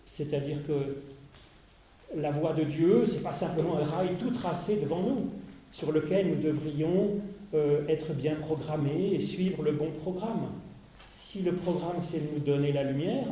C'est-à-dire 0.07 0.59
que 0.66 0.97
la 2.16 2.30
voie 2.30 2.55
de 2.55 2.62
Dieu, 2.62 3.05
ce 3.07 3.14
n'est 3.14 3.20
pas 3.20 3.32
simplement 3.32 3.76
un 3.76 3.84
rail 3.84 4.11
tout 4.18 4.30
tracé 4.30 4.76
devant 4.80 5.03
nous, 5.03 5.30
sur 5.72 5.91
lequel 5.93 6.28
nous 6.28 6.41
devrions 6.41 7.20
euh, 7.55 7.86
être 7.89 8.12
bien 8.14 8.36
programmés 8.36 9.14
et 9.14 9.20
suivre 9.20 9.62
le 9.62 9.72
bon 9.72 9.91
programme. 9.91 10.53
Si 11.12 11.41
le 11.41 11.53
programme, 11.53 11.97
c'est 12.09 12.20
de 12.20 12.34
nous 12.34 12.45
donner 12.45 12.72
la 12.72 12.84
lumière, 12.84 13.26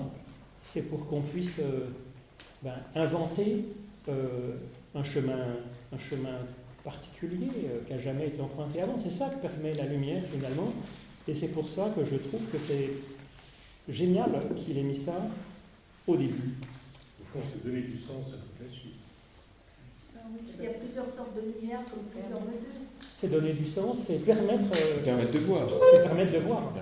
c'est 0.61 0.83
pour 0.83 1.07
qu'on 1.07 1.23
puisse 1.23 1.61
euh, 1.61 1.87
ben, 2.63 2.75
inventer 2.97 3.65
euh, 4.09 4.57
un, 4.95 5.05
chemin, 5.05 5.47
un 5.93 5.99
chemin 5.99 6.39
particulier 6.85 7.49
qui 7.87 7.93
n'a 7.93 8.01
jamais 8.01 8.27
été 8.27 8.41
emprunté 8.41 8.83
avant. 8.83 8.99
C'est 8.99 9.11
ça 9.11 9.31
que 9.31 9.41
permet 9.47 9.73
la 9.75 9.87
lumière 9.87 10.23
finalement. 10.31 10.73
Et 11.29 11.35
c'est 11.35 11.49
pour 11.49 11.68
ça 11.68 11.93
que 11.97 12.05
je 12.05 12.16
trouve 12.16 12.43
que 12.53 12.59
c'est 12.66 12.91
génial 13.93 14.31
qu'il 14.57 14.79
ait 14.79 14.83
mis 14.83 14.97
ça 14.97 15.29
au 16.07 16.16
début. 16.16 16.55
Au 17.20 17.24
fond, 17.24 17.41
c'est 17.51 17.64
donner 17.64 17.83
du 17.83 17.99
sens 17.99 18.29
à 18.29 18.37
toute 18.37 18.66
la 18.66 18.72
suite. 18.72 18.93
Ah 20.16 20.20
il 20.59 20.64
y 20.64 20.68
a 20.68 20.70
plusieurs 20.70 21.07
sortes 21.07 21.35
de 21.35 21.61
lumière 21.61 21.81
comme 21.91 22.05
plusieurs 22.12 22.41
mesures. 22.43 22.87
C'est 23.20 23.31
donner 23.31 23.55
du 23.55 23.68
sens, 23.68 23.99
c'est 24.07 24.24
permettre, 24.24 24.66
euh, 24.77 25.03
permettre 25.03 25.33
de 25.33 25.39
voir. 25.39 25.68
C'est 25.68 26.05
permettre 26.05 26.33
de 26.33 26.39
voir. 26.39 26.72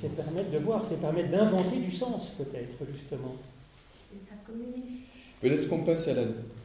C'est 0.00 0.16
permettre 0.16 0.50
de 0.50 0.58
voir, 0.58 0.86
c'est 0.86 1.00
permettre 1.00 1.30
d'inventer 1.30 1.76
du 1.78 1.92
sens, 1.92 2.32
peut-être, 2.36 2.72
justement. 2.92 3.36
Et 4.12 4.18
ça 4.28 4.34
communique. 4.46 5.06
Peut-être 5.40 5.68
qu'on 5.68 5.82
passe 5.82 6.08
à 6.08 6.14
la 6.14 6.24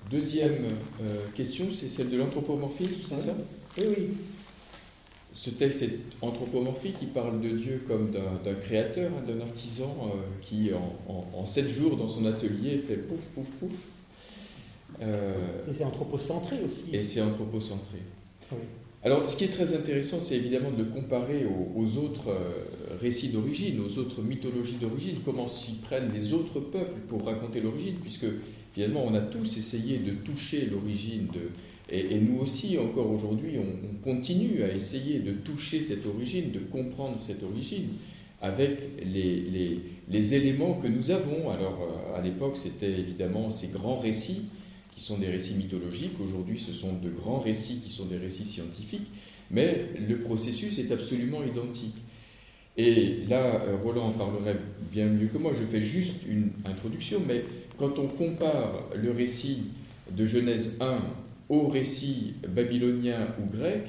deuxième 0.10 0.76
euh, 1.02 1.26
question, 1.36 1.68
c'est 1.74 1.88
celle 1.88 2.10
de 2.10 2.18
l'anthropomorphisme, 2.18 3.02
c'est 3.08 3.20
ça? 3.20 3.34
Oui, 3.78 3.84
oui 3.98 4.18
ce 5.34 5.52
texte 5.52 5.84
est 5.84 6.00
anthropomorphique, 6.22 6.96
il 7.02 7.10
parle 7.10 7.40
de 7.40 7.50
Dieu 7.50 7.84
comme 7.88 8.12
d'un 8.12 8.56
créateur, 8.56 9.12
hein, 9.12 9.24
d'un 9.28 9.42
artisan 9.42 9.96
euh, 10.08 10.18
qui, 10.42 10.72
en, 10.74 11.46
sept 11.46 11.70
jours 11.70 11.98
dans 11.98 12.10
son 12.10 12.26
atelier, 12.26 12.84
fait 12.88 12.98
pouf, 12.98 13.20
pouf, 13.36 13.48
pouf. 13.60 13.72
Euh, 15.02 15.34
et 15.70 15.74
c'est 15.78 15.84
anthropocentré 15.84 16.58
aussi. 16.66 16.84
Et 16.94 17.04
c'est 17.04 17.22
anthropocentré. 17.22 18.00
Alors, 19.04 19.30
ce 19.30 19.38
qui 19.38 19.46
est 19.46 19.50
très 19.50 19.74
intéressant, 19.74 20.20
c'est 20.20 20.36
évidemment 20.36 20.72
de 20.72 20.80
le 20.80 20.90
comparer 20.90 21.46
aux, 21.46 21.98
autres 21.98 22.30
euh, 22.30 22.98
récits 23.00 23.30
d'origine, 23.30 23.80
aux 23.80 23.98
autres 24.00 24.22
mythologies 24.22 24.78
d'origine, 24.78 25.18
comment 25.24 25.48
s'y 25.48 25.74
prennent 25.74 26.12
les 26.12 26.34
autres 26.34 26.60
peuples 26.60 27.00
pour 27.08 27.24
raconter 27.24 27.62
l'origine, 27.62 27.96
puisque 28.02 28.26
finalement, 28.74 29.06
on 29.06 29.14
a 29.14 29.22
tous 29.22 29.58
essayé 29.58 30.00
de 30.00 30.12
toucher 30.12 30.66
l'origine 30.66 31.28
de 31.28 31.52
et, 31.92 32.20
nous 32.20 32.40
aussi, 32.40 32.78
encore 32.78 33.12
aujourd'hui, 33.12 33.58
on, 33.58 33.90
continue 34.04 34.64
à 34.64 34.74
essayer 34.74 35.20
de 35.20 35.34
toucher 35.34 35.82
cette 35.82 36.06
origine, 36.06 36.52
de 36.52 36.60
comprendre 36.60 37.18
cette 37.20 37.44
origine 37.44 37.90
avec 38.42 38.80
les, 39.06 39.82
les, 40.08 40.34
éléments 40.34 40.76
que 40.76 40.88
nous 40.88 41.12
avons. 41.12 41.50
Alors, 41.50 41.80
euh, 41.82 42.18
à 42.18 42.22
l'époque, 42.22 42.56
c'était 42.56 42.92
évidemment 42.92 43.52
ces 43.52 43.68
grands 43.68 44.00
récits 44.00 44.46
qui 44.96 45.02
sont 45.02 45.18
des 45.18 45.28
récits 45.28 45.56
mythologiques. 45.56 46.20
Aujourd'hui, 46.24 46.60
ce 46.66 46.72
sont 46.72 46.94
de 46.94 47.10
grands 47.10 47.40
récits 47.40 47.82
qui 47.84 47.92
sont 47.92 48.06
des 48.06 48.18
récits 48.18 48.46
scientifiques. 48.46 49.08
Mais 49.52 49.88
le 50.08 50.20
processus 50.20 50.80
est 50.80 50.92
absolument 50.92 51.44
identique. 51.44 51.96
Et 52.78 53.26
là, 53.28 53.62
euh, 53.68 53.76
Roland 53.84 54.08
en 54.08 54.12
parlerait 54.12 54.58
bien 54.92 55.08
mieux 55.08 55.28
que 55.28 55.38
moi. 55.38 55.52
Je 55.54 55.66
fais 55.66 55.82
juste 55.82 56.22
une 56.28 56.52
introduction, 56.64 57.22
mais 57.28 57.44
quand 57.78 58.00
on 58.00 58.08
compare 58.08 58.86
le 58.96 59.12
récit 59.12 59.64
de 60.16 60.26
Genèse 60.26 60.78
1 60.80 61.02
au 61.50 61.68
récit 61.68 62.36
babylonien 62.48 63.28
ou 63.40 63.58
grec, 63.58 63.84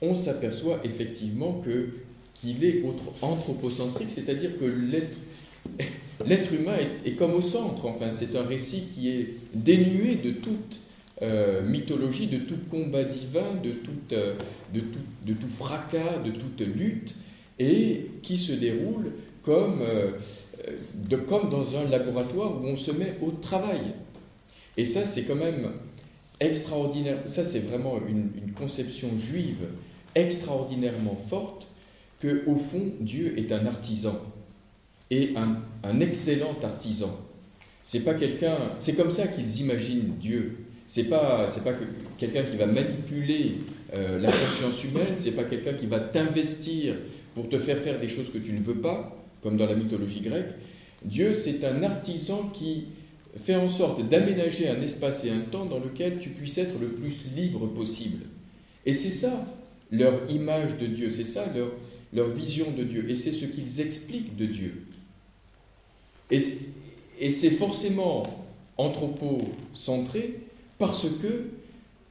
on 0.00 0.16
s'aperçoit 0.16 0.80
effectivement 0.84 1.62
que 1.64 1.90
qu'il 2.34 2.64
est 2.64 2.82
anthropocentrique, 3.22 4.10
c'est-à-dire 4.10 4.58
que 4.58 4.64
l'être 4.64 6.52
humain 6.52 6.76
est, 7.04 7.12
comme 7.12 7.34
au 7.34 7.42
centre. 7.42 7.86
Enfin, 7.86 8.10
c'est 8.10 8.34
un 8.36 8.42
récit 8.42 8.88
qui 8.92 9.10
est 9.10 9.34
dénué 9.54 10.16
de 10.16 10.32
toute 10.32 10.80
euh, 11.22 11.64
mythologie, 11.64 12.26
de 12.26 12.38
tout 12.38 12.58
combat 12.68 13.04
divin, 13.04 13.54
de, 13.62 13.74
euh, 14.16 14.34
de, 14.74 14.80
tout, 14.80 14.98
de 15.24 15.32
tout 15.34 15.48
fracas, 15.48 16.18
de 16.24 16.32
toute 16.32 16.60
lutte, 16.60 17.14
et 17.60 18.10
qui 18.22 18.36
se 18.36 18.52
déroule 18.52 19.12
comme, 19.44 19.82
euh, 19.82 20.10
de, 20.94 21.16
comme 21.16 21.48
dans 21.48 21.76
un 21.76 21.88
laboratoire 21.88 22.60
où 22.60 22.66
on 22.66 22.76
se 22.76 22.90
met 22.90 23.14
au 23.22 23.30
travail. 23.30 23.92
Et 24.76 24.84
ça, 24.84 25.06
c'est 25.06 25.22
quand 25.24 25.36
même 25.36 25.70
extraordinaire, 26.46 27.18
ça 27.26 27.44
c'est 27.44 27.60
vraiment 27.60 28.00
une, 28.06 28.30
conception 28.52 29.16
juive 29.18 29.66
extraordinairement 30.14 31.16
forte, 31.28 31.66
que 32.20 32.42
au 32.46 32.56
fond 32.56 32.92
Dieu 33.00 33.36
est 33.38 33.50
un 33.50 33.66
artisan 33.66 34.20
et 35.10 35.34
un, 35.36 36.00
excellent 36.00 36.56
artisan. 36.62 37.18
C'est 37.82 38.04
pas 38.04 38.14
quelqu'un, 38.14 38.56
c'est 38.78 38.94
comme 38.94 39.10
ça 39.10 39.26
qu'ils 39.26 39.60
imaginent 39.60 40.14
Dieu. 40.20 40.58
C'est 40.86 41.04
pas, 41.04 41.48
c'est 41.48 41.64
pas 41.64 41.72
quelqu'un 42.18 42.42
qui 42.42 42.56
va 42.56 42.66
manipuler 42.66 43.56
euh, 43.94 44.20
la 44.20 44.30
conscience 44.30 44.84
humaine. 44.84 45.14
C'est 45.16 45.32
pas 45.32 45.44
quelqu'un 45.44 45.72
qui 45.72 45.86
va 45.86 46.00
t'investir 46.00 46.94
pour 47.34 47.48
te 47.48 47.58
faire 47.58 47.78
faire 47.78 47.98
des 47.98 48.08
choses 48.08 48.30
que 48.30 48.38
tu 48.38 48.52
ne 48.52 48.60
veux 48.60 48.76
pas, 48.76 49.16
comme 49.42 49.56
dans 49.56 49.66
la 49.66 49.74
mythologie 49.74 50.20
grecque. 50.20 50.54
Dieu, 51.04 51.34
c'est 51.34 51.64
un 51.64 51.82
artisan 51.82 52.50
qui 52.54 52.86
fait 53.36 53.56
en 53.56 53.68
sorte 53.68 54.08
d'aménager 54.08 54.68
un 54.68 54.80
espace 54.82 55.24
et 55.24 55.30
un 55.30 55.40
temps 55.40 55.64
dans 55.64 55.78
lequel 55.78 56.18
tu 56.18 56.30
puisses 56.30 56.58
être 56.58 56.78
le 56.80 56.88
plus 56.88 57.24
libre 57.34 57.66
possible. 57.66 58.26
Et 58.84 58.92
c'est 58.92 59.10
ça 59.10 59.46
leur 59.90 60.30
image 60.30 60.78
de 60.78 60.86
Dieu, 60.86 61.10
c'est 61.10 61.24
ça 61.24 61.52
leur, 61.54 61.70
leur 62.12 62.28
vision 62.28 62.70
de 62.70 62.82
Dieu, 62.82 63.08
et 63.08 63.14
c'est 63.14 63.32
ce 63.32 63.44
qu'ils 63.44 63.80
expliquent 63.80 64.36
de 64.36 64.46
Dieu. 64.46 64.86
Et, 66.30 66.40
et 67.20 67.30
c'est 67.30 67.50
forcément 67.50 68.22
anthropocentré 68.78 70.40
parce 70.78 71.06
que 71.22 71.50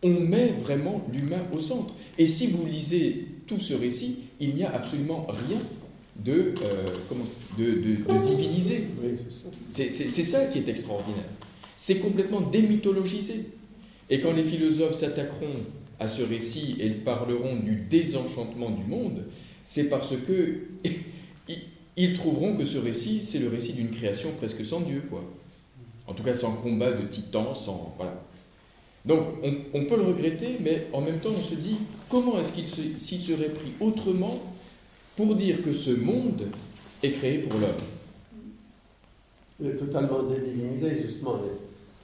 on 0.03 0.09
met 0.09 0.47
vraiment 0.47 1.05
l'humain 1.11 1.43
au 1.53 1.59
centre. 1.59 1.93
Et 2.17 2.27
si 2.27 2.47
vous 2.47 2.65
lisez 2.65 3.27
tout 3.45 3.59
ce 3.59 3.73
récit, 3.73 4.19
il 4.39 4.55
n'y 4.55 4.63
a 4.63 4.73
absolument 4.73 5.27
rien 5.29 5.59
de, 6.17 6.53
euh, 6.61 6.85
comment, 7.07 7.25
de, 7.57 7.65
de, 7.65 8.27
divinisé. 8.27 8.87
c'est 9.71 9.89
ça 9.89 10.45
qui 10.47 10.59
est 10.59 10.67
extraordinaire. 10.67 11.29
C'est 11.77 11.99
complètement 11.99 12.41
démythologisé. 12.41 13.45
Et 14.09 14.19
quand 14.19 14.33
les 14.33 14.43
philosophes 14.43 14.95
s'attaqueront 14.95 15.55
à 15.99 16.07
ce 16.07 16.21
récit 16.21 16.77
et 16.79 16.89
parleront 16.89 17.55
du 17.55 17.75
désenchantement 17.89 18.69
du 18.71 18.83
monde, 18.83 19.25
c'est 19.63 19.89
parce 19.89 20.13
que 20.27 20.67
ils 21.97 22.17
trouveront 22.17 22.55
que 22.55 22.65
ce 22.65 22.77
récit, 22.77 23.21
c'est 23.23 23.39
le 23.39 23.47
récit 23.47 23.73
d'une 23.73 23.89
création 23.91 24.31
presque 24.37 24.65
sans 24.65 24.81
Dieu, 24.81 25.03
quoi. 25.09 25.23
En 26.07 26.13
tout 26.13 26.23
cas, 26.23 26.33
sans 26.33 26.53
combat 26.53 26.91
de 26.91 27.05
titans, 27.07 27.55
sans 27.55 27.93
voilà. 27.97 28.21
Donc, 29.05 29.23
on, 29.73 29.85
peut 29.85 29.97
le 29.97 30.03
regretter, 30.03 30.57
mais 30.59 30.87
en 30.93 31.01
même 31.01 31.19
temps, 31.19 31.29
on 31.35 31.43
se 31.43 31.55
dit 31.55 31.77
comment 32.09 32.39
est-ce 32.39 32.51
qu'il 32.51 32.99
s'y 32.99 33.17
serait 33.17 33.49
pris 33.49 33.71
autrement 33.79 34.39
pour 35.15 35.35
dire 35.35 35.63
que 35.63 35.73
ce 35.73 35.91
monde 35.91 36.47
est 37.03 37.11
créé 37.11 37.39
pour 37.39 37.59
l'homme 37.59 37.71
Il 39.59 39.67
est 39.67 39.75
totalement 39.75 40.23
dédivinisé, 40.23 41.01
justement. 41.01 41.39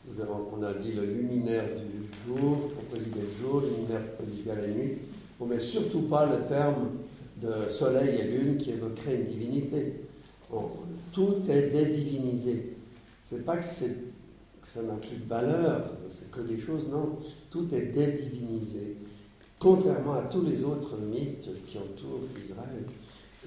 Nous 0.09 0.21
avons, 0.21 0.47
on 0.57 0.63
a 0.63 0.73
dit 0.73 0.93
le 0.93 1.05
luminaire 1.05 1.65
du 1.75 2.07
jour 2.27 2.69
pour 2.69 2.83
présider 2.83 3.19
le 3.19 3.45
jour, 3.45 3.61
le 3.61 3.67
luminaire 3.69 4.01
pour 4.15 4.25
présider 4.25 4.51
la 4.55 4.67
nuit. 4.67 4.93
On 5.39 5.45
ne 5.45 5.53
met 5.53 5.59
surtout 5.59 6.01
pas 6.01 6.25
le 6.25 6.45
terme 6.47 6.89
de 7.41 7.69
soleil 7.69 8.19
et 8.19 8.23
lune 8.23 8.57
qui 8.57 8.71
évoquerait 8.71 9.15
une 9.15 9.25
divinité. 9.25 9.93
tout 11.13 11.35
est 11.49 11.69
dédivinisé. 11.69 12.73
C'est 13.23 13.45
pas 13.45 13.57
que, 13.57 13.63
que 13.63 14.67
ça 14.73 14.81
n'a 14.81 14.95
plus 14.95 15.17
de 15.17 15.27
valeur, 15.27 15.91
c'est 16.09 16.31
que 16.31 16.41
des 16.41 16.59
choses, 16.59 16.87
non. 16.89 17.19
Tout 17.51 17.67
est 17.73 17.93
dédivinisé, 17.93 18.86
contrairement 19.59 20.15
à 20.15 20.21
tous 20.23 20.41
les 20.41 20.63
autres 20.63 20.97
mythes 20.97 21.49
qui 21.67 21.77
entourent 21.77 22.27
Israël. 22.41 22.85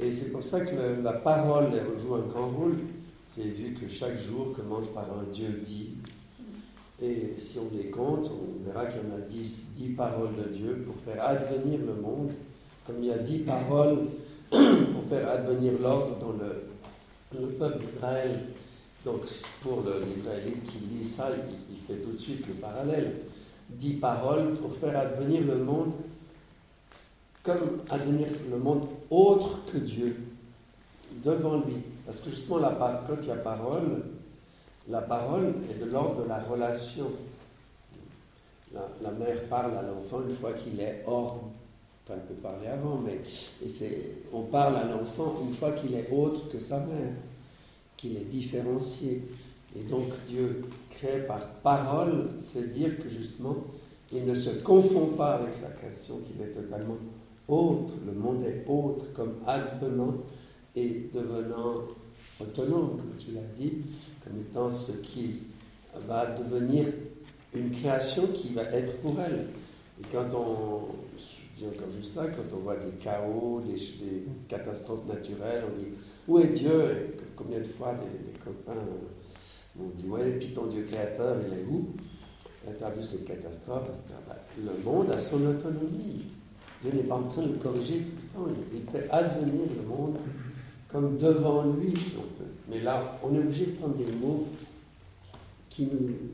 Et 0.03 0.13
c'est 0.13 0.31
pour 0.33 0.43
ça 0.43 0.61
que 0.61 1.03
la 1.03 1.13
parole 1.13 1.71
joue 2.01 2.15
un 2.15 2.27
grand 2.27 2.49
rôle. 2.49 2.79
J'ai 3.37 3.49
vu 3.49 3.75
que 3.75 3.89
chaque 3.89 4.19
jour 4.19 4.53
commence 4.55 4.87
par 4.89 5.05
un 5.05 5.31
Dieu 5.33 5.61
dit. 5.65 5.97
Et 7.03 7.35
si 7.39 7.59
on 7.59 7.75
les 7.77 7.91
compte, 7.91 8.31
on 8.31 8.65
verra 8.67 8.87
qu'il 8.87 9.01
y 9.01 9.13
en 9.13 9.17
a 9.17 9.21
dix, 9.21 9.71
dix 9.77 9.91
paroles 9.91 10.35
de 10.37 10.55
Dieu 10.55 10.85
pour 10.87 10.97
faire 10.97 11.25
advenir 11.25 11.81
le 11.81 11.95
monde. 11.95 12.33
Comme 12.87 12.97
il 13.01 13.07
y 13.07 13.13
a 13.13 13.19
dix 13.19 13.39
paroles 13.39 14.07
pour 14.51 15.05
faire 15.09 15.29
advenir 15.29 15.73
l'ordre 15.81 16.19
dans 16.19 16.33
le, 16.33 17.41
le 17.41 17.49
peuple 17.53 17.85
d'Israël. 17.85 18.41
Donc 19.05 19.23
pour 19.63 19.83
l'Israélite 19.83 20.65
qui 20.65 20.79
lit 20.95 21.05
ça, 21.05 21.31
il, 21.31 21.77
fait 21.87 22.03
tout 22.03 22.13
de 22.13 22.19
suite 22.19 22.47
le 22.47 22.55
parallèle. 22.55 23.13
Dix 23.71 23.95
paroles 23.95 24.55
pour 24.55 24.75
faire 24.75 24.99
advenir 24.99 25.43
le 25.43 25.57
monde 25.57 25.93
comme 27.43 27.83
advenir 27.89 28.29
le 28.51 28.59
monde 28.59 28.87
autre 29.11 29.61
que 29.73 29.79
Dieu, 29.79 30.17
devant 31.25 31.61
lui. 31.61 31.77
Parce 32.05 32.21
que 32.21 32.31
justement, 32.31 32.59
quand 33.07 33.17
il 33.23 33.29
y 33.29 33.31
a 33.31 33.37
parole, 33.37 34.03
la 34.89 35.03
parole 35.03 35.55
est 35.71 35.85
de 35.85 35.91
l'ordre 35.91 36.25
de 36.25 36.29
la 36.29 36.41
relation. 36.41 37.07
La, 38.73 39.11
mère 39.11 39.43
parle 39.49 39.77
à 39.77 39.83
l'enfant 39.83 40.21
une 40.29 40.35
fois 40.35 40.53
qu'il 40.53 40.79
est 40.81 41.03
hors. 41.07 41.41
Enfin, 42.05 42.15
elle 42.19 42.35
peut 42.35 42.41
parler 42.41 42.69
avant, 42.69 42.99
mais 43.05 43.21
on 44.33 44.43
parle 44.43 44.77
à 44.77 44.85
l'enfant 44.85 45.41
une 45.43 45.55
fois 45.55 45.73
qu'il 45.73 45.95
est 45.95 46.09
autre 46.13 46.49
que 46.51 46.61
sa 46.61 46.79
mère, 46.79 47.15
qu'il 47.97 48.17
est 48.17 48.31
différencié. 48.31 49.23
Et 49.77 49.83
donc 49.83 50.09
Dieu 50.27 50.65
crée 50.91 51.25
par 51.27 51.47
parole, 51.63 52.31
c'est 52.39 52.73
dire 52.73 52.99
que 52.99 53.09
justement, 53.09 53.57
il 54.13 54.25
ne 54.25 54.35
se 54.35 54.51
confond 54.63 55.07
pas 55.17 55.35
avec 55.35 55.55
sa 55.55 55.69
création, 55.69 56.19
qu'il 56.19 56.43
est 56.43 56.51
totalement 56.51 56.97
autre. 57.49 57.95
Le 58.05 58.13
monde 58.13 58.45
est 58.45 58.65
autre, 58.69 59.13
comme 59.13 59.35
advenant 59.47 60.15
et 60.75 61.09
devenant 61.13 61.83
autonome, 62.41 62.97
comme 62.97 63.15
tu 63.19 63.33
l'as 63.33 63.41
dit, 63.57 63.73
comme 64.25 64.41
étant 64.41 64.71
ce 64.71 64.93
qui 64.93 65.39
va 66.07 66.27
devenir 66.27 66.87
une 67.55 67.71
création 67.71 68.29
qui 68.29 68.53
va 68.55 68.63
être 68.63 69.01
pour 69.01 69.21
elle. 69.21 69.49
Et 70.01 70.07
quand 70.13 70.27
on, 70.35 70.87
je 71.19 71.65
dis 71.65 71.69
encore 71.69 71.93
juste 71.97 72.17
là, 72.17 72.27
quand 72.29 72.57
on 72.57 72.61
voit 72.61 72.77
des 72.77 72.93
chaos, 73.01 73.63
des, 73.67 74.25
catastrophes 74.49 75.07
naturelles, 75.07 75.65
on 75.67 75.79
dit 75.79 75.89
où 76.29 76.39
est 76.39 76.49
Dieu? 76.49 77.17
Combien 77.37 77.59
de 77.59 77.65
fois 77.65 77.95
des, 77.95 78.39
copains 78.39 78.81
m'ont 79.77 79.91
dit 79.97 80.09
ouais, 80.09 80.33
puis 80.39 80.49
ton 80.49 80.67
Dieu 80.67 80.87
créateur, 80.91 81.37
il 81.47 81.59
est 81.59 81.65
où? 81.71 81.89
As 82.69 82.91
vu 82.91 83.03
cette 83.03 83.25
catastrophe 83.25 83.89
bah, 84.29 84.37
Le 84.59 84.85
monde 84.85 85.11
a 85.11 85.19
son 85.19 85.45
autonomie. 85.47 86.25
Dieu 86.83 86.93
n'est 86.95 87.03
pas 87.03 87.17
en 87.17 87.25
train 87.25 87.43
de 87.43 87.53
le 87.53 87.59
corriger 87.59 88.01
tout 88.01 88.13
le 88.23 88.55
temps. 88.55 88.61
Il 88.73 88.83
fait 88.83 89.11
advenir 89.11 89.67
le 89.77 89.89
monde 89.89 90.17
comme 90.89 91.17
devant 91.19 91.65
lui, 91.65 91.97
si 91.97 92.17
on 92.19 92.23
peut. 92.39 92.51
Mais 92.69 92.81
là, 92.81 93.19
on 93.23 93.35
est 93.35 93.39
obligé 93.39 93.67
de 93.67 93.73
prendre 93.73 93.95
des 93.95 94.13
mots 94.13 94.47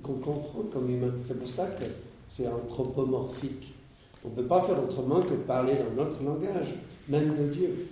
qu'on 0.03 0.15
comprend 0.15 0.63
comme 0.73 0.91
humains. 0.91 1.15
C'est 1.23 1.39
pour 1.39 1.49
ça 1.49 1.67
que 1.67 1.85
c'est 2.29 2.49
anthropomorphique. 2.49 3.75
On 4.25 4.31
ne 4.31 4.35
peut 4.35 4.47
pas 4.47 4.63
faire 4.63 4.83
autrement 4.83 5.23
que 5.23 5.35
parler 5.35 5.75
dans 5.75 6.05
notre 6.05 6.23
langage, 6.23 6.69
même 7.09 7.37
de 7.37 7.53
Dieu. 7.53 7.89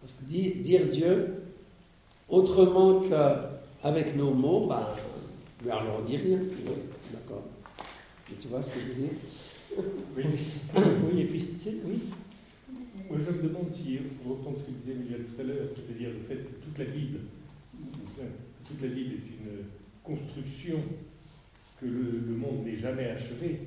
Parce 0.00 0.14
que 0.14 0.24
dire, 0.24 0.86
Dieu 0.90 1.42
autrement 2.28 3.00
qu'avec 3.86 4.16
nos 4.16 4.34
mots, 4.34 4.66
ben, 4.66 5.70
alors 5.70 6.00
on 6.00 6.04
dit 6.04 6.16
rien. 6.16 6.38
D'accord. 7.12 7.44
tu 8.40 8.48
vois 8.48 8.62
ce 8.62 8.70
que 8.70 8.80
je 8.80 8.86
veux 8.86 8.94
dire? 8.94 9.10
Oui. 10.16 10.24
oui, 10.76 11.20
et 11.20 11.24
puis, 11.26 11.44
oui. 11.84 11.98
Moi, 13.08 13.18
je 13.24 13.30
me 13.30 13.42
demande 13.48 13.70
si, 13.70 13.98
pour 14.22 14.38
reprendre 14.38 14.58
ce 14.58 14.64
que 14.64 14.70
disait 14.70 14.98
Miguel 14.98 15.24
tout 15.24 15.40
à 15.40 15.44
l'heure, 15.44 15.68
c'est-à-dire 15.68 16.10
le 16.10 16.20
fait 16.26 16.42
que 16.42 16.64
toute 16.64 16.78
la 16.78 16.86
Bible, 16.86 17.20
toute 18.64 18.82
la 18.82 18.88
Bible 18.88 19.12
est 19.14 19.44
une 19.44 19.64
construction 20.02 20.78
que 21.80 21.86
le, 21.86 22.34
monde 22.34 22.64
n'est 22.64 22.76
jamais 22.76 23.04
achevé, 23.04 23.60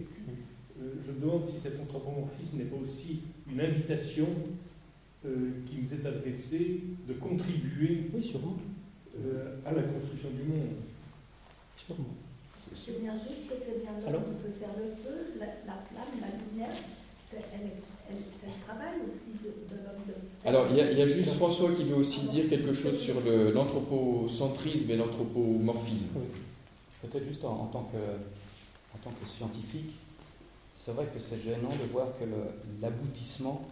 euh, 0.82 0.96
je 1.06 1.12
me 1.12 1.22
demande 1.22 1.46
si 1.46 1.58
cet 1.58 1.80
anthropomorphisme 1.80 2.58
n'est 2.58 2.66
pas 2.66 2.78
aussi 2.78 3.22
une 3.52 3.62
invitation 3.62 4.28
euh, 5.26 5.52
qui 5.66 5.78
nous 5.82 5.94
est 5.94 6.06
adressée 6.06 6.82
de 7.08 7.14
contribuer 7.14 8.10
oui, 8.14 8.24
sûrement. 8.24 8.58
Euh, 9.18 9.58
à 9.66 9.72
la 9.72 9.84
construction 9.84 10.30
du 10.30 10.44
monde. 10.44 10.76
Sûrement. 11.76 12.16
C'est 12.76 13.02
bien 13.02 13.14
juste 13.14 13.50
que 13.50 13.56
c'est 13.66 13.82
bien 13.82 13.92
là 13.94 14.18
qui 14.18 14.34
peut 14.44 14.54
faire 14.60 14.76
le 14.78 14.94
feu, 15.04 15.34
la, 15.40 15.48
la 15.66 15.82
flamme, 15.82 16.22
la 16.22 16.28
lumière, 16.38 16.76
c'est 17.30 17.38
le 17.38 18.66
travail 18.66 18.96
aussi 19.08 19.38
de, 19.44 19.76
l'homme 19.78 20.04
de... 20.08 20.48
Alors, 20.48 20.66
il 20.70 20.98
y, 20.98 21.02
a 21.02 21.08
juste 21.08 21.34
François 21.34 21.72
qui 21.72 21.84
veut 21.84 21.96
aussi 21.96 22.22
dire 22.28 22.50
quelque 22.50 22.74
chose 22.74 23.00
sur 23.00 23.16
l'anthropocentrisme 23.54 24.90
et 24.92 24.96
l'anthropomorphisme. 24.96 26.08
Peut-être 27.02 27.28
juste 27.28 27.44
en, 27.44 27.66
tant 27.68 27.84
que, 27.84 27.98
en 28.96 28.98
tant 29.04 29.12
que 29.12 29.28
scientifique, 29.28 29.96
c'est 30.78 30.92
vrai 30.92 31.06
que 31.14 31.20
c'est 31.20 31.40
gênant 31.40 31.70
de 31.70 31.92
voir 31.92 32.08
que 32.20 32.26
l'aboutissement 32.82 33.68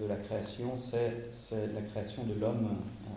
de 0.00 0.06
la 0.06 0.16
création, 0.16 0.74
c'est 0.76 1.74
la 1.74 1.82
création 1.82 2.24
de 2.24 2.40
l'homme 2.40 2.68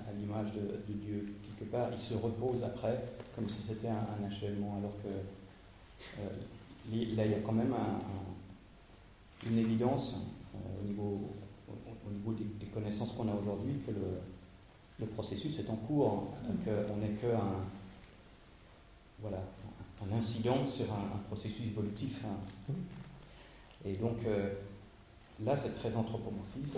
à, 0.07 0.11
l'image 0.13 0.47
de, 0.53 0.93
Dieu. 0.93 1.34
Quelque 1.43 1.72
part, 1.72 1.89
il 1.93 1.99
se 1.99 2.13
repose 2.13 2.63
après, 2.63 3.03
comme 3.36 3.49
si 3.49 3.61
c'était 3.61 3.88
un, 3.88 4.26
achèvement, 4.28 4.78
alors 4.78 4.93
que 5.01 5.07
euh, 6.20 7.15
là, 7.15 7.26
il 7.26 7.32
y 7.32 7.36
a 7.36 7.39
quand 7.39 7.53
même 7.53 7.74
une 9.49 9.57
évidence 9.57 10.18
euh, 10.53 10.57
au 10.82 10.88
niveau, 10.88 11.32
au, 11.70 12.11
niveau 12.11 12.34
des, 12.34 12.65
connaissances 12.68 13.13
qu'on 13.13 13.30
a 13.30 13.34
aujourd'hui 13.34 13.80
que 13.86 13.91
le, 13.91 15.05
processus 15.07 15.59
est 15.59 15.70
en 15.70 15.76
cours, 15.76 16.34
qu'on 16.65 16.97
n'est 16.97 17.13
qu'un 17.13 17.39
voilà, 19.22 19.41
un 20.05 20.18
incident 20.18 20.65
sur 20.65 20.86
un, 20.91 21.18
processus 21.28 21.68
évolutif. 21.68 22.26
Hein. 22.26 22.74
Et 23.86 23.93
donc, 23.93 24.18
Là, 25.46 25.56
c'est 25.56 25.76
très 25.80 25.96
anthropomorphiste, 25.96 26.78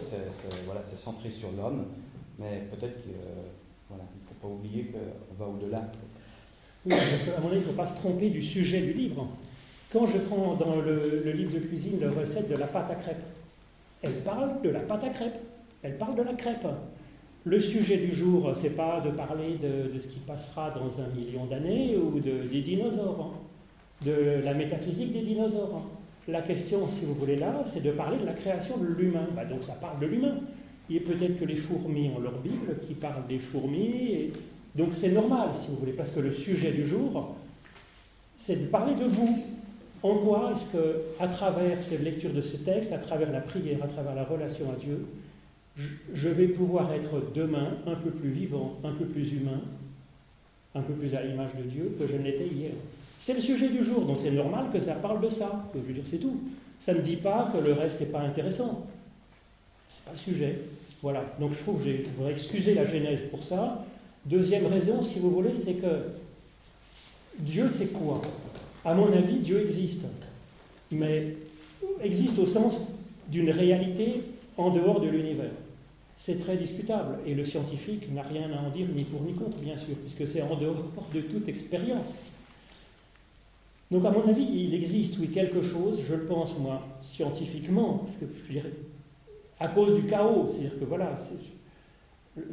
c'est 0.84 0.98
centré 0.98 1.32
sur 1.32 1.50
l'homme, 1.52 1.86
mais 2.38 2.68
peut-être 2.72 3.02
qu'il 3.02 3.14
voilà, 3.88 4.04
ne 4.04 4.28
faut 4.28 4.36
pas 4.42 4.54
oublier 4.54 4.86
qu'on 4.86 5.44
va 5.44 5.50
au-delà. 5.50 5.92
Oui, 6.86 6.94
à 6.94 7.40
mon 7.42 7.48
avis, 7.48 7.58
il 7.58 7.60
ne 7.60 7.66
faut 7.66 7.74
pas 7.74 7.88
se 7.88 7.96
tromper 7.96 8.30
du 8.30 8.44
sujet 8.44 8.82
du 8.82 8.94
livre. 8.94 9.28
Quand 9.92 10.06
je 10.08 10.18
prends 10.18 10.56
dans 10.56 10.76
le, 10.76 11.32
livre 11.32 11.54
de 11.54 11.60
cuisine 11.60 12.00
la 12.00 12.12
recette 12.12 12.50
de 12.50 12.56
la 12.56 12.68
pâte 12.68 12.92
à 12.92 12.96
crêpes, 12.96 13.24
elle 14.02 14.24
parle 14.24 14.62
de 14.62 14.70
la 14.70 14.82
pâte 14.82 15.04
à 15.04 15.10
crêpes, 15.10 15.40
elle 15.82 15.98
parle 15.98 16.16
de 16.16 16.22
la 16.22 16.34
crêpe. 16.34 16.68
Le 17.46 17.60
sujet 17.60 17.98
du 17.98 18.14
jour, 18.14 18.52
c'est 18.56 18.76
pas 18.76 19.00
de 19.00 19.10
parler 19.12 19.58
de, 19.58 19.98
ce 19.98 20.08
qui 20.08 20.20
passera 20.20 20.72
dans 20.72 21.02
un 21.02 21.08
million 21.16 21.46
d'années 21.46 21.98
ou 21.98 22.20
de, 22.20 22.48
des 22.52 22.62
dinosaures, 22.62 23.34
hein. 23.34 24.06
de 24.06 24.42
la 24.44 24.54
métaphysique 24.54 25.14
des 25.14 25.22
dinosaures. 25.22 25.78
Hein. 25.78 25.99
La 26.30 26.42
question, 26.42 26.88
si 26.92 27.06
vous 27.06 27.16
voulez 27.16 27.38
là, 27.38 27.64
c'est 27.72 27.82
de 27.82 27.92
parler 27.92 28.18
de 28.18 28.26
la 28.26 28.34
création 28.34 28.78
de 28.78 28.86
l'humain. 28.86 29.28
Bah, 29.36 29.46
donc 29.46 29.64
ça 29.64 29.74
parle 29.74 30.00
de 30.00 30.06
l'humain. 30.06 30.36
Et 30.90 31.00
peut-être 31.00 31.40
que 31.40 31.46
les 31.46 31.56
fourmis 31.56 32.10
ont 32.16 32.20
leur 32.20 32.40
Bible 32.40 32.78
qui 32.88 32.94
parle 32.94 33.26
des 33.28 33.40
fourmis. 33.40 34.32
Donc 34.76 34.90
c'est 34.96 35.12
normal, 35.12 35.50
si 35.56 35.68
vous 35.70 35.78
voulez, 35.78 35.94
parce 35.94 36.10
que 36.12 36.20
le 36.20 36.32
sujet 36.32 36.72
du 36.72 36.86
jour, 36.86 37.36
c'est 38.38 38.62
de 38.62 38.68
parler 38.68 38.96
de 38.96 39.06
vous. 39.06 39.40
En 40.02 40.16
quoi 40.16 40.54
est-ce 40.54 40.72
que, 40.72 41.02
à 41.20 41.28
travers 41.28 41.82
cette 41.82 42.04
lecture 42.04 42.32
de 42.32 42.42
ce 42.42 42.58
texte, 42.58 42.94
à 42.94 43.00
travers 43.00 43.32
la 43.32 43.42
prière, 43.42 43.84
à 43.84 43.88
travers 43.88 44.16
la 44.16 44.24
relation 44.24 44.72
à 44.72 44.76
Dieu, 44.76 45.06
je 46.14 46.30
vais 46.30 46.48
pouvoir 46.48 46.94
être 46.94 47.22
demain 47.34 47.78
un 47.86 47.96
peu 47.96 48.10
plus 48.12 48.30
vivant, 48.30 48.78
un 48.84 48.94
peu 48.94 49.06
plus 49.06 49.34
humain, 49.34 49.62
un 50.76 50.82
peu 50.82 50.94
plus 50.94 51.14
à 51.16 51.24
l'image 51.24 51.52
de 51.58 51.64
Dieu 51.64 51.96
que 52.00 52.08
je 52.08 52.16
ne 52.16 52.24
l'étais 52.24 52.48
hier? 52.48 52.72
C'est 53.20 53.34
le 53.34 53.42
sujet 53.42 53.70
du 53.70 53.84
jour, 53.84 54.06
donc 54.06 54.20
c'est 54.20 54.32
normal 54.32 54.68
que 54.72 54.80
ça 54.80 54.94
parle 54.94 55.22
de 55.22 55.30
ça. 55.30 55.66
Je 55.76 55.80
veux 55.80 55.94
dire, 55.94 56.04
c'est 56.06 56.18
tout. 56.18 56.40
Ça 56.80 56.94
ne 56.94 57.02
dit 57.02 57.18
pas 57.18 57.52
que 57.54 57.58
le 57.58 57.74
reste 57.74 58.00
n'est 58.00 58.06
pas 58.06 58.22
intéressant. 58.22 58.88
C'est 59.92 60.06
pas 60.06 60.12
le 60.14 60.18
sujet. 60.18 60.60
Voilà. 61.02 61.24
Donc 61.40 61.52
je 61.54 61.60
trouve, 61.60 61.84
je 61.86 62.10
voudrais 62.18 62.32
excuser 62.32 62.74
la 62.74 62.86
Genèse 62.86 63.22
pour 63.30 63.44
ça. 63.44 63.86
Deuxième 64.26 64.66
raison, 64.68 65.02
si 65.02 65.20
vous 65.20 65.32
voulez, 65.32 65.54
c'est 65.54 65.76
que 65.76 66.06
Dieu, 67.40 67.70
c'est 67.70 67.94
quoi? 67.94 68.22
À 68.86 68.94
mon 68.94 69.12
avis, 69.12 69.38
Dieu 69.38 69.62
existe. 69.62 70.06
Mais 70.92 71.36
existe 72.02 72.40
au 72.40 72.46
sens 72.46 72.76
d'une 73.28 73.52
réalité 73.52 74.24
en 74.58 74.70
dehors 74.72 75.02
de 75.02 75.08
l'univers. 75.08 75.52
C'est 76.18 76.42
très 76.42 76.58
discutable. 76.58 77.20
Et 77.26 77.34
le 77.34 77.46
scientifique 77.46 78.12
n'a 78.14 78.24
rien 78.24 78.50
à 78.52 78.66
en 78.66 78.70
dire 78.70 78.88
ni 78.94 79.04
pour 79.04 79.22
ni 79.22 79.34
contre, 79.34 79.58
bien 79.58 79.78
sûr, 79.78 79.96
puisque 79.96 80.28
c'est 80.28 80.42
en 80.42 80.56
dehors 80.56 80.84
de 81.14 81.22
toute 81.22 81.48
expérience. 81.48 82.16
Donc, 83.92 84.06
à 84.06 84.12
mon 84.12 84.28
avis, 84.28 84.44
il 84.44 84.74
existe, 84.74 85.18
oui, 85.20 85.30
quelque 85.30 85.62
chose, 85.62 86.02
je 86.08 86.16
le 86.16 86.26
pense, 86.26 86.58
moi, 86.60 86.82
scientifiquement, 87.02 88.04
parce 88.06 88.18
que 88.18 88.26
je 88.48 88.52
dirais, 88.52 88.72
à 89.60 89.68
cause 89.68 89.96
du 89.96 90.04
chaos. 90.04 90.48
C'est-à-dire 90.48 90.80
que, 90.80 90.86
voilà, 90.86 91.16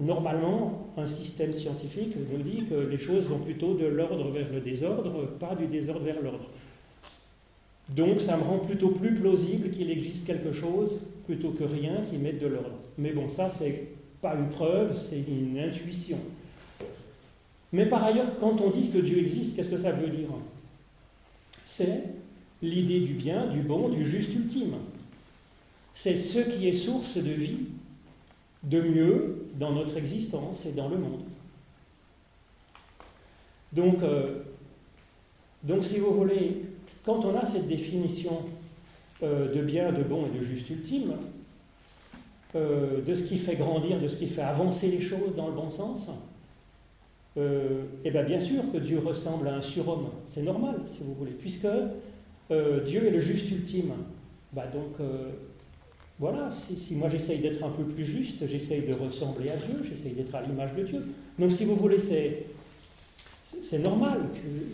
normalement, 0.01 0.89
un 0.97 1.07
système 1.07 1.53
scientifique 1.53 2.15
nous 2.33 2.43
dit 2.43 2.65
que 2.65 2.75
les 2.75 2.99
choses 2.99 3.25
vont 3.25 3.39
plutôt 3.39 3.75
de 3.75 3.87
l'ordre 3.87 4.31
vers 4.31 4.51
le 4.53 4.61
désordre, 4.61 5.27
pas 5.39 5.55
du 5.55 5.67
désordre 5.67 6.05
vers 6.05 6.23
l'ordre. 6.23 6.47
Donc 7.89 8.21
ça 8.21 8.37
me 8.37 8.43
rend 8.43 8.59
plutôt 8.59 8.89
plus 8.89 9.15
plausible 9.15 9.71
qu'il 9.71 9.91
existe 9.91 10.27
quelque 10.27 10.53
chose 10.53 10.99
plutôt 11.25 11.51
que 11.51 11.65
rien 11.65 12.03
qui 12.11 12.17
mette 12.17 12.41
de 12.41 12.49
l'ordre. 12.49 12.79
Mais 12.99 13.13
bon, 13.13 13.29
ça, 13.29 13.51
c'est 13.51 13.89
pas 14.21 14.35
une 14.35 14.49
preuve, 14.49 14.97
c'est 14.97 15.23
une 15.29 15.59
intuition. 15.59 16.19
Mais 17.73 17.87
par 17.87 18.03
ailleurs, 18.05 18.39
quand 18.41 18.61
on 18.61 18.71
dit 18.71 18.91
que 18.91 18.99
Dieu 18.99 19.19
existe, 19.19 19.55
qu'est-ce 19.55 19.71
que 19.71 19.79
ça 19.79 19.93
veut 19.93 20.09
dire? 20.09 20.29
C'est 21.77 22.05
l'idée 22.63 23.01
du 23.01 23.13
bien, 23.13 23.49
du 23.49 23.61
bon, 23.61 23.91
du 23.91 24.09
juste 24.09 24.35
ultime. 24.35 24.77
C'est 25.93 26.17
ce 26.17 26.39
qui 26.39 26.69
est 26.69 26.73
source 26.73 27.19
de 27.19 27.31
vie, 27.31 27.67
de 28.63 28.81
mieux 28.81 29.47
dans 29.57 29.73
notre 29.73 29.99
existence 29.99 30.65
et 30.65 30.73
dans 30.73 30.89
le 30.89 30.97
monde. 30.97 31.21
Donc, 33.75 34.03
euh, 34.03 34.39
si 35.83 35.99
vous 35.99 36.15
voulez, 36.15 36.63
quand 37.05 37.27
on 37.27 37.37
a 37.37 37.45
cette 37.45 37.69
définition 37.69 38.41
euh, 39.23 39.53
de 39.53 39.61
bien, 39.61 39.93
de 39.93 40.03
bon 40.03 40.25
et 40.25 40.39
de 40.39 40.43
juste 40.43 40.71
ultime, 40.71 41.13
euh, 42.55 43.03
de 43.03 43.15
ce 43.15 43.25
qui 43.25 43.37
fait 43.37 43.57
grandir, 43.57 44.01
de 44.01 44.09
ce 44.09 44.17
qui 44.17 44.29
fait 44.29 44.41
avancer 44.41 44.91
les 44.91 45.03
choses 45.03 45.37
dans 45.37 45.49
le 45.49 45.55
bon 45.55 45.69
sens, 45.69 46.09
eh 47.37 48.11
bien 48.11 48.23
bien 48.23 48.41
sûr 48.41 48.63
que 48.73 48.79
Dieu 48.79 48.99
ressemble 48.99 49.49
à 49.49 49.57
un 49.57 49.63
surhomme, 49.63 50.09
c'est 50.29 50.43
normal 50.43 50.77
si 50.89 51.03
vous 51.03 51.15
voulez, 51.15 51.33
puisque 51.33 51.69
Dieu 52.51 53.07
est 53.07 53.11
le 53.11 53.21
juste 53.21 53.51
ultime. 53.51 53.93
Bah 54.53 54.65
donc 54.73 54.97
voilà, 56.19 56.49
si, 56.51 56.95
moi 56.95 57.11
j'essaye 57.11 57.41
d'être 57.41 57.63
un 57.63 57.69
peu 57.69 57.85
plus 57.85 58.05
juste, 58.05 58.47
j'essaye 58.49 58.87
de 58.87 58.95
ressembler 58.95 59.51
à 59.51 59.57
Dieu, 59.57 59.83
j'essaye 59.87 60.13
d'être 60.13 60.35
à 60.35 60.41
l'image 60.41 60.75
de 60.75 60.83
Dieu. 60.83 61.07
Donc 61.39 61.53
si 61.53 61.67
vous 61.67 61.75
voulez, 61.75 61.99
c'est, 61.99 62.45
c'est 63.45 63.81
normal 63.81 64.21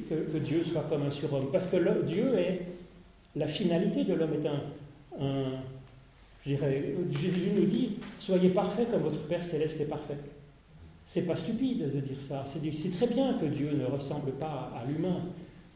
que, 0.09 0.39
Dieu 0.39 0.63
soit 0.63 0.87
comme 0.89 1.03
un 1.03 1.11
surhomme, 1.11 1.51
parce 1.51 1.67
que 1.67 2.03
Dieu 2.05 2.39
est 2.39 2.61
la 3.35 3.49
finalité 3.49 4.05
de 4.05 4.15
l'homme 4.15 4.35
est 4.35 4.47
un, 4.47 5.25
un 5.25 5.45
je 6.45 6.51
dirais, 6.55 6.95
Jésus 7.11 7.51
nous 7.57 7.67
dit, 7.67 7.99
soyez 8.19 8.49
parfaits 8.51 8.91
comme 8.91 9.03
votre 9.03 9.23
Père 9.27 9.45
céleste 9.45 9.81
est 9.81 9.87
parfait. 9.89 10.17
C'est 11.07 11.23
pas 11.23 11.37
stupide 11.37 11.93
de 11.95 12.01
dire 12.01 12.21
ça. 12.21 12.45
C'est 12.47 12.97
très 12.97 13.07
bien 13.07 13.35
que 13.35 13.47
Dieu 13.47 13.73
ne 13.73 13.87
ressemble 13.87 14.33
pas 14.33 14.73
à 14.75 14.85
l'humain, 14.87 15.21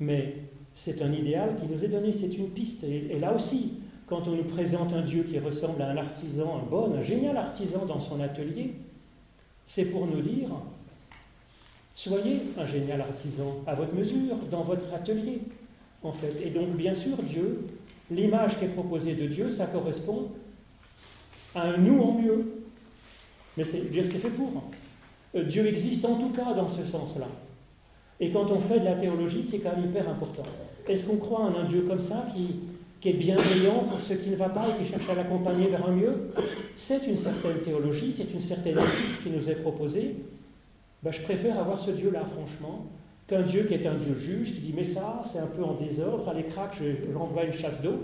mais 0.01 0.37
c'est 0.75 1.03
un 1.03 1.13
idéal 1.13 1.57
qui 1.61 1.67
nous 1.67 1.85
est 1.85 1.89
donné, 1.89 2.13
c'est 2.13 2.35
une 2.37 2.51
piste. 2.51 2.85
et 2.85 3.19
là 3.19 3.35
aussi, 3.35 3.81
quand 4.07 4.29
on 4.29 4.33
nous 4.33 4.45
présente 4.45 4.93
un 4.93 5.03
Dieu 5.03 5.25
qui 5.25 5.39
ressemble 5.39 5.83
à 5.83 5.91
un 5.91 5.97
artisan, 5.97 6.63
un 6.63 6.71
bon, 6.71 6.95
un 6.95 7.03
génial 7.03 7.37
artisan 7.37 7.85
dans 7.87 7.99
son 7.99 8.21
atelier, 8.21 8.73
c'est 9.67 9.87
pour 9.87 10.07
nous 10.07 10.21
dire, 10.21 10.49
soyez 11.93 12.41
un 12.57 12.65
génial 12.65 13.01
artisan 13.01 13.57
à 13.67 13.75
votre 13.75 13.95
mesure, 13.95 14.37
dans 14.51 14.63
votre 14.63 14.95
atelier, 14.95 15.41
en 16.03 16.13
fait. 16.13 16.41
Et 16.45 16.51
donc, 16.51 16.77
bien 16.77 16.95
sûr, 16.95 17.17
Dieu, 17.23 17.67
l'image 18.11 18.59
qui 18.59 18.67
est 18.67 18.69
proposée 18.69 19.15
de 19.15 19.27
Dieu, 19.27 19.51
ça 19.51 19.67
correspond 19.67 20.31
à 21.55 21.63
un 21.63 21.79
nous 21.79 22.01
en 22.01 22.13
mieux. 22.13 22.63
Mais 23.57 23.65
c'est 23.65 23.81
fait 23.81 24.31
pour. 24.31 24.63
Euh, 25.37 25.45
Dieu 25.45 25.67
existe 25.67 26.05
en 26.05 26.17
tout 26.17 26.31
cas 26.31 26.55
dans 26.55 26.69
ce 26.69 26.85
sens-là. 26.85 27.29
Et 28.19 28.31
quand 28.31 28.51
on 28.51 28.61
fait 28.61 28.81
de 28.81 28.85
la 28.85 28.95
théologie, 28.95 29.45
c'est 29.45 29.59
quand 29.59 29.77
même 29.77 29.91
hyper 29.91 30.09
important. 30.09 30.45
Est-ce 30.89 31.05
qu'on 31.05 31.17
croit 31.17 31.41
en 31.41 31.55
un 31.57 31.65
Dieu 31.65 31.83
comme 31.83 32.01
ça 32.01 32.27
qui, 32.35 32.61
est 33.09 33.13
bienveillant 33.13 33.85
pour 33.89 34.01
ce 34.01 34.15
qui 34.15 34.31
ne 34.31 34.35
va 34.35 34.49
pas 34.49 34.71
et 34.71 34.83
qui 34.83 34.91
cherche 34.91 35.09
à 35.09 35.15
l'accompagner 35.15 35.69
vers 35.69 35.87
un 35.87 35.93
mieux, 35.93 36.29
c'est 36.75 37.07
une 37.07 37.17
certaine 37.17 37.61
théologie, 37.61 38.11
c'est 38.11 38.35
une 38.35 38.41
certaine 38.41 38.77
éthique 38.77 39.23
qui 39.23 39.31
nous 39.31 39.49
est 39.49 39.55
proposée. 39.63 40.17
Ben, 41.05 41.13
je 41.13 41.21
préfère 41.21 41.57
avoir 41.57 41.79
ce 41.79 41.93
Dieu-là, 41.93 42.25
franchement, 42.25 42.87
qu'un 43.29 43.43
Dieu 43.43 43.63
qui 43.63 43.75
est 43.75 43.87
un 43.87 43.95
Dieu 43.95 44.17
juge, 44.17 44.55
qui 44.55 44.61
dit 44.61 44.75
Mais 44.77 44.83
ça, 44.83 45.21
c'est 45.23 45.39
un 45.39 45.47
peu 45.47 45.63
en 45.63 45.75
désordre, 45.75 46.29
allez, 46.29 46.47
crac, 46.47 46.75
j'envoie 47.13 47.45
une 47.45 47.53
chasse 47.53 47.81
d'eau, 47.81 47.95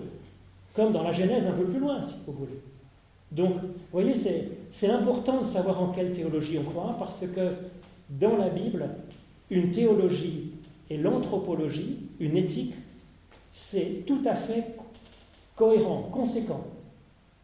comme 0.72 0.92
dans 0.92 1.02
la 1.02 1.10
Genèse 1.10 1.48
un 1.48 1.52
peu 1.52 1.64
plus 1.64 1.80
loin, 1.80 2.00
si 2.00 2.14
vous 2.24 2.32
voulez. 2.32 2.60
Donc, 3.32 3.54
vous 3.54 3.70
voyez, 3.90 4.14
c'est 4.14 4.50
important 4.90 5.40
de 5.40 5.44
savoir 5.44 5.80
en 5.80 5.88
quelle 5.88 6.12
théologie 6.12 6.58
on 6.58 6.64
croit, 6.64 6.96
parce 6.98 7.20
que 7.26 7.52
dans 8.08 8.36
la 8.36 8.48
Bible, 8.48 8.88
une 9.50 9.70
théologie 9.70 10.52
et 10.90 10.96
l'anthropologie, 10.96 11.98
une 12.20 12.36
éthique, 12.36 12.74
c'est 13.52 14.04
tout 14.06 14.22
à 14.26 14.34
fait 14.34 14.76
cohérent, 15.56 16.08
conséquent. 16.12 16.64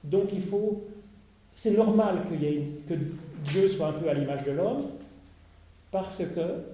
Donc 0.05 0.31
il 0.33 0.43
faut, 0.43 0.85
c'est 1.55 1.77
normal 1.77 2.25
que 2.29 2.95
Dieu 3.51 3.69
soit 3.69 3.89
un 3.89 3.93
peu 3.93 4.09
à 4.09 4.15
l'image 4.15 4.45
de 4.45 4.53
l'homme, 4.53 4.87
parce 5.91 6.19
que 6.19 6.65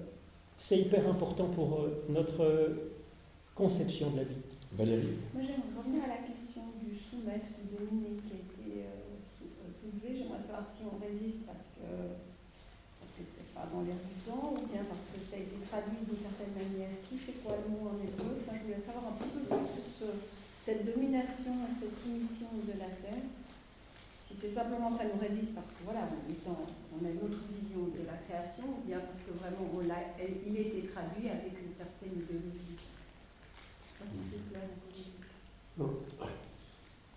c'est 0.57 0.79
hyper 0.79 1.07
important 1.07 1.47
pour 1.47 1.81
euh, 1.81 2.03
notre 2.09 2.75
conception 3.53 4.11
de 4.11 4.17
la 4.17 4.23
vie. 4.23 4.35
Valérie 4.73 5.17
Moi 5.33 5.43
j'aimerais 5.43 5.71
revenir 5.77 6.03
à 6.03 6.07
la 6.07 6.27
question 6.27 6.63
du 6.83 6.95
soumettre, 6.95 7.47
du 7.55 7.75
dominer 7.75 8.19
qui 8.27 8.33
a 8.33 8.39
été 8.43 8.83
euh, 8.83 9.15
euh, 9.41 9.71
soulevée. 9.79 10.19
J'aimerais 10.19 10.43
si 10.63 10.87
on 10.87 10.95
résiste 11.01 11.43
parce 11.43 11.67
que 11.75 11.83
parce 13.01 13.11
que 13.17 13.23
c'est 13.27 13.51
pas 13.51 13.67
dans 13.67 13.83
l'air 13.83 13.99
du 13.99 14.15
temps 14.23 14.55
ou 14.55 14.63
bien 14.71 14.87
parce 14.87 15.03
que 15.11 15.19
ça 15.19 15.35
a 15.35 15.43
été 15.43 15.59
traduit 15.67 16.07
d'une 16.07 16.21
certaine 16.21 16.55
manière. 16.55 16.95
Qui 17.03 17.19
sait 17.19 17.43
quoi 17.43 17.59
le 17.59 17.67
mot 17.67 17.91
en 17.91 17.99
hébreu 17.99 18.39
je 18.39 18.63
voulais 18.63 18.79
savoir 18.79 19.11
un 19.11 19.17
peu 19.19 19.27
plus 19.27 19.47
sur 19.49 19.87
ce 19.99 20.07
cette 20.65 20.83
domination 20.83 21.53
et 21.69 21.73
cette 21.77 21.93
soumission 22.01 22.49
de 22.65 22.73
la 22.79 22.89
terre, 22.89 23.21
si 24.25 24.33
c'est 24.35 24.49
simplement 24.49 24.89
ça 24.89 25.05
nous 25.05 25.21
résiste 25.21 25.53
parce 25.53 25.69
que 25.69 25.85
voilà, 25.85 26.09
on 26.09 27.05
a 27.05 27.09
une 27.09 27.21
autre 27.21 27.37
vision 27.53 27.85
de 27.93 28.01
la 28.07 28.17
création, 28.25 28.63
ou 28.65 28.81
bien 28.87 28.99
parce 28.99 29.19
que 29.21 29.29
vraiment 29.37 29.69
on 29.69 29.83
il 29.85 29.91
a 29.91 30.01
été 30.59 30.89
traduit 30.89 31.29
avec 31.29 31.53
une 31.61 31.69
certaine 31.71 32.17
idéologie. 32.17 32.81
C'est. 32.81 32.95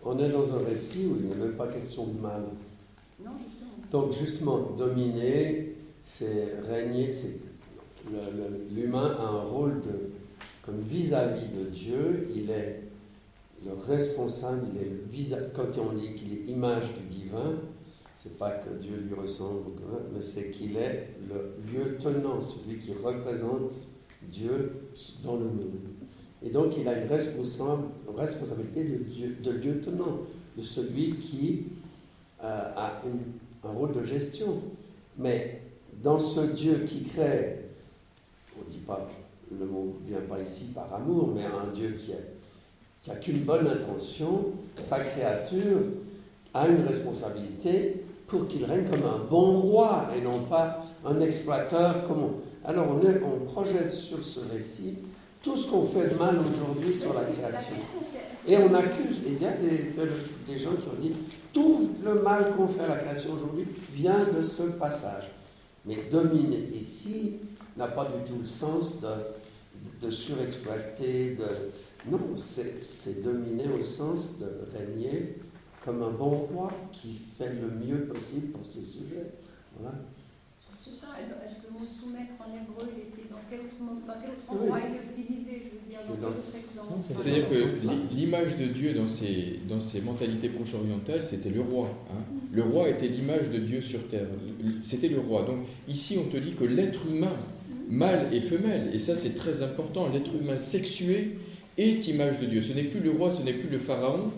On 0.05 0.19
est 0.19 0.29
dans 0.31 0.55
un 0.55 0.65
récit 0.65 1.07
où 1.07 1.17
il 1.17 1.29
n'est 1.29 1.35
même 1.35 1.57
pas 1.57 1.69
question 1.69 2.07
de 2.07 2.21
mal. 2.21 2.43
Donc 3.91 4.13
justement, 4.13 4.59
dominer, 4.77 5.75
c'est 6.05 6.61
régner, 6.69 7.11
l'humain 8.75 9.17
a 9.19 9.25
un 9.25 9.43
rôle 9.43 9.81
de, 9.81 10.11
comme 10.65 10.81
vis-à-vis 10.81 11.47
-vis 11.47 11.59
de 11.59 11.71
Dieu, 11.71 12.29
il 12.35 12.51
est 12.51 12.83
le 13.65 13.73
responsable, 13.87 14.67
il 14.73 14.81
est 14.81 14.91
le 14.91 15.53
quand 15.55 15.79
on 15.79 15.93
dit 15.95 16.15
qu'il 16.15 16.33
est 16.33 16.51
image 16.51 16.87
du 16.95 17.19
divin, 17.19 17.55
c'est 18.15 18.37
pas 18.39 18.51
que 18.51 18.71
Dieu 18.81 19.05
lui 19.09 19.15
ressemble, 19.15 19.71
mais 20.13 20.21
c'est 20.21 20.51
qu'il 20.51 20.77
est 20.77 21.11
le 21.29 21.55
lieutenant, 21.73 22.41
celui 22.41 22.79
qui 22.79 22.93
représente 22.93 23.73
Dieu 24.23 24.73
dans 25.23 25.37
le 25.37 25.45
monde. 25.45 25.89
Et 26.43 26.51
donc 26.51 26.75
il 26.79 26.87
a 26.89 27.01
une, 27.01 27.09
responsabilité 27.09 28.85
de, 28.85 28.97
Dieu, 28.97 29.37
de 29.43 29.51
lieutenant, 29.51 30.21
de 30.57 30.63
celui 30.63 31.17
qui 31.17 31.65
euh, 32.43 32.73
a 32.77 33.03
un 33.65 33.73
rôle 33.73 33.93
de 33.93 34.03
gestion. 34.03 34.63
Mais 35.17 35.63
dans 36.03 36.19
ce 36.19 36.41
Dieu 36.41 36.85
qui 36.87 37.03
crée, 37.05 37.59
on 38.57 38.67
ne 38.67 38.71
dit 38.71 38.83
pas, 38.87 39.09
le 39.51 39.67
mot 39.67 39.97
vient 40.07 40.21
pas 40.29 40.41
ici 40.41 40.67
par 40.75 40.93
amour, 40.95 41.33
mais 41.35 41.45
un 41.45 41.73
Dieu 41.73 41.97
qui 41.99 42.13
n'a 43.09 43.17
qu'une 43.17 43.41
bonne 43.41 43.67
intention, 43.67 44.53
sa 44.83 45.01
créature 45.01 45.81
a 46.55 46.69
une 46.69 46.87
responsabilité 46.87 48.05
pour 48.27 48.47
qu'il 48.47 48.65
règne 48.65 48.85
comme 48.85 49.05
un 49.05 49.25
bon 49.29 49.61
roi 49.61 50.09
et 50.17 50.21
non 50.21 50.41
pas 50.41 50.85
un 51.05 51.21
exploiteur. 51.21 52.05
Comme 52.05 52.35
Alors 52.65 52.87
on, 52.91 53.01
on 53.01 53.45
projette 53.45 53.91
sur 53.91 54.25
ce 54.25 54.41
récit 54.53 54.99
tout 55.43 55.57
ce 55.57 55.71
qu'on 55.71 55.87
fait 55.87 56.09
de 56.09 56.15
mal 56.19 56.37
aujourd'hui 56.39 56.95
sur 56.95 57.15
la 57.15 57.23
création. 57.23 57.77
Et 58.49 58.57
on 58.57 58.73
accuse, 58.73 59.19
et 59.27 59.33
il 59.33 59.43
y 59.43 59.47
a 59.47 59.53
des, 59.53 59.93
des 60.49 60.59
gens 60.59 60.75
qui 60.77 60.89
ont 60.89 60.99
dit, 60.99 61.13
tout 61.53 61.91
le 62.03 62.23
mal 62.23 62.57
qu'on 62.57 62.67
fait 62.67 62.85
à 62.85 62.89
la 62.89 62.97
création 62.97 63.35
aujourd'hui 63.35 63.67
vient 63.93 64.25
de 64.25 64.41
ce 64.41 64.63
passage. 64.63 65.31
Mais 65.85 66.09
dominer 66.11 66.71
ici 66.75 67.35
n'a 67.77 67.89
pas 67.89 68.07
du 68.07 68.31
tout 68.31 68.39
le 68.41 68.47
sens 68.47 69.01
de, 69.03 70.07
de 70.07 70.11
surexploiter, 70.11 71.37
de... 71.37 72.11
Non, 72.11 72.21
c'est 72.37 73.23
dominer 73.23 73.67
au 73.79 73.83
sens 73.83 74.39
de 74.39 74.47
régner 74.77 75.37
comme 75.85 76.03
un 76.03 76.13
bon 76.13 76.31
roi 76.31 76.73
qui 76.91 77.21
fait 77.37 77.53
le 77.53 77.69
mieux 77.69 78.05
possible 78.07 78.49
pour 78.49 78.65
ses 78.65 78.83
sujets. 78.83 79.35
Voilà. 79.79 79.95
Est-ce 81.45 81.57
que 81.57 81.67
le 81.67 81.79
mot 81.79 81.87
soumettre 81.87 82.33
en 82.41 82.51
hébreu, 82.55 82.89
il 82.97 83.09
était 83.09 83.29
dans 83.29 83.41
quel 83.51 83.61
autre, 83.61 83.77
dans 84.07 84.15
quel 84.21 84.31
autre 84.31 84.49
endroit 84.49 84.79
il 84.89 84.95
est 84.95 85.21
utilisé 85.21 85.73
C'est-à-dire 87.15 87.49
que 87.49 88.15
l'image 88.15 88.57
de 88.57 88.67
Dieu 88.67 88.93
dans 88.93 89.09
ses, 89.09 89.61
dans 89.69 89.81
ses 89.81 90.01
mentalités 90.01 90.49
proche-orientales, 90.49 91.25
c'était 91.25 91.51
le 91.51 91.61
roi. 91.61 91.89
Hein. 92.11 92.23
Le 92.53 92.63
roi 92.63 92.89
était 92.89 93.09
l'image 93.09 93.51
de 93.51 93.59
Dieu 93.59 93.81
sur 93.81 94.07
terre. 94.09 94.27
C'était 94.83 95.09
le 95.09 95.19
roi. 95.19 95.43
Donc 95.43 95.67
ici, 95.89 96.19
on 96.19 96.29
te 96.31 96.37
dit 96.37 96.53
que 96.53 96.65
l'être 96.65 97.01
humain, 97.07 97.37
mâle 97.89 98.29
et 98.33 98.41
femelle, 98.41 98.91
et 98.93 98.99
ça 98.99 99.17
c'est 99.17 99.35
très 99.35 99.63
important, 99.63 100.09
l'être 100.13 100.35
humain 100.35 100.59
sexué 100.59 101.39
est 101.79 102.07
image 102.09 102.39
de 102.41 102.47
Dieu. 102.47 102.63
Ce 102.63 102.73
n'est 102.73 102.85
plus 102.85 103.01
le 103.01 103.11
roi, 103.11 103.31
ce 103.31 103.43
n'est 103.43 103.55
plus 103.55 103.71
le 103.71 103.79
pharaon, 103.79 104.31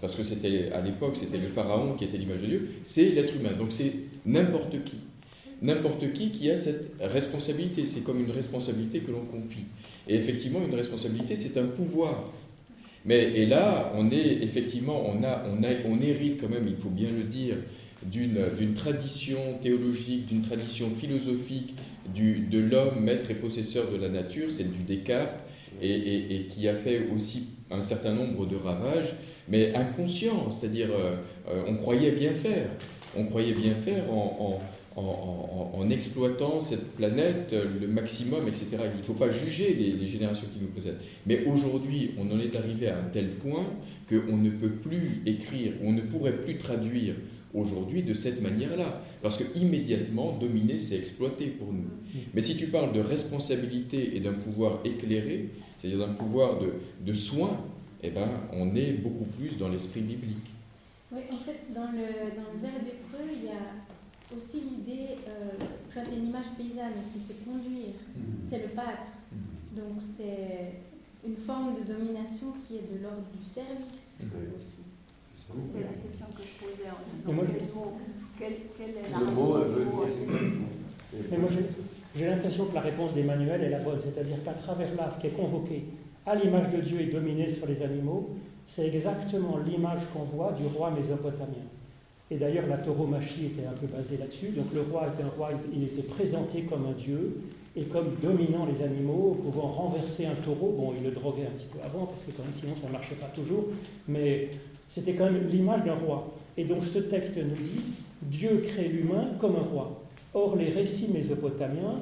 parce 0.00 0.14
que 0.14 0.24
c'était 0.24 0.70
à 0.72 0.80
l'époque 0.80 1.16
c'était 1.18 1.38
le 1.38 1.48
pharaon 1.48 1.94
qui 1.94 2.04
était 2.04 2.18
l'image 2.18 2.42
de 2.42 2.46
Dieu, 2.46 2.68
c'est 2.84 3.10
l'être 3.10 3.34
humain. 3.34 3.52
Donc 3.58 3.68
c'est 3.70 3.92
n'importe 4.26 4.84
qui 4.84 4.96
n'importe 5.62 6.12
qui 6.12 6.30
qui 6.30 6.50
a 6.50 6.56
cette 6.56 6.92
responsabilité. 7.00 7.86
C'est 7.86 8.00
comme 8.00 8.20
une 8.20 8.30
responsabilité 8.30 9.00
que 9.00 9.10
l'on 9.10 9.24
confie. 9.24 9.66
Et 10.10 10.16
effectivement, 10.16 10.60
une 10.66 10.74
responsabilité, 10.74 11.36
c'est 11.36 11.56
un 11.56 11.66
pouvoir. 11.66 12.32
Mais 13.04 13.32
et 13.32 13.46
là, 13.46 13.92
on 13.96 14.10
est 14.10 14.42
effectivement, 14.42 15.06
on, 15.06 15.22
a, 15.22 15.44
on, 15.48 15.62
a, 15.62 15.68
on 15.86 16.02
hérite 16.02 16.40
quand 16.40 16.48
même, 16.48 16.64
il 16.66 16.76
faut 16.76 16.90
bien 16.90 17.10
le 17.10 17.22
dire, 17.22 17.54
d'une 18.04 18.74
tradition 18.74 19.38
théologique, 19.62 20.26
d'une 20.26 20.42
tradition 20.42 20.90
philosophique 20.90 21.76
du, 22.12 22.40
de 22.40 22.58
l'homme 22.58 23.00
maître 23.00 23.30
et 23.30 23.34
possesseur 23.34 23.90
de 23.90 23.96
la 23.96 24.08
nature, 24.08 24.50
celle 24.50 24.70
du 24.70 24.82
Descartes, 24.82 25.44
et, 25.80 26.34
et, 26.34 26.46
qui 26.46 26.66
a 26.66 26.74
fait 26.74 27.06
aussi 27.14 27.50
un 27.70 27.80
certain 27.80 28.12
nombre 28.12 28.46
de 28.46 28.56
ravages, 28.56 29.14
mais 29.48 29.74
inconscients, 29.76 30.50
c'est-à-dire 30.50 30.88
euh, 30.90 31.14
euh, 31.48 31.62
on 31.68 31.76
croyait 31.76 32.10
bien 32.10 32.32
faire, 32.32 32.68
on 33.16 33.24
croyait 33.26 33.54
bien 33.54 33.74
faire 33.74 34.12
en 34.12 34.60
exploitant 35.90 36.60
cette 36.60 36.92
planète 36.96 37.52
le 37.80 37.86
maximum, 37.86 38.46
etc. 38.48 38.68
Il 38.94 39.00
ne 39.00 39.04
faut 39.04 39.14
pas 39.14 39.30
juger 39.30 39.74
les, 39.74 40.06
générations 40.06 40.46
qui 40.52 40.60
nous 40.60 40.68
précèdent. 40.68 40.98
Mais 41.26 41.44
aujourd'hui, 41.44 42.12
on 42.18 42.30
en 42.30 42.40
est 42.40 42.56
arrivé 42.56 42.88
à 42.88 42.98
un 42.98 43.08
tel 43.12 43.30
point 43.30 43.66
qu'on 44.08 44.36
ne 44.36 44.50
peut 44.50 44.70
plus 44.70 45.22
écrire, 45.26 45.72
on 45.82 45.92
ne 45.92 46.02
pourrait 46.02 46.36
plus 46.38 46.58
traduire 46.58 47.14
aujourd'hui 47.52 48.02
de 48.02 48.14
cette 48.14 48.40
manière-là. 48.40 49.02
Parce 49.22 49.36
que 49.36 49.44
immédiatement, 49.58 50.36
dominer, 50.38 50.78
c'est 50.78 50.96
exploiter 50.96 51.46
pour 51.46 51.72
nous. 51.72 51.90
Mais 52.34 52.40
si 52.40 52.56
tu 52.56 52.68
parles 52.68 52.92
de 52.92 53.00
responsabilité 53.00 54.16
et 54.16 54.20
d'un 54.20 54.32
pouvoir 54.32 54.80
éclairé, 54.84 55.50
c'est-à-dire 55.78 56.06
d'un 56.06 56.14
pouvoir 56.14 56.60
de, 56.60 56.72
de 57.04 57.12
soin, 57.12 57.64
eh 58.02 58.10
ben, 58.10 58.28
on 58.52 58.74
est 58.74 58.92
beaucoup 58.92 59.26
plus 59.38 59.58
dans 59.58 59.68
l'esprit 59.68 60.00
biblique. 60.00 60.36
Oui, 61.12 61.22
en 61.32 61.38
fait, 61.38 61.72
dans 61.74 61.90
le, 61.90 62.30
dans 62.62 62.68
le 62.68 62.86
hébreu, 62.86 63.34
il 63.34 63.44
y 63.44 63.48
a 63.48 63.89
aussi 64.36 64.60
l'idée, 64.60 65.18
euh, 65.28 65.64
enfin 65.88 66.02
c'est 66.08 66.16
une 66.16 66.28
image 66.28 66.46
paysanne 66.56 66.94
aussi, 67.00 67.18
c'est 67.18 67.44
conduire, 67.44 67.98
mhm. 68.16 68.46
c'est 68.48 68.58
le 68.58 68.74
battre. 68.74 69.12
Mhm. 69.32 69.76
Donc 69.76 70.00
c'est 70.00 70.74
une 71.26 71.36
forme 71.36 71.74
de 71.74 71.92
domination 71.92 72.54
qui 72.66 72.76
est 72.76 72.86
de 72.92 73.02
l'ordre 73.02 73.26
du 73.38 73.44
service 73.44 74.20
aussi. 74.58 74.82
C'était 75.34 75.84
la 75.84 75.94
question 75.94 76.26
que 76.36 76.42
je 76.44 76.64
posais 76.64 76.90
en 76.90 77.32
disant 77.34 77.52
quel 77.58 77.68
mot, 77.74 77.92
quel, 78.38 78.52
quel 78.78 78.90
est 78.90 79.10
la 79.10 79.18
le 79.18 79.34
mot, 79.34 79.56
Mais 81.30 81.38
moi 81.38 81.50
j'ai 82.14 82.26
l'impression 82.26 82.66
que 82.66 82.74
la 82.74 82.80
réponse 82.80 83.14
d'Emmanuel 83.14 83.62
est 83.62 83.70
la 83.70 83.78
bonne, 83.78 83.98
c'est-à-dire 84.00 84.42
qu'à 84.44 84.52
travers 84.52 84.94
là, 84.94 85.10
ce 85.10 85.20
qui 85.20 85.28
est 85.28 85.36
convoqué 85.36 85.84
à 86.26 86.34
l'image 86.34 86.70
de 86.70 86.80
Dieu 86.80 87.00
et 87.00 87.06
dominé 87.06 87.50
sur 87.50 87.66
les 87.66 87.82
animaux, 87.82 88.30
c'est 88.66 88.86
exactement 88.86 89.58
l'image 89.58 90.00
qu'on 90.12 90.24
voit 90.24 90.52
du 90.52 90.66
roi 90.66 90.90
mésopotamien. 90.90 91.66
Et 92.30 92.36
d'ailleurs, 92.36 92.66
la 92.68 92.76
tauromachie 92.78 93.46
était 93.46 93.66
un 93.66 93.72
peu 93.72 93.86
basée 93.86 94.16
là-dessus. 94.16 94.48
Donc 94.48 94.66
le 94.72 94.82
roi 94.82 95.08
était 95.12 95.24
un 95.24 95.28
roi, 95.36 95.50
il 95.74 95.84
était 95.84 96.02
présenté 96.02 96.62
comme 96.62 96.86
un 96.86 96.92
dieu 96.92 97.40
et 97.76 97.84
comme 97.84 98.16
dominant 98.22 98.66
les 98.66 98.84
animaux, 98.84 99.36
pouvant 99.42 99.68
renverser 99.68 100.26
un 100.26 100.34
taureau. 100.34 100.74
Bon, 100.76 100.94
il 100.96 101.04
le 101.04 101.10
droguait 101.10 101.46
un 101.46 101.56
petit 101.56 101.66
peu 101.72 101.78
avant, 101.84 102.06
parce 102.06 102.22
que 102.22 102.30
quand 102.32 102.44
même 102.44 102.52
sinon 102.52 102.74
ça 102.80 102.86
ne 102.88 102.92
marchait 102.92 103.16
pas 103.16 103.30
toujours, 103.34 103.66
mais 104.08 104.50
c'était 104.88 105.14
quand 105.14 105.24
même 105.24 105.48
l'image 105.48 105.84
d'un 105.84 105.94
roi. 105.94 106.32
Et 106.56 106.64
donc 106.64 106.84
ce 106.84 106.98
texte 106.98 107.36
nous 107.36 107.56
dit, 107.56 107.80
Dieu 108.22 108.64
crée 108.66 108.88
l'humain 108.88 109.28
comme 109.40 109.56
un 109.56 109.62
roi. 109.72 110.02
Or, 110.34 110.56
les 110.56 110.68
récits 110.68 111.10
mésopotamiens, 111.12 112.00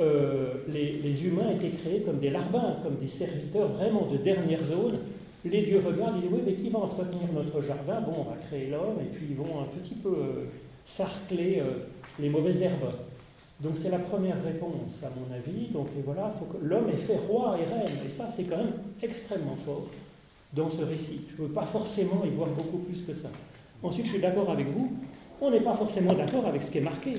euh, 0.00 0.54
les, 0.68 0.92
les, 0.92 1.26
humains 1.26 1.50
étaient 1.54 1.76
créés 1.76 2.00
comme 2.00 2.18
des 2.18 2.30
larbins, 2.30 2.76
comme 2.82 2.96
des 2.96 3.08
serviteurs 3.08 3.68
vraiment 3.68 4.08
de 4.10 4.16
dernière 4.18 4.62
zone, 4.62 4.98
les 5.48 5.62
dieux 5.62 5.82
regardent 5.84 6.18
et 6.18 6.20
disent 6.20 6.30
Oui, 6.32 6.40
mais 6.44 6.54
qui 6.54 6.68
va 6.70 6.80
entretenir 6.80 7.32
notre 7.32 7.62
jardin? 7.62 8.00
Bon, 8.02 8.26
on 8.26 8.30
va 8.30 8.36
créer 8.36 8.68
l'homme, 8.68 8.98
et 9.00 9.14
puis 9.14 9.26
ils 9.30 9.36
vont 9.36 9.60
un 9.60 9.66
petit 9.78 9.94
peu 9.94 10.10
euh, 10.10 10.44
sarcler 10.84 11.60
euh, 11.60 11.84
les 12.18 12.28
mauvaises 12.28 12.62
herbes. 12.62 12.92
Donc 13.60 13.72
c'est 13.76 13.90
la 13.90 13.98
première 13.98 14.42
réponse, 14.42 15.02
à 15.02 15.10
mon 15.10 15.34
avis. 15.34 15.68
Donc 15.68 15.88
et 15.98 16.02
voilà, 16.02 16.30
faut 16.38 16.46
que 16.46 16.64
l'homme 16.64 16.88
est 16.90 16.96
fait 16.96 17.16
roi 17.16 17.58
et 17.58 17.64
reine. 17.64 17.98
Et 18.06 18.10
ça, 18.10 18.26
c'est 18.28 18.44
quand 18.44 18.56
même 18.56 18.72
extrêmement 19.02 19.56
fort 19.64 19.86
dans 20.52 20.70
ce 20.70 20.82
récit. 20.82 21.22
Je 21.36 21.42
ne 21.42 21.48
veux 21.48 21.54
pas 21.54 21.66
forcément 21.66 22.22
y 22.24 22.30
voir 22.30 22.48
beaucoup 22.48 22.78
plus 22.78 23.02
que 23.02 23.14
ça. 23.14 23.28
Ensuite, 23.82 24.06
je 24.06 24.12
suis 24.12 24.20
d'accord 24.20 24.50
avec 24.50 24.66
vous. 24.68 24.92
On 25.40 25.50
n'est 25.50 25.60
pas 25.60 25.74
forcément 25.74 26.12
d'accord 26.12 26.46
avec 26.46 26.62
ce 26.62 26.70
qui 26.70 26.78
est 26.78 26.82
marqué. 26.82 27.12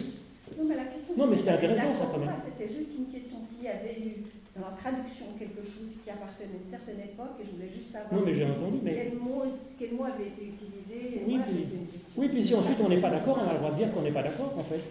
Non, 0.57 0.65
mais, 0.67 0.75
la 0.75 0.85
question, 0.85 1.15
non, 1.17 1.27
mais 1.27 1.37
c'est 1.37 1.49
intéressant 1.49 1.93
ça 1.93 2.09
quand 2.11 2.19
même. 2.19 2.35
C'était 2.43 2.71
juste 2.71 2.89
une 2.97 3.05
question 3.05 3.37
s'il 3.45 3.63
y 3.63 3.67
avait 3.67 3.97
eu 3.99 4.23
dans 4.55 4.67
la 4.67 4.75
traduction 4.75 5.25
quelque 5.39 5.63
chose 5.63 5.95
qui 6.03 6.09
appartenait 6.09 6.51
à 6.51 6.57
une 6.59 6.69
certaine 6.69 6.99
époque 6.99 7.39
et 7.39 7.45
je 7.45 7.51
voulais 7.51 7.71
juste 7.71 7.91
savoir 7.91 8.13
non, 8.13 8.21
mais 8.25 8.35
j'ai 8.35 8.45
entendu, 8.45 8.79
mais... 8.83 8.95
quel, 8.95 9.17
mot, 9.17 9.43
quel 9.79 9.93
mot 9.93 10.03
avait 10.03 10.27
été 10.27 10.51
utilisé. 10.51 11.23
Oui, 11.25 11.39
puis, 11.47 11.65
oui, 12.17 12.27
puis 12.27 12.43
si 12.43 12.53
ensuite 12.53 12.77
on 12.83 12.89
n'est 12.89 12.99
pas 12.99 13.09
d'accord, 13.09 13.39
on 13.39 13.49
a 13.49 13.53
le 13.53 13.59
droit 13.59 13.71
de 13.71 13.77
dire 13.77 13.93
qu'on 13.93 14.01
n'est 14.01 14.11
pas 14.11 14.23
d'accord 14.23 14.53
en 14.57 14.63
fait. 14.63 14.83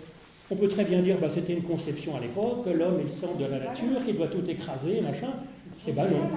On 0.51 0.57
peut 0.57 0.69
très 0.69 0.85
bien 0.85 1.03
dire 1.03 1.19
bah, 1.21 1.29
c'était 1.29 1.53
une 1.53 1.63
conception 1.63 2.17
à 2.17 2.21
l'époque, 2.21 2.65
que 2.65 2.71
l'homme 2.71 3.01
est 3.01 3.05
le 3.05 3.09
centre 3.09 3.37
de 3.37 3.45
la 3.45 3.59
nature, 3.59 4.05
qu'il 4.05 4.17
doit 4.17 4.29
tout 4.29 4.49
écraser, 4.49 5.01
machin. 5.01 5.33
Et 5.87 5.91
eh 5.91 5.93
ben 5.93 6.05
non. 6.05 6.29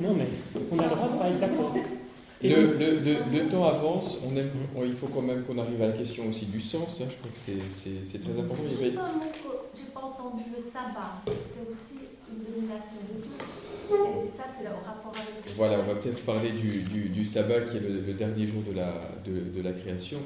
Non, 0.00 0.14
mais 0.14 0.26
on 0.70 0.78
a 0.78 0.82
le 0.84 0.90
droit 0.90 1.08
de 1.08 1.14
ne 1.14 1.18
pas 1.18 1.28
être 1.28 1.40
d'accord. 1.40 1.74
Le, 2.42 2.76
le, 2.76 3.14
le, 3.32 3.48
temps 3.48 3.64
avance, 3.64 4.16
on 4.26 4.36
aime, 4.36 4.50
il 4.84 4.94
faut 4.94 5.06
quand 5.06 5.22
même 5.22 5.44
qu'on 5.44 5.58
arrive 5.58 5.80
à 5.80 5.88
la 5.88 5.92
question 5.92 6.26
aussi 6.28 6.46
du 6.46 6.60
sens, 6.60 7.00
hein, 7.00 7.06
je 7.08 7.16
crois 7.16 7.30
que 7.30 7.38
c'est 7.38 8.18
très 8.18 8.32
important. 8.32 8.64
Juste 8.68 8.98
un 8.98 9.12
mot 9.12 9.30
que 9.30 9.38
je 9.76 9.82
n'ai 9.82 9.90
pas 9.94 10.00
entendu, 10.00 10.42
le 10.50 10.60
sabbat, 10.60 11.22
c'est 11.26 11.70
aussi 11.70 11.91
une 12.62 12.68
domination 12.68 12.98
de 13.08 13.22
tout. 13.22 14.24
Et 14.24 14.26
ça, 14.26 14.44
c'est 14.56 14.66
au 14.66 14.84
rapport 14.84 15.12
avec... 15.14 15.54
Voilà, 15.56 15.80
on 15.80 15.82
va 15.82 15.94
peut-être 15.96 16.24
parler 16.24 16.50
du, 16.50 16.82
du, 16.82 17.08
du, 17.08 17.26
sabbat 17.26 17.62
qui 17.62 17.76
est 17.76 17.80
le, 17.80 18.12
dernier 18.14 18.46
jour 18.46 18.62
de 18.62 18.72
la, 18.76 19.10
de, 19.24 19.50
de 19.56 19.62
la 19.62 19.72
création. 19.72 20.18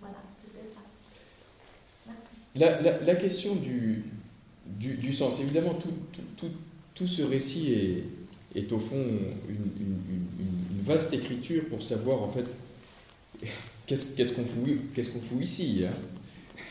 Voilà, 0.00 0.16
c'était 0.44 0.68
ça. 0.74 0.80
Merci. 2.06 2.22
La, 2.54 2.80
la, 2.80 3.00
la 3.04 3.14
question 3.16 3.56
du, 3.56 4.04
du, 4.64 4.94
du, 4.94 5.12
sens, 5.12 5.40
évidemment, 5.40 5.74
tout, 5.74 5.92
tout, 6.12 6.22
tout, 6.36 6.52
tout 6.94 7.08
ce 7.08 7.22
récit 7.22 7.72
est 7.72 8.04
est 8.56 8.72
au 8.72 8.78
fond 8.78 9.04
une, 9.48 9.96
vaste 10.84 11.12
écriture 11.12 11.64
pour 11.68 11.82
savoir 11.82 12.22
en 12.22 12.30
fait 12.30 12.44
qu'est-ce 13.86 14.32
qu'on 14.32 14.44
fout, 14.44 14.78
qu'est-ce 14.94 15.10
qu'on 15.10 15.20
fout 15.20 15.42
ici 15.42 15.84
hein? 15.84 15.92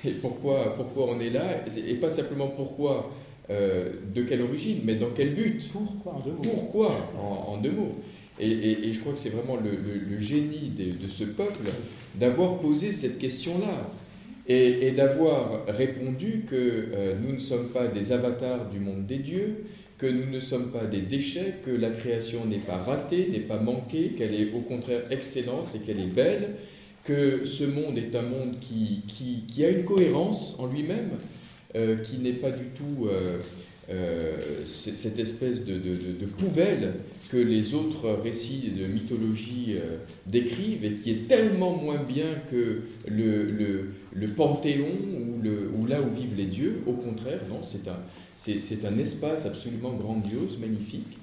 Et 0.05 0.11
pourquoi, 0.11 0.75
pourquoi 0.75 1.09
on 1.09 1.19
est 1.19 1.31
là? 1.31 1.65
Et 1.75 1.95
pas 1.95 2.09
simplement 2.09 2.47
pourquoi 2.47 3.11
euh, 3.49 3.93
de 4.13 4.23
quelle 4.23 4.41
origine 4.41 4.79
mais 4.83 4.95
dans 4.95 5.09
quel 5.15 5.35
but? 5.35 5.61
Pourquoi 5.71 6.13
en 6.13 6.19
deux 6.19 6.31
mots, 6.31 6.41
pourquoi, 6.43 7.11
en, 7.19 7.57
deux 7.57 7.71
mots? 7.71 7.95
Et, 8.39 8.49
et, 8.49 8.91
je 8.91 8.99
crois 8.99 9.13
que 9.13 9.19
c'est 9.19 9.29
vraiment 9.29 9.57
le, 9.57 10.19
génie 10.19 10.71
de, 10.77 11.07
ce 11.07 11.23
peuple 11.23 11.69
d'avoir 12.15 12.59
posé 12.59 12.91
cette 12.91 13.17
question-là 13.17 13.89
et, 14.47 14.87
et 14.87 14.91
d'avoir 14.91 15.65
répondu 15.67 16.43
que 16.49 16.55
euh, 16.55 17.15
nous 17.21 17.33
ne 17.33 17.39
sommes 17.39 17.69
pas 17.69 17.87
des 17.87 18.11
avatars 18.11 18.69
du 18.69 18.79
monde 18.79 19.05
des 19.05 19.19
dieux, 19.19 19.65
que 19.97 20.07
nous 20.07 20.29
ne 20.29 20.39
sommes 20.39 20.71
pas 20.71 20.85
des 20.85 21.01
déchets, 21.01 21.55
que 21.65 21.71
la 21.71 21.89
création 21.89 22.45
n'est 22.45 22.57
pas 22.57 22.77
ratée, 22.77 23.29
n'est 23.31 23.39
pas 23.39 23.59
manquée, 23.59 24.09
qu'elle 24.17 24.33
est 24.33 24.51
au 24.53 24.59
contraire 24.59 25.03
excellente 25.11 25.69
et 25.73 25.79
qu'elle 25.79 25.99
est 25.99 26.13
belle, 26.13 26.55
que 27.05 27.45
ce 27.45 27.63
monde 27.63 27.97
est 27.97 28.15
un 28.15 28.23
monde 28.23 28.59
qui, 28.59 29.03
qui, 29.07 29.63
a 29.63 29.69
une 29.69 29.85
cohérence 29.85 30.55
en 30.59 30.67
lui-même, 30.67 31.11
euh, 31.75 31.97
qui 31.97 32.19
n'est 32.19 32.31
pas 32.31 32.51
du 32.51 32.67
tout 32.67 33.07
euh, 33.07 33.39
euh, 33.89 34.37
cette 34.65 35.19
espèce 35.19 35.65
de, 35.65 36.25
poubelle 36.37 36.93
que 37.29 37.35
les 37.35 37.73
autres 37.73 38.11
récits 38.23 38.71
de 38.71 38.85
mythologie 38.85 39.75
décrivent 40.25 40.85
et 40.85 40.93
qui 40.93 41.11
est 41.11 41.27
tellement 41.27 41.75
moins 41.75 42.01
bien 42.01 42.27
que 42.49 42.83
le, 43.09 44.27
panthéon 44.37 44.87
ou, 45.77 45.85
là 45.85 46.01
où 46.01 46.15
vivent 46.15 46.37
les 46.37 46.45
dieux. 46.45 46.79
Au 46.87 46.93
contraire, 46.93 47.41
non, 47.49 47.59
c'est, 47.63 48.85
un 48.85 48.97
espace 48.97 49.45
absolument 49.45 49.91
grandiose, 49.93 50.57
magnifique, 50.57 51.17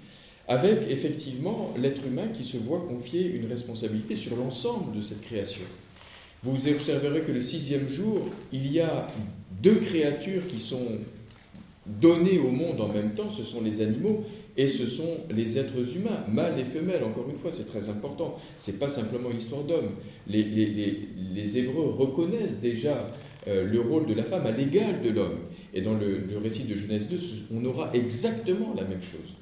avec 0.49 0.81
effectivement 0.91 1.73
l'être 1.81 2.07
humain 2.07 2.29
qui 2.35 2.45
se 2.45 2.59
voit 2.59 2.85
confier 2.87 3.25
une 3.27 3.47
responsabilité 3.47 4.17
sur 4.17 4.37
l'ensemble 4.37 4.95
de 4.95 5.01
cette 5.01 5.23
création. 5.23 5.63
Vous 6.45 6.69
observerez 6.69 7.21
que 7.21 7.33
le 7.33 7.41
sixième 7.41 7.89
jour, 7.89 8.29
il 8.53 8.71
y 8.73 8.81
a 8.81 9.09
deux 9.63 9.77
créatures 9.77 10.47
qui 10.49 10.59
sont 10.59 10.99
données 11.87 12.39
au 12.39 12.51
monde 12.51 12.81
en 12.81 12.89
même 12.89 13.13
temps, 13.13 13.31
ce 13.31 13.45
sont 13.45 13.63
les 13.63 13.81
animaux 13.81 14.25
et 14.57 14.69
ce 14.69 14.87
sont 14.87 15.19
les 15.31 15.59
êtres 15.59 15.97
humains, 15.97 16.25
mâles 16.29 16.59
et 16.59 16.65
femelles, 16.65 17.05
encore 17.05 17.29
une 17.31 17.39
fois, 17.39 17.51
c'est 17.53 17.67
très 17.67 17.89
important. 17.89 18.39
Ce 18.59 18.71
n'est 18.71 18.77
pas 18.77 18.89
simplement 18.89 19.31
une 19.31 19.39
histoire 19.39 19.63
d'homme. 19.63 19.91
Les, 20.27 20.43
les, 20.43 21.59
Hébreux 21.59 21.95
reconnaissent 21.97 22.59
déjà 22.61 23.09
euh, 23.49 23.65
le 23.65 23.81
rôle 23.81 24.07
de 24.07 24.15
la 24.15 24.25
femme 24.25 24.45
à 24.47 24.51
l'égal 24.51 25.01
de 25.01 25.11
l'homme. 25.11 25.39
Et 25.73 25.81
dans 25.81 25.95
le, 25.95 26.27
récit 26.43 26.65
de 26.65 26.75
Genèse 26.75 27.09
2, 27.09 27.19
on 27.55 27.65
aura 27.65 27.91
exactement 27.95 28.75
la 28.77 28.85
même 28.85 29.01
chose. 29.01 29.35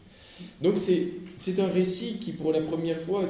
Donc 0.62 0.78
c'est 0.78 1.60
un 1.60 1.66
récit 1.66 2.18
qui, 2.20 2.32
pour 2.32 2.52
la 2.52 2.60
première 2.60 3.00
fois, 3.00 3.24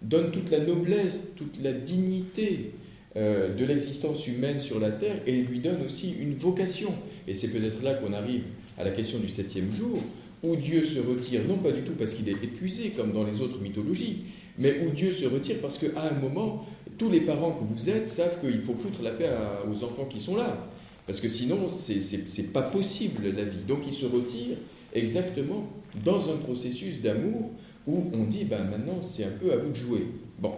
donne 0.00 0.30
toute 0.30 0.50
la 0.50 0.60
noblesse, 0.60 1.20
toute 1.36 1.62
la 1.62 1.72
dignité 1.72 2.72
de 3.16 3.64
l'existence 3.64 4.26
humaine 4.26 4.60
sur 4.60 4.78
la 4.78 4.90
terre 4.90 5.22
et 5.26 5.40
lui 5.40 5.60
donne 5.60 5.82
aussi 5.86 6.14
une 6.20 6.34
vocation. 6.34 6.92
Et 7.26 7.32
c'est 7.34 7.48
peut-être 7.48 7.82
là 7.82 7.94
qu'on 7.94 8.12
arrive 8.12 8.42
à 8.78 8.84
la 8.84 8.90
question 8.90 9.18
du 9.18 9.30
septième 9.30 9.72
jour, 9.72 10.00
où 10.42 10.54
Dieu 10.54 10.84
se 10.84 10.98
retire, 11.00 11.40
non 11.48 11.56
pas 11.56 11.72
du 11.72 11.80
tout 11.80 11.94
parce 11.98 12.12
qu'il 12.12 12.28
est 12.28 12.44
épuisé 12.44 12.90
comme 12.90 13.12
dans 13.12 13.24
les 13.24 13.40
autres 13.40 13.58
mythologies, 13.58 14.24
mais 14.58 14.80
où 14.84 14.90
Dieu 14.90 15.12
se 15.12 15.24
retire 15.24 15.56
parce 15.62 15.78
qu'à 15.78 16.02
un 16.02 16.12
moment, 16.20 16.66
tous 16.98 17.10
les 17.10 17.20
parents 17.20 17.52
que 17.52 17.64
vous 17.64 17.88
êtes 17.88 18.08
savent 18.08 18.38
qu'il 18.40 18.60
faut 18.60 18.74
foutre 18.74 19.02
la 19.02 19.12
paix 19.12 19.30
aux 19.70 19.82
enfants 19.82 20.04
qui 20.04 20.20
sont 20.20 20.36
là. 20.36 20.68
Parce 21.06 21.20
que 21.20 21.28
sinon, 21.28 21.68
c'est 21.70 22.52
pas 22.52 22.62
possible 22.62 23.30
la 23.34 23.44
vie. 23.44 23.64
Donc 23.66 23.80
il 23.86 23.92
se 23.92 24.06
retire 24.06 24.58
exactement 24.92 25.68
dans 26.04 26.30
un 26.30 26.36
processus 26.36 27.00
d'amour 27.00 27.50
où 27.86 28.04
on 28.12 28.24
dit, 28.24 28.44
ben 28.44 28.64
maintenant 28.64 29.00
c'est 29.00 29.24
un 29.24 29.30
peu 29.30 29.52
à 29.52 29.56
vous 29.56 29.70
de 29.70 29.76
jouer. 29.76 30.06
Bon. 30.38 30.52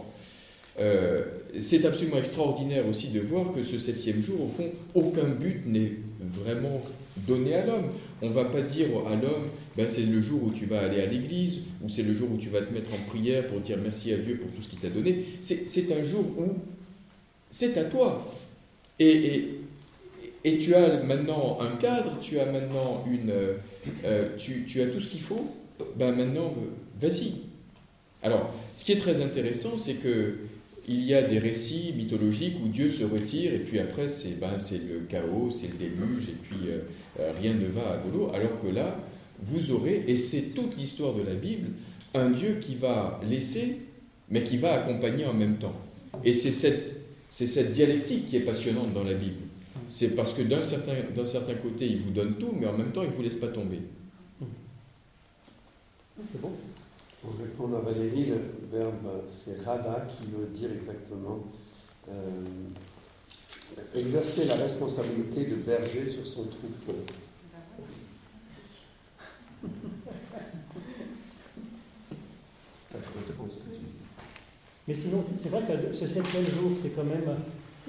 Euh, 0.81 1.25
c'est 1.59 1.85
absolument 1.85 2.19
extraordinaire 2.19 2.87
aussi 2.87 3.09
de 3.09 3.21
voir 3.21 3.53
que 3.53 3.63
ce 3.63 3.79
septième 3.79 4.23
jour, 4.23 4.43
au 4.43 4.49
fond, 4.49 4.71
aucun 4.95 5.29
but 5.29 5.63
n'est 5.67 5.93
vraiment 6.21 6.83
donné 7.27 7.55
à 7.55 7.67
l'homme. 7.67 7.91
On 8.23 8.29
ne 8.29 8.35
va 8.35 8.45
pas 8.45 8.61
dire 8.61 8.89
à 9.07 9.17
l'homme, 9.17 9.49
ben, 9.77 9.89
c'est 9.89 10.03
le 10.03 10.21
jour 10.21 10.43
où 10.45 10.51
tu 10.51 10.67
vas 10.67 10.81
aller 10.81 11.01
à 11.01 11.07
l'église, 11.07 11.61
ou 11.83 11.89
c'est 11.89 12.03
le 12.03 12.15
jour 12.15 12.29
où 12.33 12.37
tu 12.37 12.49
vas 12.49 12.61
te 12.61 12.73
mettre 12.73 12.91
en 12.93 13.11
prière 13.11 13.47
pour 13.47 13.61
dire 13.61 13.79
merci 13.83 14.13
à 14.13 14.19
Dieu 14.19 14.37
pour 14.37 14.51
tout 14.51 14.63
ce 14.63 14.69
qu'il 14.69 14.79
t'a 14.79 14.91
donné. 14.91 15.25
C'est 15.41 15.93
un 15.93 16.05
jour 16.05 16.25
où 16.39 16.55
c'est 17.51 17.77
à 17.79 17.85
toi. 17.85 18.33
Et, 18.99 19.55
tu 20.45 20.75
as 20.75 21.03
maintenant 21.03 21.59
un 21.61 21.77
cadre, 21.77 22.19
tu 22.21 22.39
as 22.39 22.47
maintenant 22.47 23.05
une... 23.11 23.33
Euh, 24.05 24.29
tu, 24.39 24.65
tu, 24.67 24.81
as 24.83 24.87
tout 24.87 25.01
ce 25.01 25.09
qu'il 25.09 25.21
faut, 25.21 25.55
ben 25.97 26.13
maintenant, 26.13 26.55
vas-y. 27.01 27.35
Alors, 28.23 28.53
ce 28.75 28.85
qui 28.85 28.93
est 28.93 28.97
très 28.97 29.23
intéressant, 29.23 29.79
c'est 29.79 29.95
que 29.95 30.37
il 30.89 31.05
y 31.05 31.15
a 31.15 31.23
des 31.23 31.39
récits 31.39 31.93
mythologiques 31.97 32.57
où 32.65 32.69
Dieu 32.69 32.89
se 32.89 33.05
retire 33.05 33.53
et 33.53 33.59
puis 33.59 33.79
après 33.79 34.09
c'est 34.09 34.41
ben, 34.41 34.57
le 34.71 35.01
chaos, 35.09 35.51
c'est 35.51 35.69
le 35.69 35.75
déluge 35.75 36.31
et 36.31 36.37
puis 36.43 36.69
euh, 36.69 36.79
euh, 37.21 37.33
rien 37.39 37.55
ne 37.55 37.67
va 37.67 37.91
à 37.91 38.03
l'eau. 38.13 38.31
Alors 38.35 38.61
que 38.63 38.69
là, 38.69 38.97
vous 39.43 39.71
aurez, 39.71 40.05
et 40.09 40.17
c'est 40.17 40.55
toute 40.55 40.77
l'histoire 40.77 41.15
de 41.15 41.23
la 41.23 41.35
Bible, 41.35 41.69
un 42.15 42.31
Dieu 42.31 42.59
qui 42.61 42.75
va 42.75 43.21
laisser 43.29 43.81
mais 44.31 44.43
qui 44.43 44.59
va 44.59 44.83
accompagner 44.83 45.25
en 45.27 45.35
même 45.35 45.57
temps. 45.57 45.75
Et 46.25 46.33
c'est 46.33 46.53
cette, 46.53 46.97
cette 47.31 47.73
dialectique 47.73 48.29
qui 48.29 48.37
est 48.37 48.41
passionnante 48.41 48.93
dans 48.93 49.05
la 49.05 49.15
Bible. 49.15 49.37
C'est 49.89 50.15
parce 50.15 50.35
que 50.35 50.43
d'un 50.43 50.63
certain, 50.63 50.93
certain 51.25 51.55
côté, 51.55 51.87
il 51.87 52.01
vous 52.01 52.11
donne 52.11 52.35
tout, 52.37 52.53
mais 52.59 52.67
en 52.67 52.77
même 52.77 52.93
temps, 52.93 53.03
il 53.03 53.09
ne 53.09 53.15
vous 53.15 53.23
laisse 53.23 53.37
pas 53.37 53.49
tomber. 53.49 53.81
C'est 56.25 56.41
bon. 56.41 56.51
Pour 57.23 57.33
répondre 57.39 57.79
à 57.79 57.81
Valérie, 57.81 58.27
le 58.27 58.41
verbe 58.71 59.25
c'est 59.29 59.65
rada 59.65 60.07
qui 60.09 60.27
veut 60.27 60.47
dire 60.47 60.71
exactement 60.73 61.41
euh, 62.09 62.45
exercer 63.95 64.45
la 64.45 64.55
responsabilité 64.55 65.47
de 65.47 65.57
berger 65.57 66.07
sur 66.07 66.25
son 66.25 66.45
troupeau. 66.45 67.05
Mais 74.87 74.95
sinon, 74.95 75.23
c'est 75.39 75.51
vrai 75.51 75.61
que 75.63 75.95
ce 75.95 76.07
septième 76.07 76.47
jour, 76.47 76.71
c'est 76.81 76.91
quand 76.91 77.05
même. 77.05 77.37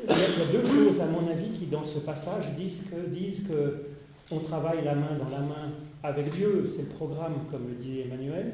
Il 0.03 0.09
y 0.09 0.11
a 0.11 0.51
deux 0.51 0.67
choses, 0.67 0.99
à 0.99 1.05
mon 1.05 1.29
avis, 1.29 1.51
qui 1.57 1.67
dans 1.67 1.83
ce 1.83 1.99
passage 1.99 2.53
disent 2.57 2.83
que, 2.91 3.09
disent 3.09 3.47
que 3.47 3.85
on 4.31 4.39
travaille 4.39 4.83
la 4.83 4.95
main 4.95 5.17
dans 5.17 5.31
la 5.31 5.39
main 5.39 5.71
avec 6.03 6.33
Dieu, 6.35 6.69
c'est 6.69 6.83
le 6.83 6.89
programme, 6.89 7.45
comme 7.49 7.69
le 7.69 7.75
dit 7.75 8.01
Emmanuel, 8.01 8.53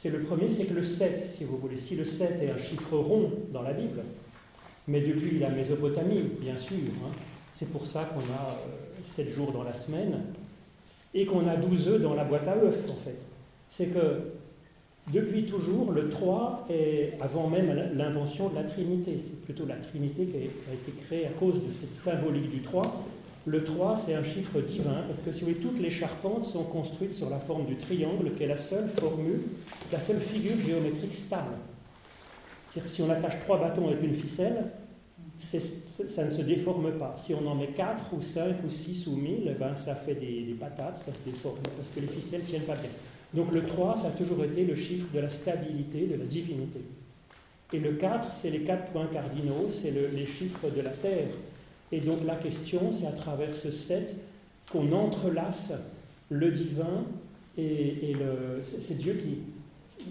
c'est 0.00 0.10
le 0.10 0.20
premier, 0.20 0.48
c'est 0.48 0.66
que 0.66 0.74
le 0.74 0.84
7, 0.84 1.28
si 1.28 1.42
vous 1.42 1.56
voulez, 1.56 1.76
si 1.76 1.96
le 1.96 2.04
7 2.04 2.40
est 2.40 2.50
un 2.50 2.56
chiffre 2.56 2.96
rond 2.96 3.32
dans 3.52 3.62
la 3.62 3.72
Bible, 3.72 4.04
mais 4.86 5.00
depuis 5.00 5.40
la 5.40 5.50
Mésopotamie, 5.50 6.22
bien 6.40 6.56
sûr, 6.56 6.76
hein, 7.04 7.10
c'est 7.52 7.68
pour 7.68 7.84
ça 7.84 8.04
qu'on 8.04 8.20
a 8.20 8.54
7 9.04 9.26
euh, 9.26 9.34
jours 9.34 9.50
dans 9.50 9.64
la 9.64 9.74
semaine, 9.74 10.22
et 11.14 11.26
qu'on 11.26 11.48
a 11.48 11.56
12 11.56 11.88
œufs 11.88 12.00
dans 12.00 12.14
la 12.14 12.22
boîte 12.22 12.46
à 12.46 12.56
œufs, 12.58 12.88
en 12.88 12.94
fait. 13.04 13.18
C'est 13.70 13.88
que 13.88 14.34
depuis 15.12 15.46
toujours, 15.46 15.90
le 15.90 16.08
3 16.10 16.68
est 16.70 17.14
avant 17.20 17.48
même 17.48 17.90
l'invention 17.96 18.50
de 18.50 18.54
la 18.54 18.62
Trinité. 18.62 19.18
C'est 19.18 19.42
plutôt 19.42 19.66
la 19.66 19.76
Trinité 19.76 20.26
qui 20.26 20.36
a 20.36 20.74
été 20.74 20.92
créée 21.06 21.26
à 21.26 21.30
cause 21.30 21.56
de 21.56 21.72
cette 21.72 21.94
symbolique 21.94 22.50
du 22.50 22.60
3, 22.60 23.04
le 23.48 23.64
3, 23.64 23.96
c'est 23.96 24.14
un 24.14 24.24
chiffre 24.24 24.60
divin, 24.60 25.04
parce 25.06 25.20
que 25.20 25.52
toutes 25.54 25.80
les 25.80 25.90
charpentes 25.90 26.44
sont 26.44 26.64
construites 26.64 27.12
sur 27.12 27.30
la 27.30 27.38
forme 27.38 27.64
du 27.66 27.76
triangle, 27.76 28.34
qui 28.36 28.42
est 28.42 28.46
la 28.46 28.58
seule 28.58 28.90
formule, 28.90 29.40
la 29.90 30.00
seule 30.00 30.20
figure 30.20 30.58
géométrique 30.58 31.14
stable. 31.14 31.54
C'est-à-dire 32.68 32.90
si 32.90 33.02
on 33.02 33.10
attache 33.10 33.40
trois 33.40 33.58
bâtons 33.58 33.88
avec 33.88 34.02
une 34.02 34.14
ficelle, 34.14 34.66
ça 35.38 36.24
ne 36.24 36.30
se 36.30 36.42
déforme 36.42 36.92
pas. 36.98 37.16
Si 37.16 37.32
on 37.32 37.46
en 37.46 37.54
met 37.54 37.68
4 37.68 38.12
ou 38.12 38.20
5 38.20 38.56
ou 38.66 38.68
6 38.68 39.06
ou 39.06 39.16
1000, 39.16 39.42
eh 39.46 39.50
ben, 39.54 39.76
ça 39.76 39.94
fait 39.94 40.14
des, 40.14 40.42
des, 40.42 40.54
patates, 40.54 40.98
ça 40.98 41.12
se 41.12 41.30
déforme, 41.30 41.58
parce 41.76 41.88
que 41.88 42.00
les 42.00 42.08
ficelles 42.08 42.42
ne 42.42 42.46
tiennent 42.46 42.62
pas 42.62 42.76
bien. 42.76 42.90
Donc 43.32 43.52
le 43.52 43.64
3, 43.64 43.96
ça 43.96 44.08
a 44.08 44.10
toujours 44.10 44.44
été 44.44 44.64
le 44.64 44.74
chiffre 44.74 45.06
de 45.14 45.20
la 45.20 45.30
stabilité, 45.30 46.06
de 46.06 46.16
la 46.16 46.24
divinité. 46.24 46.80
Et 47.72 47.78
le 47.78 47.92
4, 47.92 48.28
c'est 48.34 48.50
les 48.50 48.60
quatre 48.60 48.92
points 48.92 49.06
cardinaux, 49.06 49.70
c'est 49.72 49.90
les 49.90 50.26
chiffres 50.26 50.68
de 50.74 50.80
la 50.82 50.90
Terre. 50.90 51.28
Et 51.92 52.00
donc 52.00 52.18
la 52.26 52.36
question, 52.36 52.92
c'est 52.92 53.06
à 53.06 53.12
travers 53.12 53.54
ce 53.54 53.70
7 53.70 54.14
qu'on 54.70 54.92
entrelace 54.92 55.72
le 56.30 56.50
divin 56.50 57.04
et, 57.56 58.14
le, 58.14 58.62
c'est 58.62 58.96
Dieu 58.96 59.14
qui, 59.14 59.38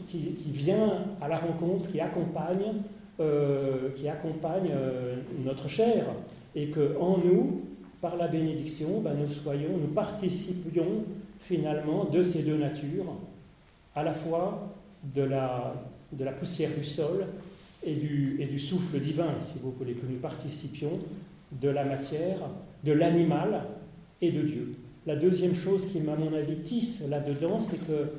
qui, 0.10 0.52
vient 0.52 1.06
à 1.22 1.30
la 1.30 1.38
rencontre, 1.38 1.90
qui 1.90 2.00
accompagne, 2.02 2.74
euh, 3.22 3.90
qui 3.96 4.10
accompagne 4.10 4.70
euh, 4.72 5.16
notre 5.46 5.70
chair, 5.70 6.06
et 6.56 6.68
que 6.68 6.98
en 7.00 7.18
nous, 7.18 7.62
par 8.02 8.18
la 8.18 8.28
bénédiction, 8.28 9.00
ben, 9.00 9.14
nous 9.14 9.32
soyons, 9.32 9.78
nous 9.78 9.88
participions 9.88 11.06
finalement 11.42 12.06
de 12.06 12.22
ces 12.24 12.44
deux 12.44 12.58
natures, 12.58 13.14
à 13.96 14.04
la 14.04 14.14
fois 14.14 14.74
de 15.16 15.24
la, 15.24 15.74
de 16.12 16.24
la 16.26 16.34
poussière 16.34 16.72
du 16.78 16.84
sol 16.84 17.26
et 17.84 17.96
du, 17.96 18.38
et 18.40 18.46
du 18.46 18.60
souffle 18.60 19.00
divin, 19.00 19.30
si 19.52 19.60
vous 19.64 19.72
voulez, 19.72 19.94
que 19.94 20.06
nous 20.06 20.20
participions 20.20 21.00
de 21.52 21.70
la 21.70 21.84
matière, 21.84 22.38
de 22.84 22.92
l'animal 22.92 23.64
et 24.22 24.32
de 24.32 24.42
Dieu. 24.42 24.76
La 25.06 25.16
deuxième 25.16 25.56
chose 25.56 25.88
qui, 25.92 26.00
à 26.00 26.16
mon 26.16 26.34
avis, 26.34 26.58
tisse 26.58 27.02
là-dedans, 27.08 27.60
c'est 27.60 27.78
que 27.88 28.10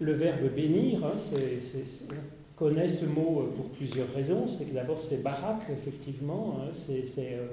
le 0.00 0.12
verbe 0.12 0.48
bénir, 0.54 1.04
hein, 1.04 1.12
on 1.34 2.56
connaît 2.56 2.88
ce 2.88 3.04
mot 3.04 3.40
euh, 3.42 3.56
pour 3.56 3.68
plusieurs 3.70 4.10
raisons. 4.14 4.46
C'est 4.48 4.64
que 4.64 4.74
d'abord, 4.74 5.00
c'est 5.02 5.22
barak, 5.22 5.62
effectivement, 5.70 6.60
hein, 6.60 6.70
c'est 6.72 7.34
euh, 7.34 7.46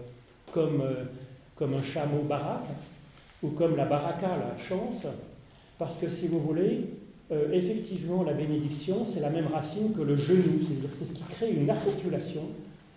comme, 0.51 0.81
euh, 0.81 1.03
comme 1.55 1.73
un 1.73 1.83
chameau 1.83 2.21
barak, 2.21 2.63
ou 3.43 3.49
comme 3.49 3.75
la 3.75 3.85
baraka, 3.85 4.27
la 4.27 4.57
chance, 4.63 5.05
parce 5.77 5.97
que 5.97 6.07
si 6.09 6.27
vous 6.27 6.39
voulez, 6.39 6.85
effectivement, 7.51 8.23
la 8.23 8.33
bénédiction, 8.33 9.03
c'est 9.05 9.19
la 9.19 9.29
même 9.29 9.47
racine 9.47 9.93
que 9.93 10.01
le 10.01 10.15
genou, 10.15 10.61
c'est-à-dire 10.65 10.89
c'est 10.91 11.05
ce 11.05 11.11
qui 11.11 11.23
crée 11.23 11.51
une 11.51 11.69
articulation 11.69 12.43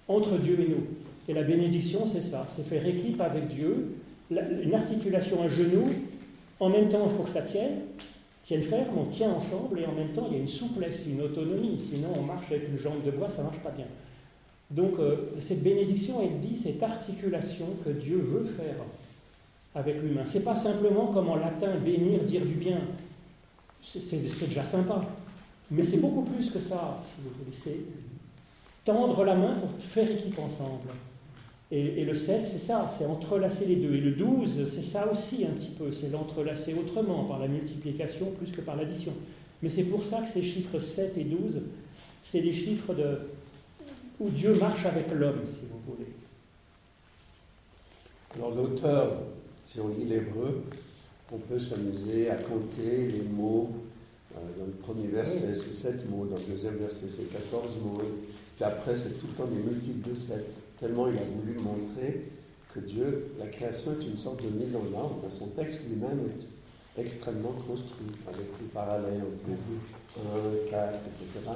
entre 0.07 0.39
Dieu 0.39 0.59
et 0.61 0.68
nous. 0.68 0.86
Et 1.29 1.35
la 1.35 1.43
bénédiction, 1.43 2.07
c'est 2.07 2.22
ça, 2.22 2.47
c'est 2.55 2.66
faire 2.66 2.87
équipe 2.87 3.20
avec 3.20 3.49
Dieu, 3.49 3.97
une 4.31 4.74
articulation, 4.74 5.43
un 5.43 5.49
genou, 5.49 5.85
en 6.59 6.70
même 6.70 6.89
temps, 6.89 7.07
il 7.09 7.16
faut 7.16 7.22
que 7.22 7.31
ça 7.31 7.43
tienne, 7.43 7.83
tienne 8.43 8.62
ferme, 8.62 8.97
on 8.99 9.05
tient 9.05 9.31
ensemble, 9.31 9.79
et 9.81 9.87
en 9.87 9.93
même 9.93 10.12
temps, 10.14 10.26
il 10.31 10.37
y 10.37 10.41
a 10.41 10.43
une 10.43 10.49
souplesse, 10.49 11.05
une 11.07 11.20
autonomie, 11.20 11.79
sinon 11.79 12.09
on 12.18 12.22
marche 12.22 12.51
avec 12.51 12.68
une 12.68 12.79
jambe 12.79 13.05
de 13.05 13.11
bois, 13.11 13.29
ça 13.29 13.43
ne 13.43 13.49
marche 13.49 13.59
pas 13.59 13.70
bien. 13.70 13.87
Donc, 14.70 14.99
euh, 14.99 15.31
cette 15.41 15.62
bénédiction, 15.62 16.20
elle 16.22 16.41
dit 16.41 16.57
cette 16.57 16.83
articulation 16.83 17.66
que 17.85 17.91
Dieu 17.91 18.18
veut 18.18 18.45
faire 18.45 18.76
avec 19.74 20.03
l'humain. 20.03 20.24
C'est 20.26 20.45
pas 20.45 20.57
simplement 20.57 21.07
comme 21.07 21.29
en 21.29 21.37
latin 21.37 21.76
bénir, 21.76 22.22
dire 22.24 22.45
du 22.45 22.55
bien. 22.55 22.81
C'est 23.83 24.49
déjà 24.49 24.64
sympa. 24.64 25.03
Mais 25.70 25.85
c'est 25.85 25.99
beaucoup 25.99 26.22
plus 26.22 26.51
que 26.51 26.59
ça, 26.59 27.01
si 27.05 27.22
vous 27.22 27.31
voulez. 27.39 27.57
C'est 27.57 27.79
tendre 28.85 29.24
la 29.24 29.35
main 29.35 29.55
pour 29.55 29.70
faire 29.79 30.11
équipe 30.11 30.39
ensemble. 30.39 30.89
Et, 31.71 32.05
le 32.05 32.14
7, 32.14 32.45
c'est 32.51 32.59
ça, 32.59 32.91
c'est 32.97 33.05
entrelacer 33.05 33.66
les 33.66 33.77
deux. 33.77 33.95
Et 33.95 34.01
le 34.01 34.12
12, 34.12 34.66
c'est 34.75 34.83
ça 34.83 35.11
aussi 35.12 35.45
un 35.45 35.51
petit 35.51 35.71
peu, 35.71 35.93
c'est 35.93 36.09
l'entrelacer 36.09 36.75
autrement, 36.75 37.25
par 37.25 37.39
la 37.39 37.47
multiplication 37.47 38.31
plus 38.31 38.51
que 38.51 38.62
par 38.62 38.77
l'addition. 38.77 39.12
Mais 39.62 39.69
c'est 39.69 39.85
pour 39.85 40.03
ça 40.03 40.23
que 40.23 40.29
ces 40.29 40.43
chiffres 40.43 40.79
7 40.79 41.19
et 41.19 41.25
12, 41.25 41.61
c'est 42.23 42.41
des 42.41 42.55
chiffres 42.55 42.95
de, 42.95 43.19
où 44.19 44.31
Dieu 44.31 44.55
marche 44.55 44.87
avec 44.87 45.12
l'homme, 45.12 45.43
si 45.45 45.66
vous 45.71 45.93
voulez. 45.93 46.11
Alors 48.35 48.55
l'auteur, 48.55 49.23
si 49.66 49.79
on 49.81 49.89
lit 49.89 50.07
l'hébreu, 50.07 50.62
on 51.33 51.39
peut 51.39 51.59
s'amuser 51.59 52.31
à 52.31 52.37
compter 52.37 53.09
les 53.09 53.23
mots. 53.31 53.71
Euh, 54.35 54.41
dans 54.59 54.66
le 54.66 54.73
premier 54.73 55.09
verset, 55.09 55.55
c'est 55.55 55.75
7 55.75 56.09
mots. 56.09 56.25
Dans 56.25 56.37
le 56.37 56.45
deuxième 56.45 56.77
verset, 56.77 57.09
c'est 57.09 57.31
14 57.31 57.77
mots. 57.83 57.99
Puis 58.57 58.64
après, 58.64 58.97
c'est 58.97 59.19
tout 59.19 59.27
le 59.27 59.35
temps 59.35 59.47
des 59.47 59.61
multiples 59.61 60.09
de 60.09 60.14
7. 60.14 60.47
Tellement 60.81 61.09
il 61.09 61.18
a 61.18 61.22
voulu 61.22 61.59
montrer 61.59 62.31
que 62.72 62.81
Dieu, 62.81 63.33
la 63.39 63.47
création 63.47 63.93
est 63.93 64.05
une 64.05 64.18
sorte 64.18 64.45
de 64.45 64.51
mise 64.51 64.76
en 64.76 64.97
ordre. 64.97 65.24
Son 65.29 65.49
texte 65.49 65.81
lui-même 65.89 66.20
est 66.29 67.01
extrêmement 67.01 67.53
construit, 67.66 68.09
avec 68.26 68.47
les 68.61 68.68
parallèles 68.68 69.22
entre 69.22 69.45
les 69.49 70.66
1, 70.66 70.70
4, 70.70 70.95
etc. 71.07 71.51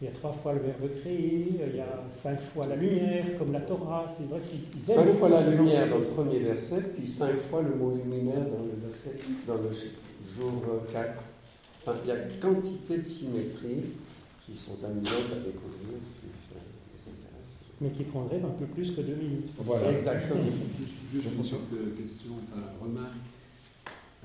Il 0.00 0.06
y 0.06 0.08
a 0.08 0.12
trois 0.12 0.32
fois 0.32 0.54
le 0.54 0.60
verbe 0.60 0.88
créer, 1.00 1.48
il 1.50 1.76
y 1.76 1.80
a 1.80 2.04
cinq 2.10 2.40
fois 2.54 2.66
la 2.66 2.76
lumière, 2.76 3.36
comme 3.38 3.52
la 3.52 3.60
Torah. 3.60 4.06
C'est 4.16 4.26
vrai 4.28 4.40
qu'ils 4.40 4.82
Cinq 4.82 5.12
fois 5.18 5.28
la 5.28 5.42
lumière 5.50 5.90
dans 5.90 5.98
le 5.98 6.06
premier 6.06 6.38
verset, 6.38 6.80
puis 6.96 7.06
cinq 7.06 7.36
fois 7.50 7.60
le 7.62 7.74
mot 7.74 7.94
luminaire 7.94 8.40
dans 8.40 8.64
le 8.64 8.80
verset, 8.86 9.16
dans 9.46 9.56
le 9.56 9.70
jour 10.34 10.62
4. 10.90 11.22
Enfin, 11.82 11.98
il 12.02 12.08
y 12.08 12.12
a 12.12 12.16
quantité 12.40 12.98
de 12.98 13.04
symétries 13.06 13.92
qui 14.40 14.56
sont 14.56 14.82
amusantes 14.84 15.32
à 15.32 15.44
découvrir 15.44 16.00
si 16.02 16.28
ça 16.48 16.58
vous 16.58 17.10
intéresse. 17.10 17.64
Mais 17.80 17.90
qui 17.90 18.04
prendraient 18.04 18.42
un 18.42 18.50
peu 18.58 18.66
plus 18.66 18.90
que 18.90 19.00
deux 19.00 19.14
minutes. 19.14 19.48
Voilà, 19.58 19.92
exactement. 19.92 20.42
Juste, 20.78 20.92
juste 21.10 21.26
une 21.26 21.42
petite 21.42 21.96
question, 21.96 22.32
enfin, 22.42 22.62
remarque. 22.80 23.14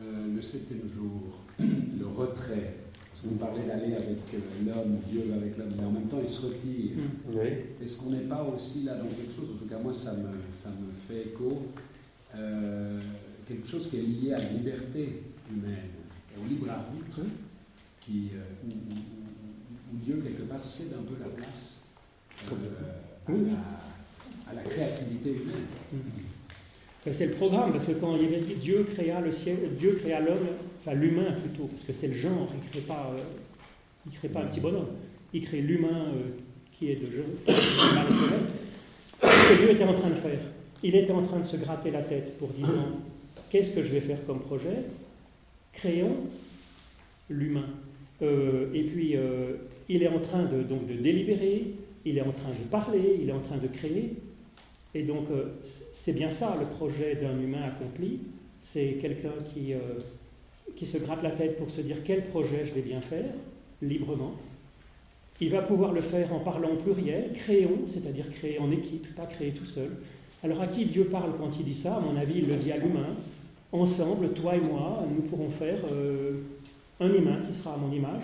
Euh, 0.02 0.36
le 0.36 0.42
septième 0.42 0.88
jour, 0.90 1.40
le 1.60 2.06
retrait 2.08 2.74
parce 3.16 3.28
qu'on 3.28 3.36
parlait 3.38 3.64
d'aller 3.64 3.96
avec 3.96 4.18
euh, 4.34 4.66
l'homme, 4.66 4.98
Dieu 5.10 5.32
avec 5.34 5.58
l'homme, 5.58 5.72
mais 5.78 5.86
en 5.86 5.92
même 5.92 6.08
temps 6.08 6.20
il 6.22 6.28
se 6.28 6.48
retire. 6.48 6.98
Mm. 6.98 7.82
Est-ce 7.82 7.98
qu'on 7.98 8.10
n'est 8.10 8.28
pas 8.28 8.44
aussi 8.44 8.84
là 8.84 8.96
dans 8.96 9.06
quelque 9.06 9.34
chose, 9.34 9.52
en 9.56 9.58
tout 9.58 9.70
cas 9.70 9.80
moi 9.80 9.94
ça 9.94 10.12
me, 10.12 10.28
ça 10.54 10.68
me 10.70 10.92
fait 11.08 11.30
écho, 11.30 11.72
euh, 12.36 13.00
quelque 13.48 13.66
chose 13.66 13.90
qui 13.90 14.00
est 14.00 14.02
lié 14.02 14.34
à 14.34 14.38
la 14.38 14.50
liberté 14.50 15.24
humaine, 15.50 15.92
au 16.38 16.46
libre 16.46 16.70
arbitre, 16.70 17.22
qui, 18.02 18.32
euh, 18.36 18.44
où, 18.68 19.98
Dieu 20.04 20.22
quelque 20.22 20.44
part 20.44 20.62
cède 20.62 20.94
un 21.00 21.04
peu 21.04 21.16
la 21.18 21.30
place 21.30 21.80
à, 23.28 24.54
la, 24.54 24.62
créativité 24.62 25.30
humaine. 25.30 25.66
C'est 27.12 27.28
le 27.28 27.34
programme, 27.34 27.72
parce 27.72 27.86
que 27.86 27.92
quand 27.94 28.18
il 28.18 28.30
dit 28.46 28.56
Dieu 28.56 28.88
créa 28.94 29.22
le 29.22 29.32
ciel, 29.32 29.58
Dieu 29.80 30.00
créa 30.02 30.20
l'homme, 30.20 30.48
enfin 30.80 30.96
l'humain 30.96 31.32
plutôt, 31.40 31.66
parce 31.66 31.84
que 31.84 31.94
c'est 31.94 32.08
le 32.08 32.16
genre, 32.16 32.50
il 32.54 32.66
ne 32.66 32.70
crée, 32.72 32.82
pas, 32.82 33.14
euh, 33.16 34.12
crée 34.18 34.30
pas 34.30 34.42
un 34.42 34.46
petit 34.46 34.60
bonhomme, 34.60 34.88
il 35.34 35.46
crée 35.46 35.62
l'humain 35.62 36.08
euh, 36.16 36.32
qui 36.72 36.90
est 36.90 36.96
de 36.96 37.16
genre, 37.16 37.26
ce 39.22 39.50
que 39.50 39.58
Dieu 39.60 39.72
était 39.72 39.84
en 39.84 39.94
train 39.94 40.10
de 40.10 40.16
faire? 40.16 40.40
Il 40.84 40.96
était 40.96 41.14
en 41.14 41.22
train 41.24 41.40
de 41.40 41.46
se 41.46 41.58
gratter 41.58 41.92
la 41.92 42.02
tête 42.02 42.38
pour 42.38 42.50
dire 42.50 42.68
qu'est-ce 43.50 43.72
que 43.72 43.82
je 43.82 43.88
vais 43.90 44.02
faire 44.02 44.24
comme 44.26 44.42
projet? 44.42 44.84
Créons 45.74 46.18
l'humain. 47.30 47.66
Euh, 48.22 48.74
et 48.74 48.84
puis, 48.84 49.16
il 49.90 50.04
est 50.04 50.08
en 50.08 50.20
train 50.20 50.44
de, 50.44 50.64
donc, 50.64 50.88
de 50.88 50.94
délibérer, 50.94 51.76
il 52.06 52.18
est 52.18 52.22
en 52.22 52.32
train 52.32 52.50
de 52.50 52.70
parler, 52.70 53.20
il 53.22 53.30
est 53.30 53.34
en 53.34 53.40
train 53.40 53.58
de 53.58 53.68
créer. 53.68 54.14
Et 54.94 55.04
donc, 55.04 55.26
c'est 55.94 56.14
bien 56.14 56.30
ça 56.30 56.56
le 56.60 56.68
projet 56.68 57.16
d'un 57.16 57.40
humain 57.40 57.64
accompli. 57.64 58.20
C'est 58.62 58.98
quelqu'un 59.02 59.34
qui, 59.54 59.74
euh, 59.74 59.80
qui 60.76 60.86
se 60.86 60.98
gratte 60.98 61.24
la 61.24 61.32
tête 61.32 61.58
pour 61.58 61.70
se 61.70 61.82
dire 61.82 61.98
quel 62.06 62.26
projet 62.28 62.66
je 62.66 62.74
vais 62.74 62.82
bien 62.82 63.02
faire, 63.02 63.32
librement. 63.82 64.34
Il 65.42 65.50
va 65.50 65.62
pouvoir 65.62 65.92
le 65.92 66.02
faire 66.02 66.34
en 66.34 66.40
parlant 66.40 66.70
au 66.70 66.76
pluriel, 66.78 67.32
créons, 67.34 67.82
c'est-à-dire 67.88 68.32
créer 68.32 68.58
en 68.60 68.72
équipe, 68.72 69.14
pas 69.16 69.26
créer 69.26 69.52
tout 69.52 69.66
seul. 69.66 69.90
Alors 70.44 70.62
à 70.62 70.68
qui 70.68 70.86
Dieu 70.86 71.06
parle 71.06 71.32
quand 71.38 71.52
il 71.60 71.66
dit 71.66 71.76
ça? 71.76 71.96
À 71.96 72.00
mon 72.00 72.16
avis, 72.16 72.36
il 72.38 72.48
le 72.48 72.56
dit 72.56 72.72
à 72.72 72.78
l'humain. 72.78 73.16
Ensemble, 73.72 74.30
toi 74.30 74.56
et 74.56 74.62
moi, 74.62 75.04
nous 75.14 75.24
pourrons 75.24 75.50
faire 75.50 75.80
euh, 75.92 76.40
un 77.02 77.14
humain 77.14 77.42
qui 77.46 77.54
sera 77.54 77.74
à 77.74 77.78
mon 77.78 77.92
image. 77.92 78.24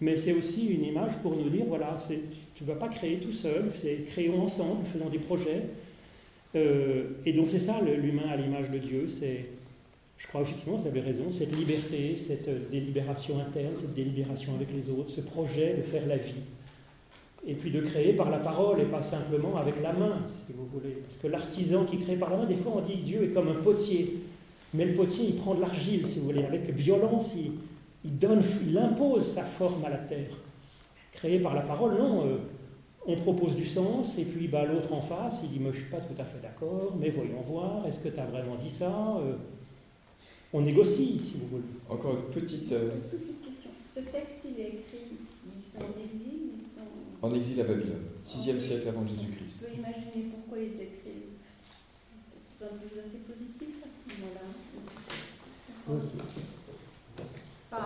Mais 0.00 0.16
c'est 0.16 0.32
aussi 0.32 0.66
une 0.66 0.84
image 0.84 1.14
pour 1.22 1.36
nous 1.36 1.48
dire, 1.48 1.64
voilà, 1.66 1.96
tu 2.62 2.68
ne 2.68 2.74
vas 2.74 2.78
pas 2.78 2.88
créer 2.88 3.18
tout 3.18 3.32
seul, 3.32 3.72
c'est 3.74 4.04
créons 4.06 4.42
ensemble, 4.42 4.86
faisons 4.92 5.08
des 5.08 5.18
projets, 5.18 5.62
euh, 6.54 7.04
et 7.26 7.32
donc 7.32 7.46
c'est 7.48 7.58
ça 7.58 7.80
l'humain 7.80 8.28
à 8.30 8.36
l'image 8.36 8.70
de 8.70 8.78
Dieu, 8.78 9.08
c'est, 9.08 9.46
je 10.18 10.26
crois 10.28 10.42
effectivement, 10.42 10.76
vous 10.76 10.86
avez 10.86 11.00
raison, 11.00 11.32
cette 11.32 11.56
liberté, 11.56 12.16
cette 12.16 12.70
délibération 12.70 13.40
interne, 13.40 13.74
cette 13.74 13.94
délibération 13.94 14.54
avec 14.54 14.68
les 14.72 14.90
autres, 14.90 15.10
ce 15.10 15.20
projet 15.20 15.74
de 15.74 15.82
faire 15.82 16.06
la 16.06 16.18
vie. 16.18 16.34
Et 17.44 17.54
puis 17.54 17.72
de 17.72 17.80
créer 17.80 18.12
par 18.12 18.30
la 18.30 18.38
parole 18.38 18.80
et 18.80 18.84
pas 18.84 19.02
simplement 19.02 19.56
avec 19.56 19.74
la 19.82 19.92
main, 19.92 20.24
si 20.28 20.52
vous 20.52 20.66
voulez. 20.66 20.98
Parce 21.02 21.16
que 21.16 21.26
l'artisan 21.26 21.84
qui 21.84 21.98
crée 21.98 22.14
par 22.14 22.30
la 22.30 22.36
main, 22.36 22.46
des 22.46 22.54
fois 22.54 22.74
on 22.76 22.82
dit 22.82 23.00
que 23.00 23.04
Dieu 23.04 23.24
est 23.24 23.34
comme 23.34 23.48
un 23.48 23.60
potier. 23.60 24.20
Mais 24.74 24.84
le 24.84 24.94
potier, 24.94 25.26
il 25.30 25.36
prend 25.36 25.54
de 25.54 25.60
l'argile, 25.60 26.06
si 26.06 26.20
vous 26.20 26.26
voulez, 26.26 26.44
avec 26.44 26.70
violence, 26.70 27.34
il, 28.04 28.18
donne, 28.18 28.42
il 28.64 28.78
impose 28.78 29.26
sa 29.26 29.42
forme 29.42 29.84
à 29.84 29.90
la 29.90 29.98
terre. 29.98 30.30
Créer 31.12 31.40
par 31.40 31.54
la 31.54 31.60
parole, 31.62 31.98
non. 31.98 32.26
Euh, 32.26 32.36
on 33.06 33.16
propose 33.16 33.54
du 33.56 33.64
sens, 33.64 34.18
et 34.18 34.24
puis 34.24 34.46
bah, 34.48 34.64
l'autre 34.64 34.92
en 34.92 35.00
face, 35.00 35.40
il 35.44 35.50
dit 35.50 35.58
Moi, 35.58 35.72
je 35.72 35.78
ne 35.78 35.82
suis 35.82 35.90
pas 35.90 36.00
tout 36.00 36.14
à 36.20 36.24
fait 36.24 36.40
d'accord, 36.40 36.94
mais 36.98 37.10
voyons 37.10 37.40
voir, 37.40 37.86
est-ce 37.86 38.00
que 38.00 38.08
tu 38.08 38.20
as 38.20 38.26
vraiment 38.26 38.54
dit 38.56 38.70
ça 38.70 39.16
euh, 39.18 39.34
On 40.52 40.60
négocie, 40.60 41.18
si 41.18 41.34
vous 41.38 41.48
voulez. 41.48 41.64
Encore 41.88 42.14
une 42.14 42.42
petite. 42.42 42.70
Euh, 42.72 42.90
petite 43.10 43.42
question. 43.42 43.70
Ce 43.94 44.00
texte, 44.00 44.46
il 44.48 44.60
est 44.60 44.68
écrit, 44.68 45.18
ils 45.46 45.62
sont 45.62 45.84
en 45.84 45.98
exil 45.98 46.52
ils 46.60 46.64
sont... 46.64 46.86
En 47.22 47.34
exil 47.34 47.60
à 47.60 47.64
Babylone, 47.64 48.04
6e 48.24 48.60
siècle 48.60 48.88
avant 48.88 49.06
Jésus-Christ. 49.06 49.56
Je 49.60 49.66
peux 49.66 49.72
imaginer 49.74 50.30
pourquoi 50.30 50.58
ils 50.58 50.74
écrivent 50.74 51.32
un 52.62 52.78
peu 52.78 53.00
assez 53.00 53.18
positif 53.26 53.82
à 53.82 53.88
ce 53.90 54.02
moment-là. 54.20 54.46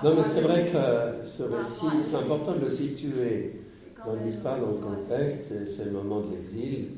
Non, 0.04 0.14
mais 0.16 0.24
c'est 0.24 0.40
vrai 0.42 0.66
que 0.66 1.26
ce 1.26 1.42
récit, 1.44 2.02
c'est 2.02 2.16
important 2.16 2.52
de 2.52 2.64
le 2.64 2.70
situer 2.70 3.65
dans 4.07 4.24
l'histoire, 4.24 4.61
dans 4.61 4.70
le 4.70 4.76
contexte, 4.76 5.66
c'est 5.66 5.84
le 5.86 5.90
moment 5.90 6.20
de 6.20 6.36
l'exil 6.36 6.88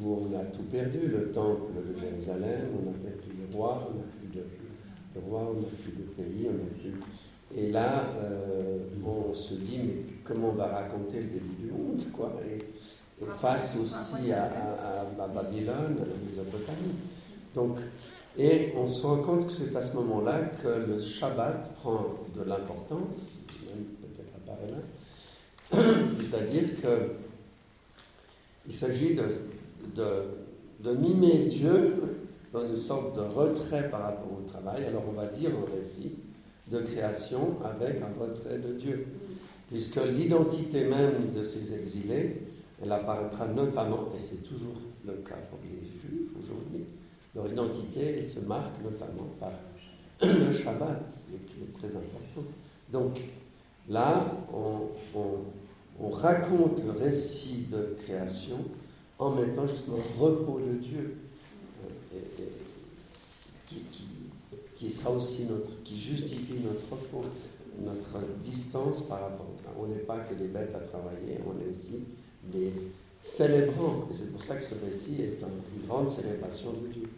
où 0.00 0.26
on 0.26 0.38
a 0.38 0.44
tout 0.44 0.62
perdu, 0.70 1.08
le 1.08 1.30
temple 1.32 1.72
de 1.76 2.00
Jérusalem, 2.00 2.68
on 2.74 2.90
a 2.90 2.92
perdu 2.92 3.36
le 3.38 3.56
roi, 3.56 3.90
on 3.90 3.98
n'a 3.98 4.04
plus 4.18 4.38
de, 4.38 5.26
roi, 5.26 5.52
on 5.54 5.60
n'a 5.60 5.66
plus 5.82 5.92
de 5.92 6.02
pays, 6.16 6.48
on 6.48 6.52
n'a 6.52 6.80
plus... 6.80 6.94
Et 7.54 7.70
là, 7.70 8.06
euh, 8.16 8.78
on 9.04 9.34
se 9.34 9.54
dit, 9.54 9.78
mais 9.84 10.14
comment 10.24 10.50
on 10.50 10.54
va 10.54 10.68
raconter 10.68 11.18
le 11.18 11.24
début 11.24 11.54
du 11.60 11.70
monde, 11.70 12.02
quoi? 12.12 12.32
Et, 12.50 12.62
face 13.36 13.76
aussi 13.76 14.32
à, 14.32 14.44
à, 14.44 15.28
Babylone, 15.28 15.96
à 15.96 16.06
la 16.06 16.16
Mésopotamie. 16.26 16.94
Donc, 17.54 17.78
et 18.36 18.72
on 18.76 18.86
se 18.86 19.06
rend 19.06 19.18
compte 19.18 19.46
que 19.46 19.52
c'est 19.52 19.76
à 19.76 19.82
ce 19.82 19.94
moment-là 19.96 20.40
que 20.62 20.86
le 20.88 20.98
Shabbat 20.98 21.74
prend 21.74 22.04
de 22.34 22.42
l'importance, 22.42 23.38
même 23.68 23.84
peut-être 24.00 24.34
apparaît 24.36 24.70
là, 24.70 24.78
C'est-à-dire 25.72 26.64
qu'il 28.66 28.74
s'agit 28.74 29.14
de, 29.14 29.24
de, 30.80 30.92
mimer 30.92 31.46
Dieu 31.46 31.94
dans 32.52 32.66
une 32.66 32.76
sorte 32.76 33.16
de 33.16 33.22
retrait 33.22 33.88
par 33.90 34.02
rapport 34.02 34.32
au 34.32 34.48
travail. 34.48 34.84
Alors 34.84 35.04
on 35.08 35.12
va 35.12 35.26
dire 35.26 35.50
un 35.50 35.74
récit 35.74 36.12
de 36.70 36.80
création 36.80 37.56
avec 37.64 38.02
un 38.02 38.20
retrait 38.20 38.58
de 38.58 38.74
Dieu. 38.74 39.06
Puisque 39.68 40.00
l'identité 40.04 40.84
même 40.84 41.32
de 41.34 41.42
ces 41.42 41.74
exilés, 41.74 42.42
elle 42.82 42.92
apparaîtra 42.92 43.46
notamment, 43.46 44.08
et 44.14 44.18
c'est 44.18 44.42
toujours 44.42 44.76
le 45.06 45.14
cas 45.14 45.36
pour 45.48 45.60
les 45.64 45.86
Juifs 45.86 46.28
aujourd'hui, 46.38 46.84
leur 47.34 47.50
identité, 47.50 48.18
elle 48.18 48.28
se 48.28 48.40
marque 48.40 48.82
notamment 48.82 49.28
par 49.40 49.52
le 50.22 50.52
Shabbat, 50.52 51.10
qui 51.46 51.62
est 51.62 51.78
très 51.78 51.88
important. 51.88 52.48
Donc 52.90 53.18
là, 53.88 54.26
on 54.52 54.88
raconte 56.10 56.84
le 56.84 56.92
récit 56.92 57.66
de 57.70 57.96
création 58.04 58.58
en 59.18 59.30
mettant 59.30 59.66
justement 59.66 59.98
le 59.98 60.24
repos 60.24 60.60
de 60.60 60.74
Dieu, 60.78 61.16
euh, 62.14 62.18
qui, 64.76 64.90
sera 64.90 65.10
aussi 65.10 65.44
notre, 65.44 65.82
qui 65.84 65.96
justifie 65.96 66.54
notre 66.64 66.90
repos, 66.90 67.24
notre 67.80 68.18
distance 68.42 69.02
par 69.02 69.20
rapport. 69.20 69.46
On 69.78 69.86
n'est 69.86 70.00
pas 70.00 70.18
que 70.18 70.34
des 70.34 70.48
bêtes 70.48 70.74
à 70.74 70.80
travailler, 70.80 71.38
on 71.46 71.52
est 71.60 71.70
aussi 71.70 72.04
des 72.52 72.72
célébrants. 73.22 74.08
Et 74.10 74.14
c'est 74.14 74.32
pour 74.32 74.42
ça 74.42 74.56
que 74.56 74.64
ce 74.64 74.74
récit 74.84 75.22
est 75.22 75.38
une 75.40 75.86
grande 75.86 76.08
célébration 76.08 76.72
de 76.72 76.92
Dieu 76.92 77.08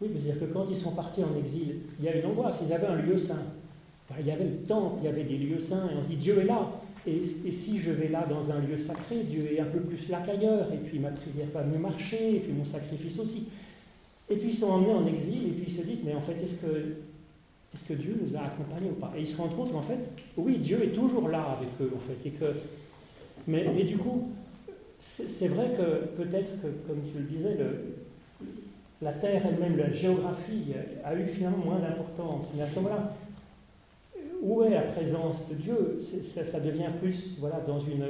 Oui, 0.00 0.10
mais 0.12 0.20
dire 0.20 0.40
que 0.40 0.46
quand 0.46 0.66
ils 0.68 0.76
sont 0.76 0.90
partis 0.90 1.22
en 1.22 1.36
exil, 1.38 1.76
il 1.98 2.04
y 2.04 2.08
a 2.08 2.16
une 2.16 2.26
angoisse. 2.26 2.56
Ils 2.66 2.72
avaient 2.72 2.88
un 2.88 2.96
lieu 2.96 3.16
saint. 3.16 3.44
il 4.18 4.26
y 4.26 4.32
avait 4.32 4.44
le 4.44 4.56
temple, 4.66 4.96
il 5.00 5.04
y 5.04 5.08
avait 5.08 5.24
des 5.24 5.38
lieux 5.38 5.60
saints, 5.60 5.88
et 5.90 5.96
on 5.96 6.02
se 6.02 6.08
dit 6.08 6.16
Dieu 6.16 6.38
est 6.40 6.44
là. 6.44 6.68
Et, 7.06 7.22
si 7.52 7.78
je 7.78 7.90
vais 7.92 8.08
là 8.08 8.26
dans 8.28 8.50
un 8.50 8.60
lieu 8.60 8.76
sacré, 8.76 9.22
Dieu 9.24 9.52
est 9.52 9.60
un 9.60 9.66
peu 9.66 9.80
plus 9.80 10.08
là 10.08 10.22
qu'ailleurs, 10.24 10.72
et 10.72 10.76
puis 10.76 10.98
ma 10.98 11.10
prière 11.10 11.48
va 11.54 11.62
mieux 11.62 11.78
marcher, 11.78 12.36
et 12.36 12.40
puis 12.40 12.52
mon 12.52 12.64
sacrifice 12.64 13.18
aussi. 13.18 13.44
Et 14.28 14.36
puis 14.36 14.50
ils 14.50 14.54
sont 14.54 14.68
emmenés 14.68 14.92
en 14.92 15.06
exil, 15.06 15.48
et 15.48 15.50
puis 15.52 15.64
ils 15.68 15.72
se 15.72 15.82
disent, 15.82 16.02
mais 16.04 16.14
en 16.14 16.20
fait, 16.20 16.34
est-ce 16.34 16.54
que, 16.54 16.96
est 17.74 17.88
que 17.88 17.94
Dieu 17.94 18.20
nous 18.22 18.36
a 18.36 18.42
accompagnés 18.42 18.90
ou 18.90 19.00
pas? 19.00 19.12
Et 19.16 19.20
ils 19.20 19.28
se 19.28 19.36
rendent 19.36 19.56
compte 19.56 19.72
qu'en 19.72 19.82
fait, 19.82 20.10
oui, 20.36 20.58
Dieu 20.58 20.84
est 20.84 20.94
toujours 20.94 21.28
là 21.28 21.56
avec 21.58 21.70
eux, 21.80 21.92
en 21.96 22.00
fait. 22.00 22.28
Et 22.28 22.32
que, 22.32 22.54
mais, 23.46 23.84
du 23.84 23.96
coup, 23.96 24.30
c'est 24.98 25.48
vrai 25.48 25.70
que 25.76 26.22
peut-être 26.22 26.60
que, 26.60 26.66
comme 26.86 27.00
tu 27.10 27.18
le 27.18 27.24
disais, 27.24 27.56
la 29.00 29.12
terre 29.12 29.42
elle-même, 29.46 29.78
la 29.78 29.90
géographie, 29.90 30.74
a 31.02 31.14
eu 31.14 31.26
finalement 31.26 31.64
moins 31.64 31.78
d'importance. 31.78 32.46
Mais 32.54 32.62
à 32.62 32.68
ce 32.68 32.76
moment-là, 32.76 33.16
où 34.40 34.62
est 34.62 34.70
la 34.70 34.82
présence 34.82 35.36
de 35.50 35.54
Dieu 35.54 35.98
ça, 36.00 36.60
devient 36.60 36.90
plus 37.00 37.36
voilà, 37.38 37.60
dans 37.66 37.80
une, 37.80 38.06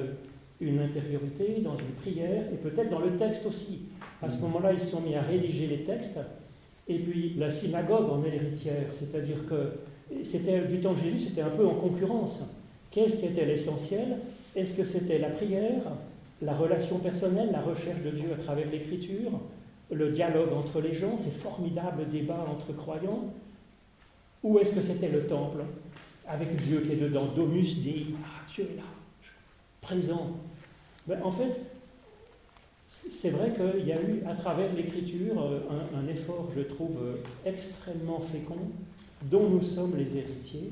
une 0.61 0.81
intériorité, 0.81 1.61
dans 1.63 1.77
une 1.77 1.95
prière, 2.01 2.45
et 2.53 2.57
peut-être 2.57 2.91
dans 2.91 3.01
le 3.01 3.17
texte 3.17 3.47
aussi. 3.47 3.83
À 4.23 4.31
ce 4.31 4.39
mm. 4.39 4.43
moment-là, 4.43 4.73
ils 4.73 4.81
se 4.81 4.87
sont 4.87 5.01
mis 5.01 5.15
à 5.15 5.23
rédiger 5.23 5.67
les 5.67 5.83
textes, 5.85 6.19
et 6.89 6.99
puis 6.99 7.35
la 7.37 7.51
synagogue 7.51 8.11
en 8.11 8.25
est 8.25 8.31
l'héritière, 8.31 8.87
c'est-à-dire 8.93 9.47
que 9.49 10.25
c'était 10.25 10.61
du 10.63 10.81
temps 10.81 10.93
de 10.93 10.99
Jésus, 10.99 11.29
c'était 11.29 11.43
un 11.43 11.51
peu 11.51 11.67
en 11.67 11.75
concurrence. 11.75 12.43
Qu'est-ce 12.91 13.17
qui 13.17 13.27
était 13.27 13.45
l'essentiel? 13.45 14.19
Est-ce 14.57 14.75
que 14.75 14.85
c'était 14.85 15.19
la 15.19 15.31
prière, 15.31 15.83
la 16.43 16.55
relation 16.55 16.99
personnelle, 16.99 17.51
la 17.53 17.61
recherche 17.61 18.03
de 18.03 18.11
Dieu 18.11 18.29
à 18.33 18.43
travers 18.43 18.69
l'écriture, 18.69 19.31
le 19.93 20.11
dialogue 20.11 20.53
entre 20.53 20.81
les 20.81 20.95
gens, 20.95 21.17
ces 21.19 21.31
formidables 21.31 22.09
débats 22.09 22.45
entre 22.51 22.73
croyants? 22.73 23.33
Ou 24.43 24.59
est-ce 24.59 24.75
que 24.75 24.81
c'était 24.81 25.09
le 25.09 25.27
temple? 25.27 25.63
Avec 26.31 26.57
Dieu 26.57 26.81
qui 26.81 26.93
est 26.93 26.97
dedans. 26.97 27.27
Domus 27.35 27.75
dit 27.77 28.15
Ah, 28.23 28.43
Dieu 28.55 28.65
est 28.73 28.77
là, 28.77 28.85
présent. 29.81 30.37
En 31.23 31.33
fait, 31.33 31.61
c'est 32.89 33.31
vrai 33.31 33.53
qu'il 33.53 33.87
y 33.87 33.93
a 33.93 34.01
eu, 34.01 34.23
à 34.29 34.35
travers 34.35 34.73
l'écriture, 34.73 35.43
euh, 35.43 35.61
un, 35.95 36.07
effort, 36.09 36.49
je 36.57 36.63
trouve, 36.63 36.97
euh, 37.03 37.17
extrêmement 37.45 38.21
fécond, 38.21 38.71
dont 39.23 39.49
nous 39.49 39.63
sommes 39.63 39.97
les 39.97 40.17
héritiers, 40.17 40.71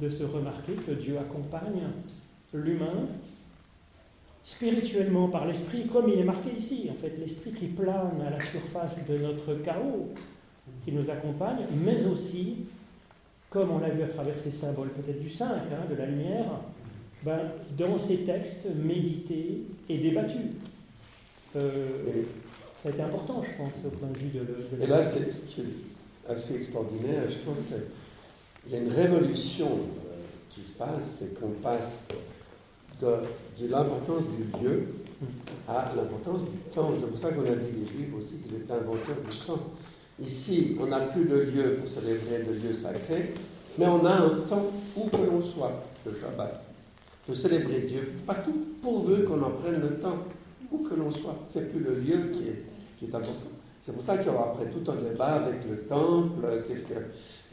de 0.00 0.08
se 0.08 0.24
remarquer 0.24 0.72
que 0.72 0.92
Dieu 0.92 1.18
accompagne 1.18 1.82
l'humain 2.54 3.06
spirituellement 4.42 5.28
par 5.28 5.46
l'esprit, 5.46 5.86
comme 5.86 6.08
il 6.08 6.18
est 6.18 6.24
marqué 6.24 6.50
ici, 6.56 6.88
en 6.90 6.94
fait, 6.94 7.14
l'esprit 7.18 7.52
qui 7.52 7.66
plane 7.66 8.22
à 8.26 8.30
la 8.30 8.40
surface 8.40 8.96
de 9.06 9.18
notre 9.18 9.54
chaos, 9.62 10.08
qui 10.84 10.92
nous 10.92 11.10
accompagne, 11.10 11.66
mais 11.84 12.04
aussi 12.06 12.64
comme 13.50 13.70
on 13.72 13.78
l'a 13.80 13.90
vu 13.90 14.02
à 14.02 14.06
travers 14.06 14.38
ces 14.38 14.52
symboles 14.52 14.90
peut-être 14.90 15.20
du 15.20 15.28
5, 15.28 15.46
hein, 15.46 15.86
de 15.90 15.96
la 15.96 16.06
lumière, 16.06 16.46
ben, 17.24 17.38
dans 17.76 17.98
ces 17.98 18.18
textes 18.18 18.68
médités 18.76 19.62
et 19.88 19.98
débattus. 19.98 20.52
Euh, 21.56 21.88
ça 22.82 22.88
a 22.88 22.92
été 22.92 23.02
important, 23.02 23.42
je 23.42 23.56
pense, 23.56 23.72
au 23.84 23.90
point 23.90 24.08
de 24.08 24.18
vue 24.18 24.28
de, 24.28 24.40
de 24.40 24.82
Et 24.82 24.86
là, 24.86 25.02
c'est 25.02 25.30
ce 25.30 25.42
qui 25.46 25.60
est 25.62 26.32
assez 26.32 26.56
extraordinaire. 26.56 27.24
Je 27.28 27.38
pense 27.38 27.64
qu'il 27.64 28.72
y 28.72 28.76
a 28.76 28.78
une 28.78 28.92
révolution 28.92 29.66
euh, 29.66 30.22
qui 30.48 30.62
se 30.62 30.72
passe, 30.78 31.18
c'est 31.18 31.38
qu'on 31.38 31.50
passe 31.60 32.06
de, 33.00 33.06
de 33.60 33.68
l'importance 33.68 34.22
du 34.22 34.64
lieu 34.64 34.86
à 35.68 35.92
l'importance 35.94 36.42
du 36.42 36.56
temps. 36.72 36.92
C'est 36.98 37.10
pour 37.10 37.18
ça 37.18 37.30
qu'on 37.32 37.44
a 37.44 37.56
dit 37.56 37.80
des 37.80 37.86
Juifs 37.86 38.14
aussi 38.16 38.38
qu'ils 38.38 38.54
étaient 38.56 38.72
inventeurs 38.72 39.16
du 39.28 39.36
temps. 39.38 39.60
Ici, 40.24 40.76
on 40.80 40.86
n'a 40.86 41.00
plus 41.00 41.24
de 41.24 41.36
lieu 41.36 41.76
pour 41.80 41.88
célébrer 41.88 42.42
de 42.46 42.52
lieu 42.52 42.74
sacré, 42.74 43.32
mais 43.78 43.86
on 43.86 44.04
a 44.04 44.10
un 44.10 44.30
temps 44.40 44.66
où 44.96 45.08
que 45.08 45.16
l'on 45.16 45.40
soit, 45.40 45.80
le 46.04 46.12
Shabbat, 46.20 46.62
de 47.28 47.34
célébrer 47.34 47.80
Dieu 47.80 48.12
partout, 48.26 48.54
pourvu 48.82 49.24
qu'on 49.24 49.42
en 49.42 49.50
prenne 49.50 49.80
le 49.80 49.96
temps, 49.98 50.18
où 50.70 50.78
que 50.78 50.94
l'on 50.94 51.10
soit. 51.10 51.36
C'est 51.46 51.70
plus 51.70 51.80
le 51.80 51.94
lieu 51.94 52.30
qui 52.32 52.48
est, 52.48 52.64
qui 52.98 53.06
est 53.06 53.14
important. 53.14 53.48
C'est 53.82 53.92
pour 53.92 54.02
ça 54.02 54.18
qu'il 54.18 54.26
y 54.26 54.30
aura 54.34 54.50
après 54.52 54.66
tout 54.66 54.90
un 54.90 54.96
débat 54.96 55.36
avec 55.36 55.68
le 55.68 55.76
temple, 55.84 56.46
qu'est-ce 56.68 56.86
que. 56.88 56.94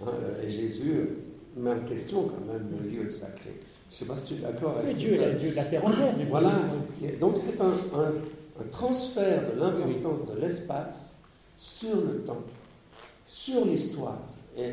Hein, 0.03 0.11
et 0.43 0.49
Jésus, 0.49 1.09
même 1.55 1.85
question 1.85 2.23
quand 2.23 2.51
même, 2.51 2.67
le 2.83 2.89
lieu 2.89 3.11
sacré. 3.11 3.61
Je 3.89 3.95
ne 3.95 3.99
sais 3.99 4.05
pas 4.05 4.15
si 4.17 4.23
tu 4.25 4.33
es 4.33 4.45
d'accord 4.45 4.77
avec 4.79 4.91
ça. 4.91 4.97
Dieu, 4.97 5.17
Dieu 5.39 5.51
de 5.51 5.55
la 5.55 5.63
terre 5.63 5.85
entière. 5.85 6.13
Voilà. 6.29 6.61
donc 7.21 7.37
c'est 7.37 7.59
un, 7.61 7.67
un, 7.97 8.61
un 8.61 8.67
transfert 8.69 9.43
de 9.53 9.59
l'importance 9.59 10.25
de 10.25 10.41
l'espace 10.41 11.16
sur 11.57 11.95
le 11.95 12.19
temps 12.23 12.43
sur 13.27 13.65
l'histoire. 13.65 14.19
Et 14.57 14.71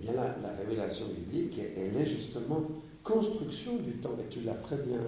bien 0.00 0.12
la, 0.14 0.62
révélation 0.62 1.06
biblique, 1.06 1.58
elle 1.76 2.02
est 2.02 2.06
justement 2.06 2.62
construction 3.02 3.76
du 3.76 3.92
temps. 3.92 4.16
Et 4.18 4.28
tu 4.28 4.40
l'as 4.40 4.54
très 4.54 4.76
bien 4.76 4.98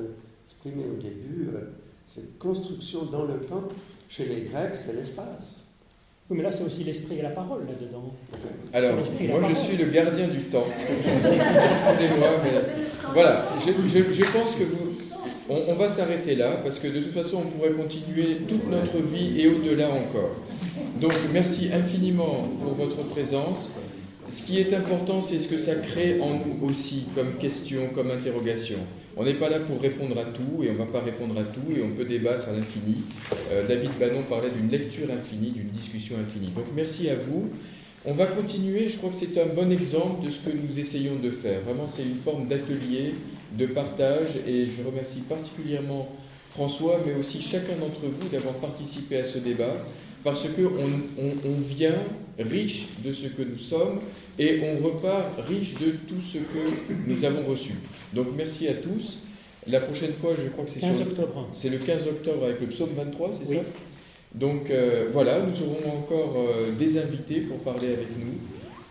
exprimé 0.46 0.84
au 0.84 1.02
début, 1.02 1.48
euh, 1.54 1.60
cette 2.06 2.38
construction 2.38 3.04
dans 3.04 3.24
le 3.24 3.40
temps, 3.40 3.64
chez 4.08 4.26
les 4.26 4.42
Grecs, 4.42 4.74
c'est 4.74 4.94
l'espace. 4.94 5.68
Oui, 6.30 6.36
mais 6.36 6.44
là, 6.44 6.52
c'est 6.52 6.62
aussi 6.62 6.84
l'esprit 6.84 7.18
et 7.18 7.22
la 7.22 7.30
parole 7.30 7.66
là-dedans. 7.66 8.12
Alors, 8.72 8.94
moi, 8.94 9.48
je 9.50 9.54
suis 9.54 9.76
le 9.76 9.86
gardien 9.86 10.28
du 10.28 10.44
temps. 10.44 10.66
Excusez-moi, 10.96 12.28
mais 12.44 12.84
voilà, 13.12 13.48
je, 13.58 13.72
je, 14.12 14.24
pense 14.24 14.54
que 14.54 14.64
vous. 14.64 14.92
On, 15.48 15.62
on 15.68 15.74
va 15.74 15.88
s'arrêter 15.88 16.36
là, 16.36 16.60
parce 16.62 16.78
que 16.78 16.88
de 16.88 17.00
toute 17.00 17.12
façon, 17.12 17.42
on 17.44 17.50
pourrait 17.50 17.72
continuer 17.72 18.38
toute 18.48 18.70
notre 18.70 18.98
vie 18.98 19.40
et 19.40 19.48
au-delà 19.48 19.90
encore. 19.90 20.36
Donc 21.00 21.12
merci 21.32 21.70
infiniment 21.72 22.48
pour 22.62 22.74
votre 22.74 23.04
présence. 23.08 23.70
Ce 24.28 24.44
qui 24.44 24.58
est 24.58 24.72
important, 24.72 25.20
c'est 25.20 25.38
ce 25.38 25.48
que 25.48 25.58
ça 25.58 25.74
crée 25.74 26.20
en 26.20 26.34
nous 26.34 26.68
aussi 26.68 27.04
comme 27.14 27.34
question, 27.38 27.88
comme 27.94 28.10
interrogation. 28.10 28.78
On 29.16 29.24
n'est 29.24 29.34
pas 29.34 29.50
là 29.50 29.58
pour 29.58 29.80
répondre 29.80 30.18
à 30.18 30.24
tout 30.24 30.62
et 30.62 30.70
on 30.70 30.72
ne 30.72 30.78
va 30.78 30.86
pas 30.86 31.00
répondre 31.00 31.38
à 31.38 31.44
tout 31.44 31.70
et 31.76 31.82
on 31.82 31.90
peut 31.90 32.04
débattre 32.04 32.48
à 32.48 32.52
l'infini. 32.52 33.02
Euh, 33.50 33.66
David 33.66 33.90
Bannon 34.00 34.22
parlait 34.28 34.48
d'une 34.50 34.70
lecture 34.70 35.08
infinie, 35.10 35.50
d'une 35.50 35.68
discussion 35.68 36.16
infinie. 36.18 36.50
Donc 36.54 36.64
merci 36.74 37.10
à 37.10 37.16
vous. 37.16 37.50
On 38.04 38.14
va 38.14 38.26
continuer, 38.26 38.88
je 38.88 38.96
crois 38.96 39.10
que 39.10 39.16
c'est 39.16 39.38
un 39.40 39.46
bon 39.46 39.70
exemple 39.70 40.24
de 40.24 40.30
ce 40.30 40.38
que 40.38 40.50
nous 40.56 40.80
essayons 40.80 41.16
de 41.16 41.30
faire. 41.30 41.60
Vraiment, 41.60 41.86
c'est 41.86 42.02
une 42.02 42.16
forme 42.16 42.48
d'atelier, 42.48 43.14
de 43.56 43.66
partage 43.66 44.38
et 44.46 44.66
je 44.66 44.82
remercie 44.84 45.20
particulièrement 45.20 46.08
François, 46.52 47.00
mais 47.06 47.14
aussi 47.14 47.40
chacun 47.40 47.74
d'entre 47.80 48.06
vous 48.06 48.28
d'avoir 48.28 48.54
participé 48.54 49.18
à 49.18 49.24
ce 49.24 49.38
débat 49.38 49.76
parce 50.24 50.42
qu'on 50.42 51.22
on, 51.48 51.60
vient 51.60 51.94
riche 52.38 52.88
de 53.04 53.12
ce 53.12 53.26
que 53.26 53.42
nous 53.42 53.58
sommes 53.58 53.98
et 54.38 54.60
on 54.62 54.84
repart 54.84 55.40
riche 55.48 55.74
de 55.74 55.92
tout 56.08 56.20
ce 56.22 56.38
que 56.38 57.06
nous 57.06 57.24
avons 57.24 57.46
reçu. 57.48 57.74
Donc 58.12 58.28
merci 58.36 58.68
à 58.68 58.74
tous. 58.74 59.18
La 59.66 59.80
prochaine 59.80 60.12
fois, 60.12 60.32
je 60.42 60.48
crois 60.48 60.64
que 60.64 60.70
c'est. 60.70 60.80
C'est 61.52 61.68
le 61.70 61.78
15 61.78 62.08
octobre 62.08 62.44
avec 62.44 62.60
le 62.60 62.66
psaume 62.68 62.90
23, 62.96 63.30
c'est 63.32 63.54
ça? 63.54 63.60
Donc 64.34 64.70
euh, 64.70 65.08
voilà, 65.12 65.40
nous 65.40 65.62
aurons 65.62 65.98
encore 65.98 66.34
euh, 66.36 66.72
des 66.76 66.98
invités 66.98 67.40
pour 67.40 67.58
parler 67.58 67.88
avec 67.88 68.18
nous. 68.18 68.32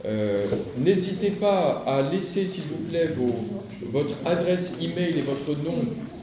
Euh, 0.05 0.45
n'hésitez 0.77 1.31
pas 1.31 1.83
à 1.85 2.01
laisser, 2.11 2.45
s'il 2.45 2.63
vous 2.65 2.83
plaît, 2.89 3.07
vos, 3.15 3.35
votre 3.91 4.15
adresse 4.25 4.77
email 4.81 5.17
et 5.17 5.21
votre 5.21 5.61
nom 5.63 5.79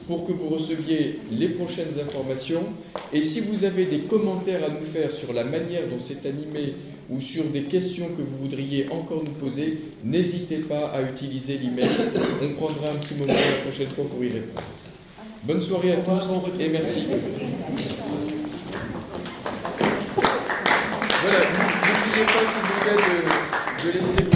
pour 0.09 0.25
que 0.25 0.31
vous 0.31 0.49
receviez 0.49 1.19
les 1.31 1.49
prochaines 1.49 1.93
informations. 2.03 2.63
Et 3.13 3.21
si 3.21 3.41
vous 3.41 3.63
avez 3.63 3.85
des 3.85 3.99
commentaires 3.99 4.63
à 4.63 4.69
nous 4.69 4.81
faire 4.91 5.11
sur 5.11 5.33
la 5.33 5.43
manière 5.43 5.87
dont 5.87 5.99
c'est 6.01 6.25
animé 6.25 6.73
ou 7.11 7.21
sur 7.21 7.43
des 7.43 7.65
questions 7.65 8.07
que 8.17 8.23
vous 8.23 8.37
voudriez 8.41 8.87
encore 8.89 9.23
nous 9.23 9.33
poser, 9.33 9.77
n'hésitez 10.03 10.57
pas 10.57 10.87
à 10.87 11.03
utiliser 11.03 11.59
l'email. 11.59 11.89
On 12.41 12.55
prendra 12.55 12.89
un 12.91 12.95
petit 12.95 13.13
moment 13.13 13.33
la 13.33 13.61
prochaine 13.69 13.89
fois 13.89 14.05
pour 14.05 14.23
y 14.23 14.29
répondre. 14.29 14.63
Bonne 15.43 15.61
soirée 15.61 15.91
à 15.91 15.97
tous 15.97 16.59
et 16.59 16.69
merci. 16.69 17.05
Voilà, 21.21 21.39
n'oubliez 21.85 22.25
pas 22.25 22.45
s'il 22.49 22.63
vous 22.65 22.79
plaît 22.81 22.97
de, 23.83 23.87
de 23.87 23.93
laisser 23.95 24.28